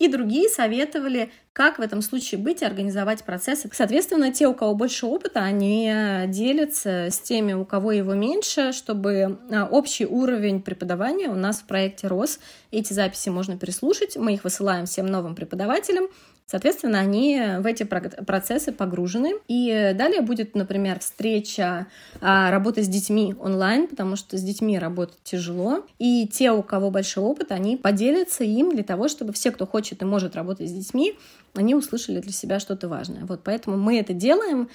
и 0.00 0.08
другие 0.08 0.48
советовали, 0.48 1.30
как 1.52 1.78
в 1.78 1.82
этом 1.82 2.02
случае 2.02 2.40
быть 2.40 2.62
и 2.62 2.64
организовать 2.64 3.22
процессы. 3.22 3.70
Соответственно, 3.72 4.32
те, 4.32 4.48
у 4.48 4.54
кого 4.54 4.74
больше 4.74 5.06
опыта, 5.06 5.40
они 5.44 5.92
делятся 6.26 7.06
с 7.12 7.20
теми, 7.20 7.52
у 7.52 7.64
кого 7.64 7.92
его 7.92 8.14
меньше, 8.14 8.72
чтобы 8.72 9.38
а, 9.52 9.68
общий 9.70 10.06
уровень 10.06 10.60
преподавания 10.60 11.28
у 11.28 11.36
нас 11.36 11.60
в 11.60 11.66
проекте 11.66 12.08
рос. 12.08 12.40
Эти 12.72 12.92
записи 12.92 13.28
можно 13.28 13.56
переслушать, 13.56 14.16
мы 14.16 14.34
их 14.34 14.42
высылаем 14.42 14.86
всем 14.86 15.06
новым 15.06 15.36
преподавателям, 15.36 16.08
Соответственно, 16.46 16.98
они 16.98 17.40
в 17.60 17.66
эти 17.66 17.82
процессы 17.82 18.72
погружены. 18.72 19.34
И 19.48 19.92
далее 19.94 20.20
будет, 20.20 20.54
например, 20.54 21.00
встреча 21.00 21.86
а, 22.20 22.50
работы 22.50 22.82
с 22.82 22.88
детьми 22.88 23.34
онлайн, 23.38 23.86
потому 23.88 24.16
что 24.16 24.36
с 24.36 24.42
детьми 24.42 24.78
работать 24.78 25.18
тяжело. 25.24 25.84
И 25.98 26.26
те, 26.26 26.52
у 26.52 26.62
кого 26.62 26.90
большой 26.90 27.24
опыт, 27.24 27.52
они 27.52 27.76
поделятся 27.76 28.44
им 28.44 28.74
для 28.74 28.84
того, 28.84 29.08
чтобы 29.08 29.32
все, 29.32 29.50
кто 29.50 29.66
хочет 29.66 30.02
и 30.02 30.04
может 30.04 30.36
работать 30.36 30.68
с 30.68 30.72
детьми, 30.72 31.14
они 31.54 31.74
услышали 31.74 32.20
для 32.20 32.32
себя 32.32 32.58
что-то 32.58 32.88
важное. 32.88 33.24
Вот 33.24 33.42
поэтому 33.44 33.76
мы 33.76 33.98
это 33.98 34.12
делаем. 34.12 34.68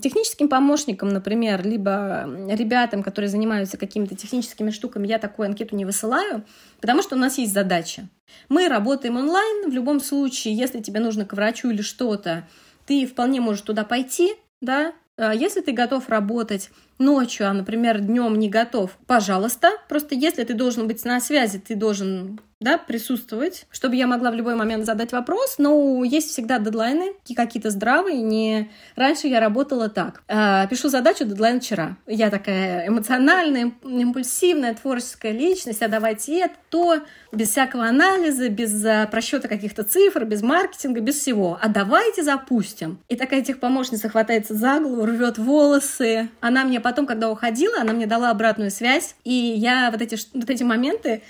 Техническим 0.00 0.48
помощникам, 0.48 1.08
например, 1.08 1.66
либо 1.66 2.28
ребятам, 2.48 3.02
которые 3.02 3.28
занимаются 3.28 3.76
какими-то 3.76 4.14
техническими 4.14 4.70
штуками, 4.70 5.06
я 5.06 5.18
такую 5.18 5.46
анкету 5.46 5.76
не 5.76 5.84
высылаю, 5.84 6.44
потому 6.80 7.02
что 7.02 7.16
у 7.16 7.18
нас 7.18 7.38
есть 7.38 7.52
задача. 7.52 8.08
Мы 8.48 8.68
работаем 8.68 9.16
онлайн, 9.16 9.68
в 9.68 9.72
любом 9.72 10.00
случае, 10.00 10.54
если 10.54 10.80
тебе 10.80 11.00
нужно 11.00 11.24
к 11.24 11.32
врачу 11.32 11.70
или 11.70 11.82
что-то, 11.82 12.46
ты 12.86 13.04
вполне 13.06 13.40
можешь 13.40 13.62
туда 13.62 13.84
пойти, 13.84 14.34
да, 14.60 14.92
а 15.16 15.34
если 15.34 15.60
ты 15.60 15.72
готов 15.72 16.08
работать 16.08 16.70
ночью, 16.98 17.48
а, 17.48 17.52
например, 17.52 18.00
днем 18.00 18.38
не 18.38 18.48
готов, 18.48 18.96
пожалуйста. 19.06 19.70
Просто 19.88 20.14
если 20.14 20.44
ты 20.44 20.54
должен 20.54 20.86
быть 20.86 21.04
на 21.04 21.20
связи, 21.20 21.58
ты 21.58 21.74
должен 21.74 22.40
да, 22.58 22.78
присутствовать, 22.78 23.66
чтобы 23.70 23.96
я 23.96 24.06
могла 24.06 24.30
в 24.30 24.34
любой 24.34 24.54
момент 24.54 24.86
задать 24.86 25.12
вопрос, 25.12 25.56
но 25.58 26.02
есть 26.04 26.30
всегда 26.30 26.58
дедлайны, 26.58 27.12
какие-то 27.36 27.70
здравые, 27.70 28.22
не... 28.22 28.70
Раньше 28.96 29.26
я 29.26 29.40
работала 29.40 29.90
так. 29.90 30.22
Э, 30.26 30.66
пишу 30.70 30.88
задачу, 30.88 31.24
дедлайн 31.24 31.60
вчера. 31.60 31.98
Я 32.06 32.30
такая 32.30 32.88
эмоциональная, 32.88 33.72
импульсивная, 33.84 34.74
творческая 34.74 35.32
личность, 35.32 35.82
а 35.82 35.88
давайте 35.88 36.40
это, 36.40 36.54
то, 36.70 37.02
без 37.30 37.50
всякого 37.50 37.84
анализа, 37.84 38.48
без 38.48 38.82
э, 38.84 39.06
просчета 39.10 39.48
каких-то 39.48 39.82
цифр, 39.82 40.24
без 40.24 40.42
маркетинга, 40.42 41.00
без 41.00 41.16
всего. 41.16 41.58
А 41.60 41.68
давайте 41.68 42.22
запустим. 42.22 42.98
И 43.08 43.16
такая 43.16 43.42
техпомощница 43.42 44.08
хватается 44.08 44.54
за 44.54 44.80
голову, 44.80 45.04
рвет 45.04 45.36
волосы. 45.36 46.30
Она 46.40 46.64
мне 46.64 46.80
потом, 46.88 47.06
когда 47.06 47.30
уходила, 47.30 47.80
она 47.80 47.92
мне 47.92 48.06
дала 48.06 48.30
обратную 48.30 48.70
связь, 48.70 49.16
и 49.24 49.32
я 49.32 49.90
вот 49.90 50.00
эти, 50.00 50.16
вот 50.34 50.48
эти 50.48 50.62
моменты 50.62 51.22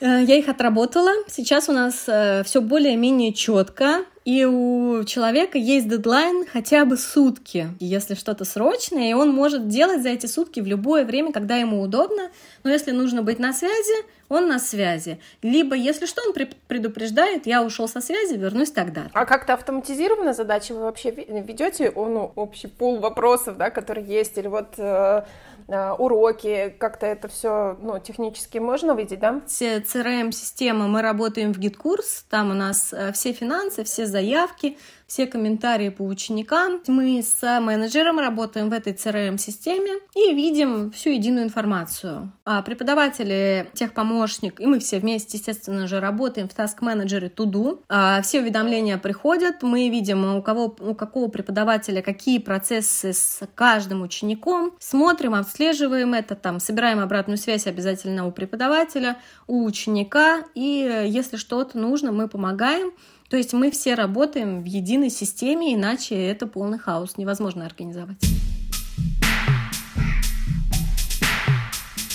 Э, 0.00 0.22
я 0.22 0.36
их 0.36 0.48
отработала. 0.48 1.10
Сейчас 1.26 1.68
у 1.68 1.72
нас 1.72 2.04
э, 2.06 2.42
все 2.44 2.60
более-менее 2.60 3.32
четко. 3.32 4.04
И 4.28 4.44
у 4.44 5.04
человека 5.04 5.56
есть 5.56 5.88
дедлайн 5.88 6.44
хотя 6.52 6.84
бы 6.84 6.98
сутки, 6.98 7.68
если 7.80 8.14
что-то 8.14 8.44
срочное, 8.44 9.08
и 9.08 9.14
он 9.14 9.30
может 9.30 9.68
делать 9.68 10.02
за 10.02 10.10
эти 10.10 10.26
сутки 10.26 10.60
в 10.60 10.66
любое 10.66 11.06
время, 11.06 11.32
когда 11.32 11.56
ему 11.56 11.80
удобно. 11.80 12.28
Но 12.62 12.68
если 12.68 12.90
нужно 12.90 13.22
быть 13.22 13.38
на 13.38 13.54
связи, 13.54 14.04
он 14.28 14.46
на 14.46 14.58
связи. 14.58 15.18
Либо, 15.40 15.74
если 15.74 16.04
что, 16.04 16.20
он 16.26 16.34
предупреждает, 16.66 17.46
я 17.46 17.62
ушел 17.62 17.88
со 17.88 18.02
связи, 18.02 18.34
вернусь 18.34 18.70
тогда. 18.70 19.06
А 19.14 19.24
как-то 19.24 19.54
автоматизированно 19.54 20.34
задачи 20.34 20.72
вы 20.72 20.80
вообще 20.80 21.10
ведете, 21.10 21.90
ну, 21.96 22.30
общий 22.36 22.66
пул 22.66 22.98
вопросов, 22.98 23.56
да, 23.56 23.70
которые 23.70 24.06
есть, 24.06 24.36
или 24.36 24.48
вот 24.48 24.74
Э, 24.76 25.22
уроки, 25.68 26.74
как-то 26.78 27.06
это 27.06 27.28
все 27.28 27.76
ну, 27.80 27.98
технически 27.98 28.58
можно 28.58 28.92
видеть, 28.92 29.20
да? 29.20 29.42
Все 29.46 29.78
CRM-системы 29.78 30.88
мы 30.88 31.02
работаем 31.02 31.52
в 31.52 31.58
GetCourse, 31.58 32.24
там 32.30 32.50
у 32.50 32.54
нас 32.54 32.92
э, 32.92 33.12
все 33.12 33.32
финансы, 33.32 33.84
все 33.84 34.06
заявки, 34.06 34.78
все 35.08 35.26
комментарии 35.26 35.88
по 35.88 36.02
ученикам. 36.02 36.82
Мы 36.86 37.22
с 37.22 37.60
менеджером 37.60 38.18
работаем 38.18 38.68
в 38.68 38.74
этой 38.74 38.92
CRM-системе 38.92 40.00
и 40.14 40.34
видим 40.34 40.92
всю 40.92 41.10
единую 41.10 41.46
информацию. 41.46 42.30
А 42.44 42.60
преподаватели, 42.60 43.70
техпомощник, 43.72 44.60
и 44.60 44.66
мы 44.66 44.78
все 44.78 44.98
вместе, 44.98 45.38
естественно 45.38 45.86
же, 45.86 45.98
работаем 45.98 46.46
в 46.46 46.54
Task 46.54 46.80
Manager 46.82 47.26
Todo. 47.30 47.82
А 47.88 48.20
все 48.20 48.40
уведомления 48.40 48.98
приходят, 48.98 49.62
мы 49.62 49.88
видим, 49.88 50.36
у, 50.36 50.42
кого, 50.42 50.76
у 50.78 50.94
какого 50.94 51.28
преподавателя 51.28 52.02
какие 52.02 52.38
процессы 52.38 53.14
с 53.14 53.40
каждым 53.54 54.02
учеником, 54.02 54.74
смотрим, 54.78 55.34
отслеживаем 55.34 56.12
это, 56.12 56.34
там, 56.34 56.60
собираем 56.60 57.00
обратную 57.00 57.38
связь 57.38 57.66
обязательно 57.66 58.26
у 58.26 58.30
преподавателя, 58.30 59.16
у 59.46 59.64
ученика, 59.64 60.44
и 60.54 61.06
если 61.06 61.38
что-то 61.38 61.78
нужно, 61.78 62.12
мы 62.12 62.28
помогаем. 62.28 62.92
То 63.28 63.36
есть 63.36 63.52
мы 63.52 63.70
все 63.70 63.94
работаем 63.94 64.62
в 64.62 64.64
единой 64.64 65.10
системе, 65.10 65.74
иначе 65.74 66.14
это 66.14 66.46
полный 66.46 66.78
хаос, 66.78 67.18
невозможно 67.18 67.66
организовать. 67.66 68.16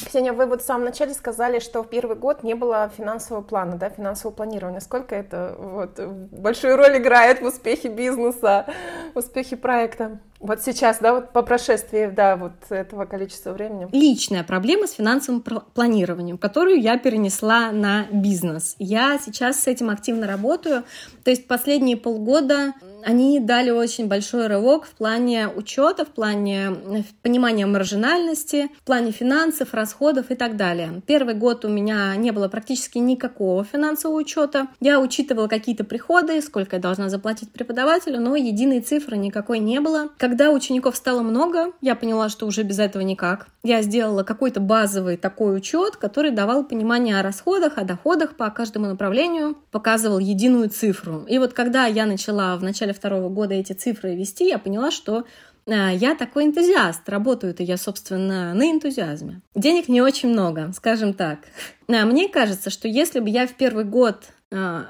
Ксения, 0.07 0.33
вы 0.33 0.47
вот 0.47 0.63
в 0.63 0.65
самом 0.65 0.85
начале 0.85 1.13
сказали, 1.13 1.59
что 1.59 1.83
в 1.83 1.89
первый 1.89 2.15
год 2.15 2.43
не 2.43 2.55
было 2.55 2.91
финансового 2.97 3.43
плана, 3.43 3.77
да, 3.77 3.89
финансового 3.89 4.35
планирования. 4.35 4.79
Сколько 4.79 5.15
это 5.15 5.55
вот, 5.57 5.99
большую 6.31 6.77
роль 6.77 6.97
играет 6.97 7.41
в 7.41 7.45
успехе 7.45 7.89
бизнеса, 7.89 8.65
в 9.13 9.19
успехе 9.19 9.55
проекта? 9.55 10.19
Вот 10.43 10.61
сейчас, 10.61 10.99
да, 10.99 11.13
вот 11.13 11.31
по 11.31 11.41
прошествии, 11.41 12.11
да, 12.13 12.35
вот 12.35 12.51
этого 12.69 13.05
количества 13.05 13.53
времени. 13.53 13.87
Личная 13.93 14.43
проблема 14.43 14.87
с 14.87 14.91
финансовым 14.91 15.41
планированием, 15.41 16.37
которую 16.37 16.81
я 16.81 16.97
перенесла 16.97 17.71
на 17.71 18.07
бизнес. 18.11 18.75
Я 18.77 19.17
сейчас 19.23 19.61
с 19.61 19.67
этим 19.67 19.89
активно 19.89 20.27
работаю. 20.27 20.83
То 21.23 21.31
есть 21.31 21.47
последние 21.47 21.95
полгода 21.95 22.73
они 23.05 23.39
дали 23.39 23.69
очень 23.69 24.07
большой 24.07 24.47
рывок 24.47 24.85
в 24.85 24.91
плане 24.91 25.47
учета, 25.47 26.05
в 26.05 26.09
плане 26.09 26.71
э, 26.71 27.03
понимания 27.21 27.65
маржинальности, 27.65 28.69
в 28.81 28.83
плане 28.83 29.11
финансов, 29.11 29.73
расходов 29.73 30.31
и 30.31 30.35
так 30.35 30.55
далее. 30.55 31.01
Первый 31.05 31.35
год 31.35 31.65
у 31.65 31.69
меня 31.69 32.15
не 32.15 32.31
было 32.31 32.47
практически 32.47 32.97
никакого 32.99 33.63
финансового 33.63 34.17
учета. 34.17 34.67
Я 34.79 34.99
учитывала 34.99 35.47
какие-то 35.47 35.83
приходы, 35.83 36.41
сколько 36.41 36.77
я 36.77 36.81
должна 36.81 37.09
заплатить 37.09 37.51
преподавателю, 37.51 38.19
но 38.19 38.35
единой 38.35 38.81
цифры 38.81 39.17
никакой 39.17 39.59
не 39.59 39.79
было. 39.79 40.09
Когда 40.17 40.32
учеников 40.51 40.95
стало 40.95 41.21
много, 41.21 41.71
я 41.81 41.95
поняла, 41.95 42.29
что 42.29 42.45
уже 42.45 42.63
без 42.63 42.79
этого 42.79 43.03
никак. 43.03 43.47
Я 43.63 43.81
сделала 43.81 44.23
какой-то 44.23 44.59
базовый 44.59 45.17
такой 45.17 45.55
учет, 45.55 45.97
который 45.97 46.31
давал 46.31 46.63
понимание 46.63 47.19
о 47.19 47.23
расходах, 47.23 47.77
о 47.77 47.83
доходах 47.83 48.35
по 48.35 48.49
каждому 48.49 48.87
направлению, 48.87 49.57
показывал 49.71 50.19
единую 50.19 50.69
цифру. 50.69 51.25
И 51.27 51.37
вот 51.37 51.53
когда 51.53 51.85
я 51.85 52.05
начала 52.05 52.55
в 52.57 52.63
начале 52.63 52.93
второго 52.93 53.29
года 53.29 53.53
эти 53.53 53.73
цифры 53.73 54.15
вести, 54.15 54.47
я 54.47 54.59
поняла, 54.59 54.91
что 54.91 55.25
а, 55.67 55.91
я 55.91 56.15
такой 56.15 56.45
энтузиаст. 56.45 57.07
Работаю-то 57.07 57.63
я, 57.63 57.77
собственно, 57.77 58.53
на 58.53 58.71
энтузиазме. 58.71 59.41
Денег 59.55 59.87
не 59.87 60.01
очень 60.01 60.29
много, 60.29 60.71
скажем 60.75 61.13
так. 61.13 61.39
А, 61.87 62.05
мне 62.05 62.27
кажется, 62.27 62.69
что 62.69 62.87
если 62.87 63.19
бы 63.19 63.29
я 63.29 63.47
в 63.47 63.53
первый 63.53 63.85
год 63.85 64.25
а, 64.51 64.85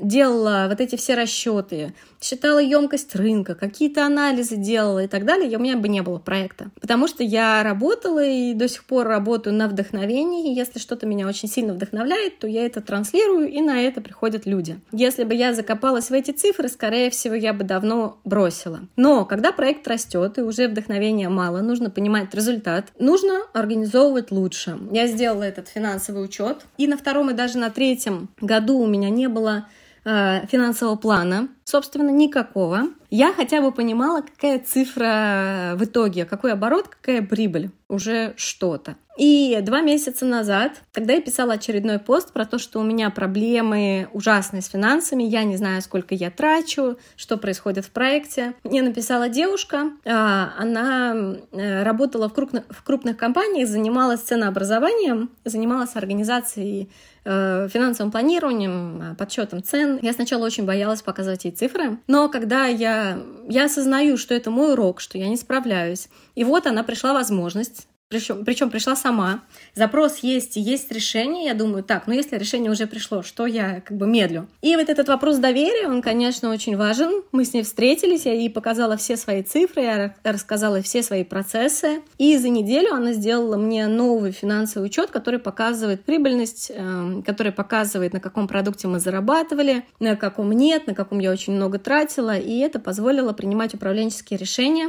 делала 0.00 0.66
вот 0.68 0.80
эти 0.80 0.96
все 0.96 1.14
расчеты, 1.14 1.94
считала 2.20 2.58
емкость 2.58 3.14
рынка, 3.14 3.54
какие-то 3.54 4.04
анализы 4.04 4.56
делала 4.56 5.04
и 5.04 5.06
так 5.06 5.24
далее, 5.24 5.56
у 5.56 5.60
меня 5.60 5.76
бы 5.76 5.88
не 5.88 6.02
было 6.02 6.18
проекта. 6.18 6.70
Потому 6.80 7.08
что 7.08 7.22
я 7.22 7.62
работала 7.62 8.24
и 8.24 8.54
до 8.54 8.68
сих 8.68 8.84
пор 8.84 9.06
работаю 9.06 9.54
на 9.54 9.68
вдохновении. 9.68 10.54
Если 10.54 10.78
что-то 10.78 11.06
меня 11.06 11.26
очень 11.26 11.48
сильно 11.48 11.74
вдохновляет, 11.74 12.38
то 12.38 12.46
я 12.46 12.66
это 12.66 12.80
транслирую, 12.80 13.48
и 13.48 13.60
на 13.60 13.82
это 13.82 14.00
приходят 14.00 14.46
люди. 14.46 14.80
Если 14.92 15.24
бы 15.24 15.34
я 15.34 15.52
закопалась 15.54 16.10
в 16.10 16.12
эти 16.12 16.30
цифры, 16.30 16.68
скорее 16.68 17.10
всего, 17.10 17.34
я 17.34 17.52
бы 17.52 17.64
давно 17.64 18.18
бросила. 18.24 18.80
Но 18.96 19.24
когда 19.24 19.52
проект 19.52 19.86
растет 19.88 20.38
и 20.38 20.42
уже 20.42 20.68
вдохновения 20.68 21.28
мало, 21.28 21.60
нужно 21.60 21.90
понимать 21.90 22.34
результат, 22.34 22.86
нужно 22.98 23.40
организовывать 23.52 24.30
лучше. 24.30 24.78
Я 24.90 25.06
сделала 25.06 25.42
этот 25.42 25.68
финансовый 25.68 26.24
учет, 26.24 26.66
и 26.76 26.86
на 26.86 26.96
втором 26.96 27.30
и 27.30 27.34
даже 27.34 27.58
на 27.58 27.70
третьем 27.70 28.28
году 28.40 28.78
у 28.78 28.86
меня 28.86 29.10
не 29.10 29.28
было 29.28 29.66
Э, 30.10 30.46
финансового 30.46 30.96
плана, 30.96 31.48
собственно, 31.64 32.08
никакого. 32.08 32.84
Я 33.10 33.34
хотя 33.34 33.60
бы 33.60 33.72
понимала, 33.72 34.22
какая 34.22 34.58
цифра 34.58 35.74
в 35.74 35.84
итоге, 35.84 36.24
какой 36.24 36.52
оборот, 36.52 36.88
какая 36.88 37.20
прибыль, 37.20 37.72
уже 37.88 38.32
что-то. 38.38 38.96
И 39.18 39.58
два 39.62 39.80
месяца 39.80 40.24
назад, 40.24 40.80
когда 40.92 41.14
я 41.14 41.20
писала 41.20 41.54
очередной 41.54 41.98
пост 41.98 42.32
про 42.32 42.46
то, 42.46 42.58
что 42.58 42.78
у 42.78 42.84
меня 42.84 43.10
проблемы 43.10 44.08
ужасные 44.12 44.62
с 44.62 44.68
финансами, 44.68 45.24
я 45.24 45.42
не 45.42 45.56
знаю, 45.56 45.82
сколько 45.82 46.14
я 46.14 46.30
трачу, 46.30 46.96
что 47.16 47.36
происходит 47.36 47.84
в 47.84 47.90
проекте, 47.90 48.54
мне 48.62 48.80
написала 48.80 49.28
девушка, 49.28 49.90
а, 50.04 50.52
она 50.56 51.36
э, 51.50 51.82
работала 51.82 52.28
в 52.28 52.32
крупных, 52.32 52.64
в 52.70 52.84
крупных 52.84 53.16
компаниях, 53.16 53.68
занималась 53.68 54.20
ценообразованием, 54.20 55.30
занималась 55.44 55.96
организацией 55.96 56.88
Э, 57.24 57.68
финансовым 57.70 58.10
планированием, 58.10 59.02
э, 59.02 59.14
подсчетом 59.16 59.62
цен. 59.62 59.98
Я 60.00 60.12
сначала 60.12 60.46
очень 60.46 60.64
боялась 60.64 61.02
показывать 61.02 61.44
ей 61.44 61.50
цифры, 61.50 61.98
но 62.06 62.28
когда 62.28 62.66
я, 62.66 63.18
я 63.48 63.64
осознаю, 63.64 64.16
что 64.16 64.34
это 64.34 64.50
мой 64.50 64.72
урок, 64.72 65.00
что 65.00 65.18
я 65.18 65.28
не 65.28 65.36
справляюсь, 65.36 66.08
и 66.36 66.44
вот 66.44 66.66
она 66.66 66.84
пришла 66.84 67.12
возможность 67.12 67.87
причем, 68.08 68.42
причем 68.46 68.70
пришла 68.70 68.96
сама. 68.96 69.42
Запрос 69.74 70.18
есть 70.18 70.56
есть 70.56 70.90
решение. 70.90 71.44
Я 71.44 71.54
думаю, 71.54 71.84
так, 71.84 72.06
ну 72.06 72.14
если 72.14 72.38
решение 72.38 72.70
уже 72.70 72.86
пришло, 72.86 73.22
что 73.22 73.44
я 73.44 73.82
как 73.82 73.98
бы 73.98 74.06
медлю? 74.06 74.48
И 74.62 74.74
вот 74.76 74.88
этот 74.88 75.08
вопрос 75.08 75.36
доверия, 75.36 75.88
он, 75.88 76.00
конечно, 76.00 76.50
очень 76.50 76.78
важен. 76.78 77.22
Мы 77.32 77.44
с 77.44 77.52
ней 77.52 77.62
встретились, 77.62 78.24
я 78.24 78.32
ей 78.32 78.48
показала 78.48 78.96
все 78.96 79.18
свои 79.18 79.42
цифры, 79.42 79.82
я 79.82 80.14
рассказала 80.24 80.80
все 80.80 81.02
свои 81.02 81.22
процессы. 81.22 82.00
И 82.16 82.38
за 82.38 82.48
неделю 82.48 82.94
она 82.94 83.12
сделала 83.12 83.58
мне 83.58 83.86
новый 83.88 84.32
финансовый 84.32 84.86
учет, 84.86 85.10
который 85.10 85.38
показывает 85.38 86.02
прибыльность, 86.04 86.72
эм, 86.74 87.22
который 87.22 87.52
показывает, 87.52 88.14
на 88.14 88.20
каком 88.20 88.48
продукте 88.48 88.88
мы 88.88 89.00
зарабатывали, 89.00 89.84
на 90.00 90.16
каком 90.16 90.50
нет, 90.52 90.86
на 90.86 90.94
каком 90.94 91.18
я 91.18 91.30
очень 91.30 91.52
много 91.52 91.78
тратила. 91.78 92.38
И 92.38 92.58
это 92.60 92.80
позволило 92.80 93.34
принимать 93.34 93.74
управленческие 93.74 94.38
решения. 94.38 94.88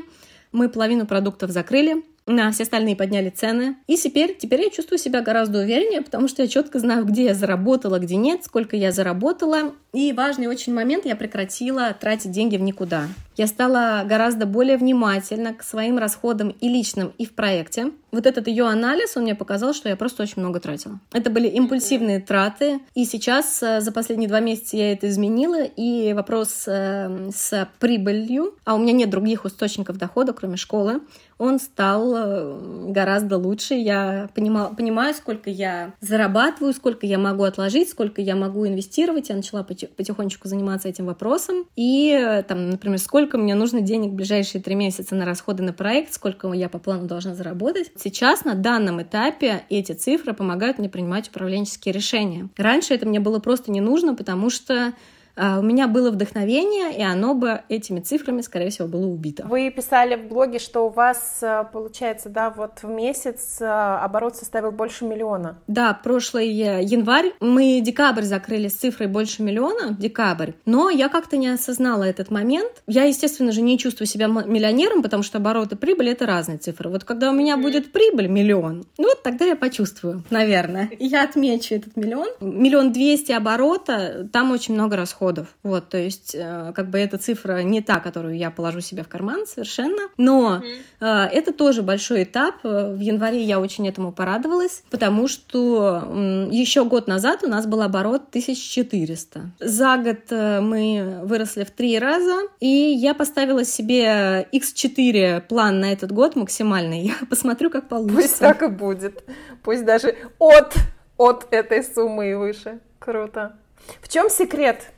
Мы 0.53 0.70
половину 0.70 1.05
продуктов 1.05 1.51
закрыли, 1.51 2.03
на 2.30 2.51
все 2.51 2.63
остальные 2.63 2.95
подняли 2.95 3.30
цены. 3.30 3.75
И 3.88 3.97
теперь, 3.97 4.38
теперь 4.38 4.61
я 4.61 4.69
чувствую 4.69 4.99
себя 4.99 5.21
гораздо 5.21 5.59
увереннее, 5.59 6.01
потому 6.01 6.27
что 6.27 6.41
я 6.43 6.47
четко 6.47 6.80
знаю, 6.80 7.05
где 7.05 7.25
я 7.25 7.34
заработала, 7.34 7.99
где 7.99 8.15
нет, 8.15 8.43
сколько 8.45 8.75
я 8.75 8.91
заработала. 8.91 9.73
И 9.93 10.13
важный 10.13 10.47
очень 10.47 10.73
момент, 10.73 11.05
я 11.05 11.15
прекратила 11.15 11.93
тратить 11.93 12.32
деньги 12.32 12.57
в 12.57 12.61
никуда. 12.61 13.07
Я 13.39 13.47
стала 13.47 14.03
гораздо 14.05 14.45
более 14.45 14.75
внимательна 14.75 15.53
к 15.53 15.63
своим 15.63 15.97
расходам 15.97 16.49
и 16.49 16.67
личным, 16.67 17.13
и 17.17 17.25
в 17.25 17.33
проекте. 17.33 17.93
Вот 18.11 18.25
этот 18.25 18.49
ее 18.49 18.65
анализ, 18.65 19.15
он 19.15 19.23
мне 19.23 19.33
показал, 19.33 19.73
что 19.73 19.87
я 19.87 19.95
просто 19.95 20.23
очень 20.23 20.41
много 20.41 20.59
тратила. 20.59 20.99
Это 21.13 21.29
были 21.29 21.47
импульсивные 21.47 22.19
траты, 22.19 22.81
и 22.95 23.05
сейчас 23.05 23.63
э, 23.63 23.79
за 23.79 23.93
последние 23.93 24.27
два 24.27 24.41
месяца 24.41 24.75
я 24.75 24.91
это 24.91 25.07
изменила, 25.07 25.63
и 25.63 26.11
вопрос 26.11 26.65
э, 26.67 27.29
с 27.33 27.69
прибылью, 27.79 28.55
а 28.65 28.75
у 28.75 28.77
меня 28.77 28.91
нет 28.91 29.09
других 29.09 29.45
источников 29.45 29.97
дохода, 29.97 30.33
кроме 30.33 30.57
школы, 30.57 30.99
он 31.39 31.57
стал 31.59 32.13
э, 32.15 32.89
гораздо 32.89 33.37
лучше. 33.37 33.73
Я 33.73 34.29
понимала, 34.35 34.73
понимаю, 34.73 35.13
сколько 35.13 35.49
я 35.49 35.93
зарабатываю, 36.01 36.73
сколько 36.73 37.05
я 37.05 37.17
могу 37.17 37.43
отложить, 37.43 37.89
сколько 37.89 38.21
я 38.21 38.35
могу 38.35 38.67
инвестировать. 38.67 39.29
Я 39.29 39.37
начала 39.37 39.63
потихонечку 39.63 40.49
заниматься 40.49 40.89
этим 40.89 41.05
вопросом. 41.05 41.63
И, 41.77 42.43
там, 42.45 42.69
например, 42.69 42.99
сколько 42.99 43.28
мне 43.38 43.55
нужно 43.55 43.82
денег 43.82 44.11
в 44.11 44.15
ближайшие 44.15 44.61
три 44.61 44.75
месяца 44.75 45.15
на 45.15 45.25
расходы 45.25 45.63
на 45.63 45.73
проект, 45.73 46.13
сколько 46.13 46.51
я 46.53 46.69
по 46.69 46.80
плану 46.80 47.07
должна 47.07 47.36
заработать. 47.36 47.91
Сейчас, 47.95 48.45
на 48.45 48.55
данном 48.55 49.01
этапе, 49.01 49.63
эти 49.69 49.91
цифры 49.91 50.34
помогают 50.34 50.80
мне 50.80 50.89
принимать 50.89 51.30
управленческие 51.30 51.93
решения. 51.93 52.49
Раньше 52.57 52.93
это 52.93 53.05
мне 53.07 53.19
было 53.19 53.39
просто 53.39 53.71
не 53.71 53.82
нужно, 53.82 54.15
потому 54.15 54.49
что 54.49 54.93
у 55.39 55.61
меня 55.61 55.87
было 55.87 56.11
вдохновение, 56.11 56.97
и 56.97 57.01
оно 57.01 57.33
бы 57.33 57.61
этими 57.69 57.99
цифрами, 58.01 58.41
скорее 58.41 58.69
всего, 58.69 58.87
было 58.87 59.05
убито. 59.05 59.45
Вы 59.47 59.69
писали 59.69 60.15
в 60.15 60.27
блоге, 60.27 60.59
что 60.59 60.87
у 60.87 60.89
вас, 60.89 61.39
э, 61.41 61.65
получается, 61.71 62.29
да, 62.29 62.49
вот 62.49 62.83
в 62.83 62.89
месяц 62.89 63.57
э, 63.61 63.65
оборот 63.65 64.35
составил 64.35 64.71
больше 64.71 65.05
миллиона. 65.05 65.57
Да, 65.67 65.93
прошлый 65.93 66.49
январь 66.49 67.33
мы 67.39 67.79
декабрь 67.81 68.23
закрыли 68.23 68.67
с 68.67 68.75
цифрой 68.75 69.07
больше 69.07 69.41
миллиона, 69.41 69.95
декабрь, 69.97 70.51
но 70.65 70.89
я 70.89 71.09
как-то 71.09 71.37
не 71.37 71.47
осознала 71.47 72.03
этот 72.03 72.31
момент. 72.31 72.83
Я, 72.87 73.05
естественно 73.05 73.51
же, 73.51 73.61
не 73.61 73.77
чувствую 73.77 74.07
себя 74.07 74.27
миллионером, 74.27 75.01
потому 75.01 75.23
что 75.23 75.37
оборот 75.37 75.71
и 75.71 75.75
прибыль— 75.75 76.09
это 76.11 76.25
разные 76.25 76.57
цифры. 76.57 76.89
Вот 76.89 77.03
когда 77.05 77.29
у 77.29 77.33
меня 77.33 77.55
будет 77.57 77.91
прибыль 77.91 78.27
миллион, 78.27 78.85
ну 78.97 79.07
вот 79.07 79.23
тогда 79.23 79.45
я 79.45 79.55
почувствую, 79.55 80.23
наверное. 80.29 80.89
Я 80.99 81.23
отмечу 81.23 81.75
этот 81.75 81.95
миллион. 81.95 82.27
Миллион 82.41 82.91
двести 82.91 83.31
оборота, 83.31 84.27
там 84.33 84.51
очень 84.51 84.73
много 84.73 84.97
расходов 84.97 85.28
расходов. 85.30 85.47
Вот, 85.63 85.89
то 85.89 85.97
есть, 85.97 86.36
э, 86.36 86.71
как 86.75 86.89
бы 86.89 86.97
эта 86.99 87.17
цифра 87.17 87.61
не 87.63 87.82
та, 87.82 87.99
которую 87.99 88.38
я 88.38 88.51
положу 88.51 88.82
себе 88.82 89.03
в 89.03 89.07
карман 89.07 89.45
совершенно, 89.45 90.09
но 90.17 90.61
mm-hmm. 91.01 91.27
это 91.27 91.53
тоже 91.53 91.82
большой 91.82 92.23
этап. 92.23 92.55
В 92.63 92.99
январе 92.99 93.43
я 93.43 93.59
очень 93.59 93.88
этому 93.88 94.11
порадовалась, 94.11 94.84
потому 94.89 95.27
что 95.27 96.47
еще 96.51 96.86
год 96.86 97.07
назад 97.07 97.43
у 97.43 97.47
нас 97.47 97.65
был 97.65 97.82
оборот 97.82 98.23
1400. 98.30 99.41
За 99.59 99.97
год 99.97 100.17
э, 100.30 100.61
мы 100.61 101.21
выросли 101.23 101.63
в 101.63 101.71
три 101.71 101.99
раза, 101.99 102.36
и 102.59 102.67
я 102.67 103.13
поставила 103.13 103.63
себе 103.63 104.47
X4 104.53 105.41
план 105.41 105.80
на 105.80 105.93
этот 105.93 106.11
год 106.11 106.36
максимальный. 106.36 106.99
Я 107.09 107.15
посмотрю, 107.30 107.69
как 107.69 107.88
получится. 107.88 108.21
Пусть 108.21 108.39
так 108.39 108.63
и 108.63 108.67
будет. 108.67 109.23
Пусть 109.63 109.86
даже 109.86 110.15
от, 110.38 110.73
от 111.17 111.47
этой 111.51 111.84
суммы 111.84 112.32
и 112.32 112.34
выше. 112.34 112.80
Круто. 112.99 113.53
В 114.01 114.07
чем 114.07 114.30
секрет 114.30 114.91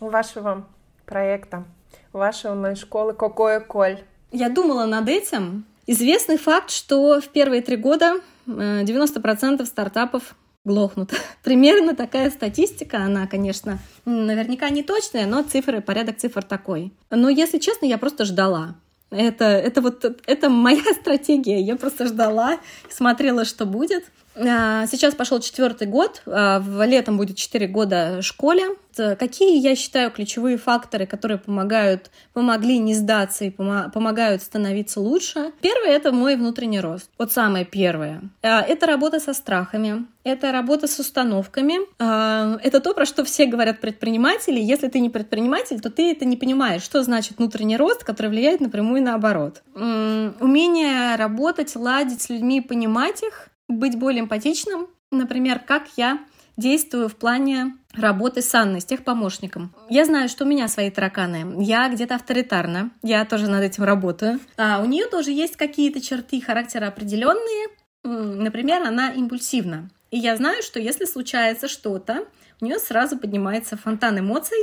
вашего 0.00 0.66
проекта, 1.04 1.64
вашей 2.12 2.50
онлайн-школы 2.50 3.14
Кокоя 3.14 3.60
Коль? 3.60 4.00
Я 4.32 4.48
думала 4.48 4.86
над 4.86 5.08
этим. 5.08 5.64
Известный 5.86 6.36
факт, 6.36 6.70
что 6.70 7.20
в 7.20 7.28
первые 7.28 7.62
три 7.62 7.76
года 7.76 8.20
90% 8.46 9.62
э, 9.62 9.64
стартапов 9.64 10.34
глохнут. 10.64 11.12
Примерно 11.42 11.94
такая 11.94 12.30
статистика, 12.30 12.98
она, 12.98 13.26
конечно, 13.26 13.78
наверняка 14.04 14.68
не 14.68 14.82
точная, 14.82 15.26
но 15.26 15.42
цифры, 15.42 15.80
порядок 15.80 16.18
цифр 16.18 16.42
такой. 16.42 16.92
Но, 17.10 17.28
если 17.28 17.58
честно, 17.58 17.86
я 17.86 17.98
просто 17.98 18.24
ждала. 18.24 18.74
Это, 19.10 19.44
это 19.44 19.80
вот 19.80 20.04
это 20.26 20.50
моя 20.50 20.82
стратегия. 21.00 21.60
Я 21.60 21.76
просто 21.76 22.06
ждала, 22.06 22.58
смотрела, 22.90 23.44
что 23.44 23.64
будет. 23.64 24.04
А, 24.36 24.86
сейчас 24.86 25.14
пошел 25.14 25.40
четвертый 25.40 25.86
год, 25.86 26.22
а, 26.26 26.60
в 26.60 26.84
летом 26.86 27.16
будет 27.16 27.36
четыре 27.36 27.66
года 27.66 28.20
школе. 28.22 28.64
Какие, 28.96 29.60
я 29.60 29.76
считаю, 29.76 30.10
ключевые 30.10 30.56
факторы, 30.56 31.04
которые 31.04 31.36
помогают, 31.36 32.10
помогли 32.32 32.78
не 32.78 32.94
сдаться 32.94 33.44
и 33.44 33.50
помогают 33.50 34.42
становиться 34.42 35.00
лучше? 35.00 35.52
Первое— 35.60 35.90
это 35.90 36.12
мой 36.12 36.36
внутренний 36.36 36.80
рост. 36.80 37.10
Вот 37.18 37.30
самое 37.30 37.66
первое. 37.66 38.22
А, 38.42 38.62
это 38.62 38.86
работа 38.86 39.20
со 39.20 39.34
страхами, 39.34 40.06
это 40.24 40.50
работа 40.50 40.88
с 40.88 40.98
установками. 40.98 41.76
Это 41.98 42.80
то, 42.80 42.94
про 42.94 43.06
что 43.06 43.24
все 43.24 43.46
говорят 43.46 43.80
предприниматели. 43.80 44.58
Если 44.58 44.88
ты 44.88 44.98
не 44.98 45.08
предприниматель, 45.08 45.80
то 45.80 45.88
ты 45.88 46.10
это 46.10 46.24
не 46.24 46.36
понимаешь, 46.36 46.82
что 46.82 47.02
значит 47.02 47.38
внутренний 47.38 47.76
рост, 47.76 48.02
который 48.02 48.28
влияет 48.30 48.60
напрямую 48.60 49.02
наоборот. 49.02 49.62
Умение 49.74 51.14
работать, 51.16 51.76
ладить 51.76 52.22
с 52.22 52.28
людьми, 52.28 52.60
понимать 52.60 53.22
их, 53.22 53.50
быть 53.68 53.98
более 53.98 54.22
эмпатичным. 54.22 54.88
Например, 55.10 55.58
как 55.58 55.88
я 55.96 56.18
действую 56.56 57.08
в 57.08 57.16
плане 57.16 57.76
работы 57.94 58.42
с 58.42 58.54
Анной, 58.54 58.80
с 58.80 58.84
техпомощником. 58.84 59.74
Я 59.88 60.04
знаю, 60.04 60.28
что 60.28 60.44
у 60.44 60.48
меня 60.48 60.68
свои 60.68 60.90
тараканы. 60.90 61.62
Я 61.62 61.88
где-то 61.88 62.16
авторитарна. 62.16 62.90
Я 63.02 63.24
тоже 63.24 63.48
над 63.48 63.62
этим 63.62 63.84
работаю. 63.84 64.40
А 64.56 64.80
у 64.82 64.86
нее 64.86 65.06
тоже 65.06 65.32
есть 65.32 65.56
какие-то 65.56 66.00
черты 66.00 66.40
характера 66.40 66.86
определенные. 66.86 67.68
Например, 68.04 68.82
она 68.82 69.10
импульсивна. 69.10 69.90
И 70.10 70.18
я 70.18 70.36
знаю, 70.36 70.62
что 70.62 70.78
если 70.80 71.04
случается 71.04 71.68
что-то, 71.68 72.26
у 72.60 72.64
нее 72.64 72.78
сразу 72.78 73.18
поднимается 73.18 73.76
фонтан 73.76 74.18
эмоций. 74.18 74.58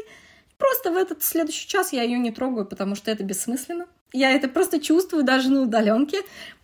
Просто 0.57 0.91
в 0.91 0.97
этот 0.97 1.23
следующий 1.23 1.67
час 1.67 1.93
я 1.93 2.03
ее 2.03 2.17
не 2.17 2.31
трогаю, 2.31 2.65
потому 2.65 2.95
что 2.95 3.11
это 3.11 3.23
бессмысленно. 3.23 3.85
Я 4.13 4.31
это 4.31 4.47
просто 4.47 4.79
чувствую 4.79 5.23
даже 5.23 5.49
на 5.49 5.61
удаленке 5.61 6.19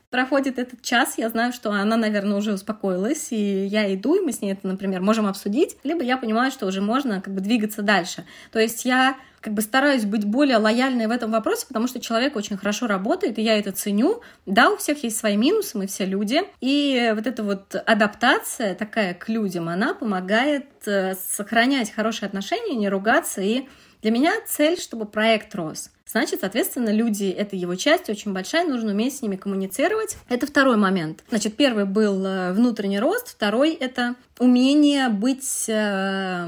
проходит 0.10 0.58
этот 0.60 0.82
час, 0.82 1.16
я 1.18 1.30
знаю, 1.30 1.54
что 1.54 1.72
она, 1.72 1.98
наверное, 1.98 2.38
уже 2.38 2.54
успокоилась, 2.54 3.28
и 3.32 3.66
я 3.66 3.94
иду, 3.94 4.16
и 4.16 4.22
мы 4.22 4.32
с 4.32 4.42
ней 4.42 4.54
это, 4.54 4.68
например, 4.68 5.02
можем 5.02 5.28
обсудить, 5.28 5.78
либо 5.84 6.04
я 6.04 6.18
понимаю, 6.18 6.52
что 6.52 6.66
уже 6.66 6.82
можно 6.82 7.22
как 7.22 7.34
бы 7.34 7.42
двигаться 7.42 7.82
дальше. 7.82 8.26
То 8.52 8.60
есть 8.60 8.86
я 8.86 9.18
как 9.42 9.54
бы 9.54 9.62
стараюсь 9.62 10.06
быть 10.06 10.26
более 10.26 10.58
лояльной 10.58 11.08
в 11.08 11.12
этом 11.12 11.32
вопросе, 11.32 11.66
потому 11.68 11.88
что 11.88 12.02
человек 12.02 12.36
очень 12.36 12.58
хорошо 12.58 12.88
работает, 12.88 13.38
и 13.38 13.42
я 13.42 13.58
это 13.58 13.72
ценю. 13.72 14.22
Да, 14.46 14.70
у 14.70 14.78
всех 14.78 15.04
есть 15.04 15.18
свои 15.18 15.38
минусы, 15.38 15.78
мы 15.78 15.88
все 15.88 16.06
люди. 16.06 16.42
И 16.60 17.12
вот 17.16 17.26
эта 17.26 17.44
вот 17.44 17.76
адаптация 17.76 18.76
такая 18.76 19.14
к 19.14 19.30
людям, 19.30 19.70
она 19.70 19.94
помогает 19.94 20.68
э, 20.86 21.16
сохранять 21.16 21.92
хорошие 21.92 22.28
отношения, 22.28 22.76
не 22.76 22.90
ругаться. 22.90 23.42
И 23.42 23.68
для 24.02 24.12
меня 24.12 24.34
цель, 24.46 24.80
чтобы 24.80 25.06
проект 25.06 25.56
рос. 25.56 25.92
Значит, 26.12 26.40
соответственно, 26.42 26.90
люди— 26.90 27.26
это 27.38 27.56
его 27.56 27.76
часть, 27.76 28.10
очень 28.10 28.34
большая, 28.34 28.68
нужно 28.68 28.92
уметь 28.92 29.16
с 29.16 29.22
ними 29.22 29.36
коммуницировать. 29.36 30.18
Это 30.28 30.48
второй 30.48 30.76
момент. 30.76 31.24
Значит, 31.30 31.56
первый 31.56 31.86
был 31.86 32.26
э, 32.26 32.52
внутренний 32.54 33.00
рост, 33.00 33.28
второй— 33.30 33.74
это 33.80 34.16
умение 34.40 35.10
быть 35.10 35.66
э, 35.68 36.46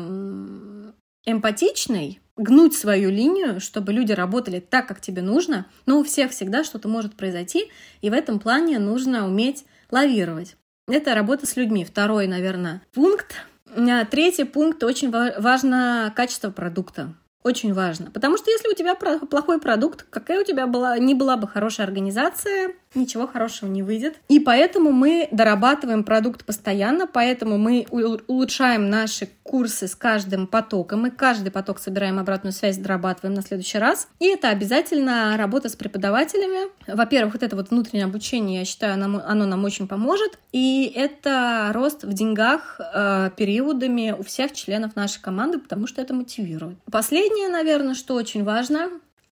эмпатичной, 1.26 2.22
гнуть 2.38 2.74
свою 2.74 3.12
линию, 3.12 3.59
чтобы 3.59 3.93
люди 3.93 4.14
работали 4.14 4.59
так, 4.59 4.88
как 4.88 4.99
тебе 4.99 5.22
нужно. 5.22 5.68
Но 5.86 5.99
у 5.99 6.03
всех 6.03 6.32
всегда 6.32 6.64
что-то 6.64 6.88
может 6.88 7.14
произойти, 7.14 7.72
и 8.01 8.09
в 8.09 8.14
этом 8.14 8.39
плане 8.39 8.80
нужно 8.80 9.28
уметь 9.28 9.66
лавировать. 9.91 10.55
Это 10.88 11.14
работа 11.14 11.45
с 11.45 11.55
людьми. 11.55 11.86
Второй, 11.86 12.26
наверное, 12.26 12.82
пункт. 12.93 13.36
Э, 13.76 14.05
третий 14.09 14.45
пункт 14.45 14.84
очень 14.84 15.12
важно 15.12 16.12
качество 16.16 16.49
продукта. 16.49 17.14
Очень 17.44 17.74
важно. 17.74 18.12
Потому 18.12 18.38
что 18.38 18.52
если 18.52 18.70
у 18.70 18.76
тебя 18.76 18.96
плохой 18.96 19.60
продукт, 19.60 20.06
какая 20.10 20.42
у 20.42 20.44
тебя 20.44 20.68
была, 20.68 20.98
не 21.00 21.16
была 21.16 21.38
бы 21.38 21.48
хорошая 21.48 21.88
организация, 21.88 22.76
ничего 22.96 23.28
хорошего 23.28 23.70
не 23.70 23.84
выйдет. 23.84 24.16
И 24.28 24.39
поэтому 24.39 24.92
мы 24.92 25.28
дорабатываем 25.32 26.04
продукт 26.04 26.46
постоянно, 26.46 27.08
поэтому 27.08 27.58
мы 27.58 27.86
улучшаем 27.89 28.89
наши 28.89 29.30
курсы 29.44 29.88
с 29.88 29.96
каждым 29.96 30.48
потоком. 30.48 31.02
Мы 31.02 31.12
каждый 31.12 31.52
поток 31.52 31.80
собираем 31.80 32.20
обратную 32.20 32.54
связь, 32.54 32.78
дорабатываем 32.78 33.34
на 33.34 33.42
следующий 33.42 33.78
раз. 33.78 34.08
И 34.20 34.28
это 34.28 34.50
обязательно 34.50 35.36
работа 35.38 35.70
с 35.70 35.76
преподавателями. 35.76 36.70
Во-первых, 36.88 37.34
вот 37.34 37.44
это 37.44 37.56
вот 37.56 37.70
внутреннее 37.70 38.06
обучение, 38.06 38.60
я 38.60 38.66
считаю, 38.66 38.94
оно, 38.94 39.22
оно 39.26 39.46
нам 39.46 39.64
очень 39.64 39.88
поможет. 39.88 40.39
И 40.52 40.92
это 40.96 41.72
рост 41.74 42.04
в 42.04 42.14
деньгах 42.14 42.80
э, 42.80 43.32
периодами 43.36 44.16
у 44.18 44.24
всех 44.24 44.54
членов 44.54 44.96
нашей 44.96 45.22
команды, 45.22 45.60
потому 45.60 45.88
что 45.88 46.02
это 46.02 46.14
мотивирует. 46.14 46.78
Последнее, 46.92 47.50
наверное, 47.50 47.94
что 47.94 48.16
очень 48.16 48.44
важно, 48.44 48.89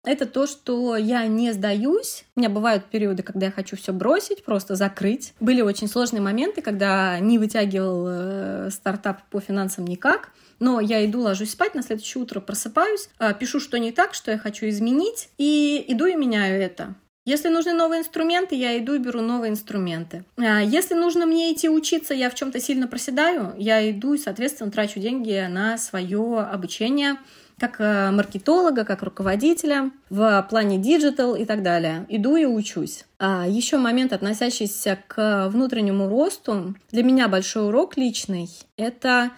это 0.06 0.24
то, 0.24 0.46
что 0.46 0.96
я 0.96 1.26
не 1.26 1.52
сдаюсь. 1.52 2.24
У 2.34 2.40
меня 2.40 2.48
бывают 2.48 2.86
периоды, 2.86 3.22
когда 3.22 3.46
я 3.46 3.52
хочу 3.52 3.76
все 3.76 3.92
бросить, 3.92 4.44
просто 4.44 4.76
закрыть. 4.76 5.34
Были 5.40 5.60
очень 5.60 5.88
сложные 5.88 6.22
моменты, 6.22 6.62
когда 6.62 7.18
не 7.18 7.38
вытягивал 7.38 8.06
э, 8.08 8.70
стартап 8.70 9.22
по 9.28 9.40
финансам 9.40 9.86
никак. 9.86 10.30
Но 10.58 10.80
я 10.80 11.04
иду, 11.04 11.20
ложусь 11.20 11.50
спать, 11.50 11.74
на 11.74 11.82
следующее 11.82 12.22
утро 12.22 12.40
просыпаюсь, 12.40 13.10
э, 13.18 13.34
пишу, 13.38 13.60
что 13.60 13.78
не 13.78 13.92
так, 13.92 14.14
что 14.14 14.30
я 14.30 14.38
хочу 14.38 14.66
изменить, 14.68 15.28
и 15.36 15.84
иду 15.88 16.06
и 16.06 16.14
меняю 16.14 16.62
это. 16.62 16.94
Если 17.26 17.48
нужны 17.48 17.72
новые 17.72 18.02
инструменты, 18.02 18.54
я 18.54 18.78
иду 18.78 18.94
и 18.94 18.98
беру 18.98 19.20
новые 19.20 19.50
инструменты. 19.50 20.24
А 20.36 20.60
если 20.60 20.94
нужно 20.94 21.26
мне 21.26 21.52
идти 21.52 21.68
учиться, 21.68 22.14
я 22.14 22.30
в 22.30 22.36
чем-то 22.36 22.60
сильно 22.60 22.86
проседаю, 22.86 23.52
я 23.58 23.90
иду 23.90 24.14
и, 24.14 24.18
соответственно, 24.18 24.70
трачу 24.70 25.00
деньги 25.00 25.44
на 25.50 25.76
свое 25.76 26.38
обучение, 26.38 27.16
как 27.58 27.80
э, 27.80 28.10
маркетолога, 28.10 28.84
как 28.84 29.02
руководителя 29.02 29.90
в 30.10 30.46
плане 30.50 30.78
digital 30.78 31.34
и 31.34 31.44
так 31.44 31.62
далее. 31.62 32.04
Иду 32.08 32.36
и 32.36 32.44
учусь. 32.44 33.04
А 33.18 33.46
еще 33.48 33.78
момент, 33.78 34.12
относящийся 34.12 34.98
к 35.06 35.48
внутреннему 35.48 36.08
росту. 36.08 36.74
Для 36.90 37.02
меня 37.02 37.28
большой 37.28 37.68
урок 37.68 37.96
личный— 37.96 38.50
это 38.76 39.30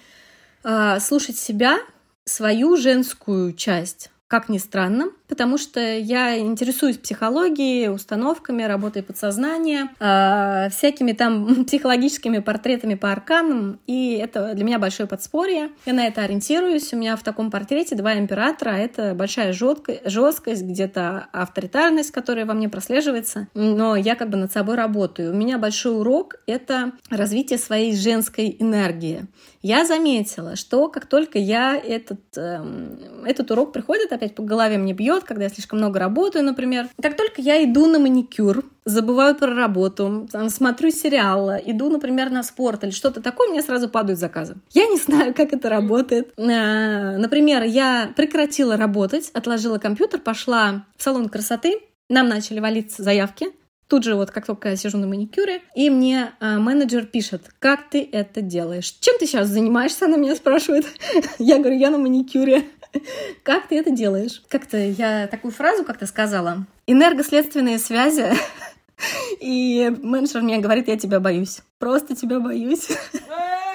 э, 0.64 0.98
слушать 1.00 1.36
себя, 1.36 1.78
свою 2.24 2.76
женскую 2.76 3.52
часть. 3.54 4.10
Как 4.26 4.48
ни 4.48 4.58
странно, 4.58 5.10
потому 5.28 5.58
что 5.58 5.80
я 5.80 6.38
интересуюсь 6.38 6.98
психологией, 6.98 7.90
установками, 7.90 8.62
работой 8.62 9.02
подсознания, 9.02 9.90
э, 10.00 10.70
всякими 10.70 11.12
там 11.12 11.64
психологическими 11.66 12.38
портретами 12.38 12.94
по 12.94 13.12
арканам, 13.12 13.78
и 13.86 14.14
это 14.14 14.54
для 14.54 14.64
меня 14.64 14.78
большое 14.78 15.08
подспорье. 15.08 15.70
Я 15.86 15.92
на 15.92 16.06
это 16.06 16.22
ориентируюсь. 16.22 16.92
У 16.92 16.96
меня 16.96 17.16
в 17.16 17.22
таком 17.22 17.50
портрете 17.50 17.94
два 17.94 18.18
императора, 18.18 18.70
это 18.70 19.14
большая 19.14 19.52
жесткость, 19.52 20.62
где-то 20.62 21.28
авторитарность, 21.32 22.10
которая 22.10 22.46
во 22.46 22.54
мне 22.54 22.68
прослеживается, 22.68 23.48
но 23.54 23.96
я 23.96 24.14
как 24.14 24.30
бы 24.30 24.36
над 24.36 24.52
собой 24.52 24.76
работаю. 24.76 25.32
У 25.32 25.36
меня 25.36 25.58
большой 25.58 25.98
урок— 25.98 26.36
это 26.46 26.92
развитие 27.10 27.58
своей 27.58 27.94
женской 27.94 28.56
энергии. 28.58 29.26
Я 29.62 29.84
заметила, 29.84 30.56
что 30.56 30.88
как 30.88 31.06
только 31.06 31.38
я 31.38 31.76
этот, 31.76 32.20
э, 32.36 32.64
этот 33.26 33.50
урок 33.50 33.72
приходит, 33.72 34.12
опять 34.12 34.34
по 34.34 34.42
голове 34.42 34.78
мне 34.78 34.92
бьет, 34.92 35.17
когда 35.24 35.44
я 35.44 35.50
слишком 35.50 35.78
много 35.78 35.98
работаю, 35.98 36.44
например. 36.44 36.88
Как 37.00 37.16
только 37.16 37.40
я 37.40 37.62
иду 37.64 37.86
на 37.86 37.98
маникюр, 37.98 38.64
забываю 38.84 39.34
про 39.34 39.54
работу, 39.54 40.28
смотрю 40.48 40.90
сериал, 40.90 41.50
иду, 41.64 41.90
например, 41.90 42.30
на 42.30 42.42
спорт 42.42 42.84
или 42.84 42.90
что-то 42.90 43.20
такое, 43.20 43.48
мне 43.48 43.62
сразу 43.62 43.88
падают 43.88 44.18
заказы. 44.18 44.56
Я 44.72 44.86
не 44.86 44.98
знаю, 44.98 45.34
как 45.34 45.52
это 45.52 45.68
работает. 45.68 46.32
Э, 46.36 47.16
например, 47.16 47.62
я 47.64 48.12
прекратила 48.16 48.76
работать, 48.76 49.30
отложила 49.34 49.78
компьютер, 49.78 50.20
пошла 50.20 50.86
в 50.96 51.02
салон 51.02 51.28
красоты, 51.28 51.80
нам 52.08 52.28
начали 52.28 52.60
валиться 52.60 53.02
заявки, 53.02 53.48
Тут 53.88 54.04
же 54.04 54.14
вот 54.14 54.30
как 54.30 54.44
только 54.44 54.68
я 54.68 54.76
сижу 54.76 54.98
на 54.98 55.06
маникюре, 55.06 55.62
и 55.74 55.88
мне 55.88 56.32
а, 56.40 56.58
менеджер 56.58 57.06
пишет, 57.06 57.50
как 57.58 57.88
ты 57.88 58.06
это 58.12 58.42
делаешь? 58.42 58.94
Чем 59.00 59.16
ты 59.18 59.26
сейчас 59.26 59.48
занимаешься? 59.48 60.04
Она 60.04 60.18
меня 60.18 60.36
спрашивает. 60.36 60.84
Я 61.38 61.58
говорю, 61.58 61.78
я 61.78 61.88
на 61.90 61.96
маникюре. 61.96 62.64
Как 63.42 63.68
ты 63.68 63.78
это 63.78 63.90
делаешь? 63.90 64.42
Как-то 64.48 64.76
я 64.76 65.26
такую 65.26 65.52
фразу 65.52 65.84
как-то 65.84 66.06
сказала. 66.06 66.66
Энергоследственные 66.86 67.78
связи. 67.78 68.32
И 69.40 69.92
менеджер 70.02 70.42
мне 70.42 70.58
говорит, 70.58 70.88
я 70.88 70.98
тебя 70.98 71.20
боюсь. 71.20 71.60
Просто 71.78 72.16
тебя 72.16 72.40
боюсь. 72.40 72.88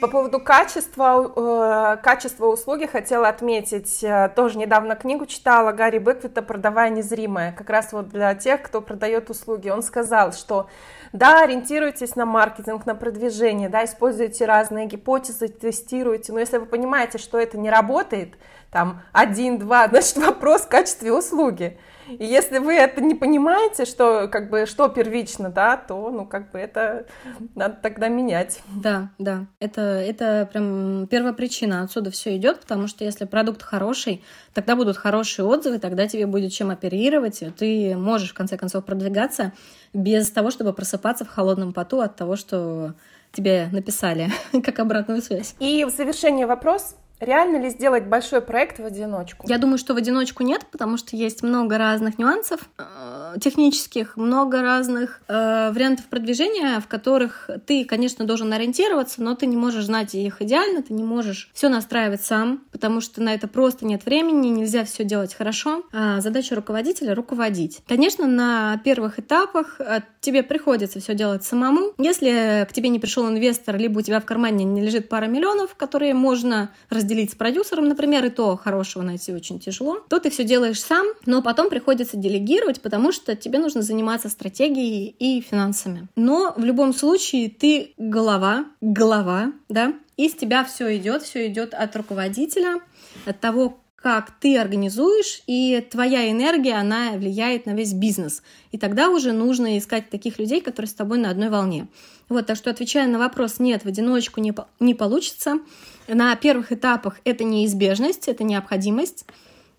По 0.00 0.08
поводу 0.08 0.40
качества, 0.40 1.32
э, 1.36 2.02
качества 2.02 2.46
услуги 2.46 2.86
хотела 2.86 3.28
отметить, 3.28 4.02
э, 4.02 4.30
тоже 4.34 4.56
недавно 4.56 4.96
книгу 4.96 5.26
читала 5.26 5.72
Гарри 5.72 5.98
Беквита 5.98 6.40
«Продавая 6.40 6.88
незримое», 6.88 7.52
как 7.52 7.68
раз 7.68 7.92
вот 7.92 8.08
для 8.08 8.34
тех, 8.34 8.62
кто 8.62 8.80
продает 8.80 9.28
услуги. 9.28 9.68
Он 9.68 9.82
сказал, 9.82 10.32
что 10.32 10.68
да, 11.12 11.42
ориентируйтесь 11.42 12.16
на 12.16 12.24
маркетинг, 12.24 12.86
на 12.86 12.94
продвижение, 12.94 13.68
да, 13.68 13.84
используйте 13.84 14.46
разные 14.46 14.86
гипотезы, 14.86 15.48
тестируйте, 15.48 16.32
но 16.32 16.40
если 16.40 16.56
вы 16.56 16.64
понимаете, 16.64 17.18
что 17.18 17.38
это 17.38 17.58
не 17.58 17.68
работает, 17.68 18.34
там 18.70 19.02
один, 19.12 19.58
два, 19.58 19.86
значит 19.90 20.16
вопрос 20.16 20.62
в 20.62 20.68
качестве 20.68 21.12
услуги. 21.12 21.78
И 22.18 22.24
если 22.24 22.58
вы 22.58 22.74
это 22.74 23.00
не 23.00 23.14
понимаете, 23.14 23.84
что 23.84 24.28
как 24.28 24.50
бы 24.50 24.66
что 24.66 24.88
первично, 24.88 25.50
да, 25.50 25.76
то 25.76 26.10
ну 26.10 26.26
как 26.26 26.50
бы 26.50 26.58
это 26.58 27.06
надо 27.54 27.76
тогда 27.82 28.08
менять. 28.08 28.60
Да, 28.68 29.10
да. 29.18 29.46
Это, 29.58 29.80
это 29.80 30.48
прям 30.52 31.06
первая 31.08 31.32
причина. 31.32 31.82
Отсюда 31.82 32.10
все 32.10 32.36
идет, 32.36 32.60
потому 32.60 32.86
что 32.86 33.04
если 33.04 33.24
продукт 33.24 33.62
хороший, 33.62 34.24
тогда 34.54 34.76
будут 34.76 34.96
хорошие 34.96 35.44
отзывы, 35.44 35.78
тогда 35.78 36.06
тебе 36.06 36.26
будет 36.26 36.52
чем 36.52 36.70
оперировать, 36.70 37.42
и 37.42 37.50
ты 37.50 37.96
можешь 37.96 38.30
в 38.30 38.34
конце 38.34 38.56
концов 38.56 38.84
продвигаться 38.84 39.52
без 39.92 40.30
того, 40.30 40.50
чтобы 40.50 40.72
просыпаться 40.72 41.24
в 41.24 41.28
холодном 41.28 41.72
поту 41.72 42.00
от 42.00 42.16
того, 42.16 42.36
что 42.36 42.94
тебе 43.32 43.68
написали 43.72 44.30
как 44.64 44.78
обратную 44.78 45.22
связь. 45.22 45.54
И 45.58 45.84
в 45.84 45.90
завершение 45.90 46.46
вопрос. 46.46 46.96
Реально 47.20 47.58
ли 47.58 47.70
сделать 47.70 48.04
большой 48.06 48.40
проект 48.40 48.78
в 48.78 48.84
одиночку? 48.84 49.46
Я 49.48 49.58
думаю, 49.58 49.76
что 49.76 49.92
в 49.92 49.98
одиночку 49.98 50.42
нет, 50.42 50.66
потому 50.72 50.96
что 50.96 51.16
есть 51.16 51.42
много 51.42 51.76
разных 51.76 52.18
нюансов 52.18 52.60
э, 52.78 53.34
технических, 53.40 54.16
много 54.16 54.62
разных 54.62 55.20
э, 55.28 55.70
вариантов 55.70 56.06
продвижения, 56.06 56.80
в 56.80 56.88
которых 56.88 57.50
ты, 57.66 57.84
конечно, 57.84 58.24
должен 58.24 58.50
ориентироваться, 58.52 59.22
но 59.22 59.34
ты 59.34 59.44
не 59.44 59.56
можешь 59.56 59.84
знать 59.84 60.14
их 60.14 60.40
идеально, 60.40 60.82
ты 60.82 60.94
не 60.94 61.04
можешь 61.04 61.50
все 61.52 61.68
настраивать 61.68 62.22
сам, 62.22 62.64
потому 62.72 63.02
что 63.02 63.20
на 63.22 63.34
это 63.34 63.48
просто 63.48 63.84
нет 63.84 64.06
времени, 64.06 64.48
нельзя 64.48 64.84
все 64.84 65.04
делать 65.04 65.34
хорошо. 65.34 65.84
А 65.92 66.20
задача 66.20 66.54
руководителя— 66.54 67.14
руководить. 67.20 67.82
Конечно, 67.86 68.26
на 68.26 68.80
первых 68.82 69.18
этапах 69.18 69.78
э, 69.78 70.00
тебе 70.22 70.42
приходится 70.42 71.00
все 71.00 71.14
делать 71.14 71.44
самому. 71.44 71.92
Если 71.98 72.66
к 72.68 72.72
тебе 72.72 72.88
не 72.88 72.98
пришел 72.98 73.28
инвестор, 73.28 73.76
либо 73.76 73.98
у 73.98 74.02
тебя 74.02 74.20
в 74.20 74.24
кармане 74.24 74.64
не 74.64 74.80
лежит 74.80 75.10
пара 75.10 75.26
миллионов, 75.26 75.74
которые 75.74 76.14
можно 76.14 76.70
разделить 76.88 77.09
разделить 77.10 77.32
с 77.32 77.34
продюсером, 77.34 77.88
например, 77.88 78.24
и 78.24 78.30
то 78.30 78.56
хорошего 78.56 79.02
найти 79.02 79.32
очень 79.32 79.58
тяжело, 79.58 79.98
то 80.08 80.20
ты 80.20 80.30
все 80.30 80.44
делаешь 80.44 80.80
сам, 80.80 81.06
но 81.26 81.42
потом 81.42 81.68
приходится 81.68 82.16
делегировать, 82.16 82.80
потому 82.80 83.10
что 83.10 83.34
тебе 83.34 83.58
нужно 83.58 83.82
заниматься 83.82 84.28
стратегией 84.28 85.14
и 85.18 85.40
финансами. 85.40 86.08
Но 86.14 86.54
в 86.56 86.64
любом 86.64 86.94
случае 86.94 87.50
ты 87.50 87.94
голова, 87.98 88.66
голова, 88.80 89.52
да, 89.68 89.94
из 90.16 90.34
тебя 90.34 90.64
все 90.64 90.96
идет, 90.96 91.22
все 91.22 91.48
идет 91.48 91.74
от 91.74 91.96
руководителя, 91.96 92.80
от 93.26 93.40
того, 93.40 93.80
как 94.02 94.30
ты 94.40 94.58
организуешь, 94.58 95.42
и 95.46 95.86
твоя 95.90 96.30
энергия, 96.30 96.74
она 96.74 97.12
влияет 97.12 97.66
на 97.66 97.72
весь 97.72 97.92
бизнес. 97.92 98.42
И 98.72 98.78
тогда 98.78 99.10
уже 99.10 99.32
нужно 99.32 99.76
искать 99.76 100.08
таких 100.08 100.38
людей, 100.38 100.60
которые 100.62 100.88
с 100.88 100.94
тобой 100.94 101.18
на 101.18 101.30
одной 101.30 101.50
волне. 101.50 101.86
Вот, 102.28 102.46
так 102.46 102.56
что 102.56 102.70
отвечая 102.70 103.08
на 103.08 103.18
вопрос, 103.18 103.58
нет, 103.58 103.84
в 103.84 103.88
одиночку 103.88 104.40
не, 104.40 104.54
не 104.78 104.94
получится. 104.94 105.58
На 106.08 106.34
первых 106.36 106.72
этапах 106.72 107.18
это 107.24 107.44
неизбежность, 107.44 108.28
это 108.28 108.42
необходимость. 108.42 109.26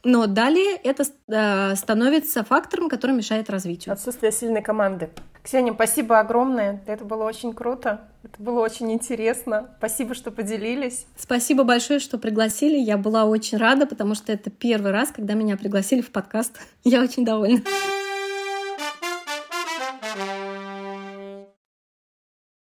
Но 0.03 0.27
далее 0.27 0.75
это 0.83 1.03
э, 1.27 1.75
становится 1.75 2.43
фактором, 2.43 2.89
который 2.89 3.15
мешает 3.15 3.49
развитию. 3.49 3.93
Отсутствие 3.93 4.31
сильной 4.31 4.61
команды. 4.61 5.09
Ксения, 5.43 5.73
спасибо 5.73 6.19
огромное. 6.19 6.83
Это 6.85 7.03
было 7.03 7.23
очень 7.23 7.53
круто. 7.53 8.01
Это 8.23 8.41
было 8.41 8.59
очень 8.59 8.91
интересно. 8.91 9.69
Спасибо, 9.79 10.13
что 10.13 10.29
поделились. 10.29 11.07
Спасибо 11.17 11.63
большое, 11.63 11.99
что 11.99 12.19
пригласили. 12.19 12.77
Я 12.77 12.97
была 12.97 13.25
очень 13.25 13.57
рада, 13.57 13.87
потому 13.87 14.13
что 14.13 14.31
это 14.31 14.51
первый 14.51 14.91
раз, 14.91 15.09
когда 15.09 15.33
меня 15.33 15.57
пригласили 15.57 16.01
в 16.01 16.11
подкаст. 16.11 16.59
Я 16.83 17.01
очень 17.01 17.25
довольна. 17.25 17.61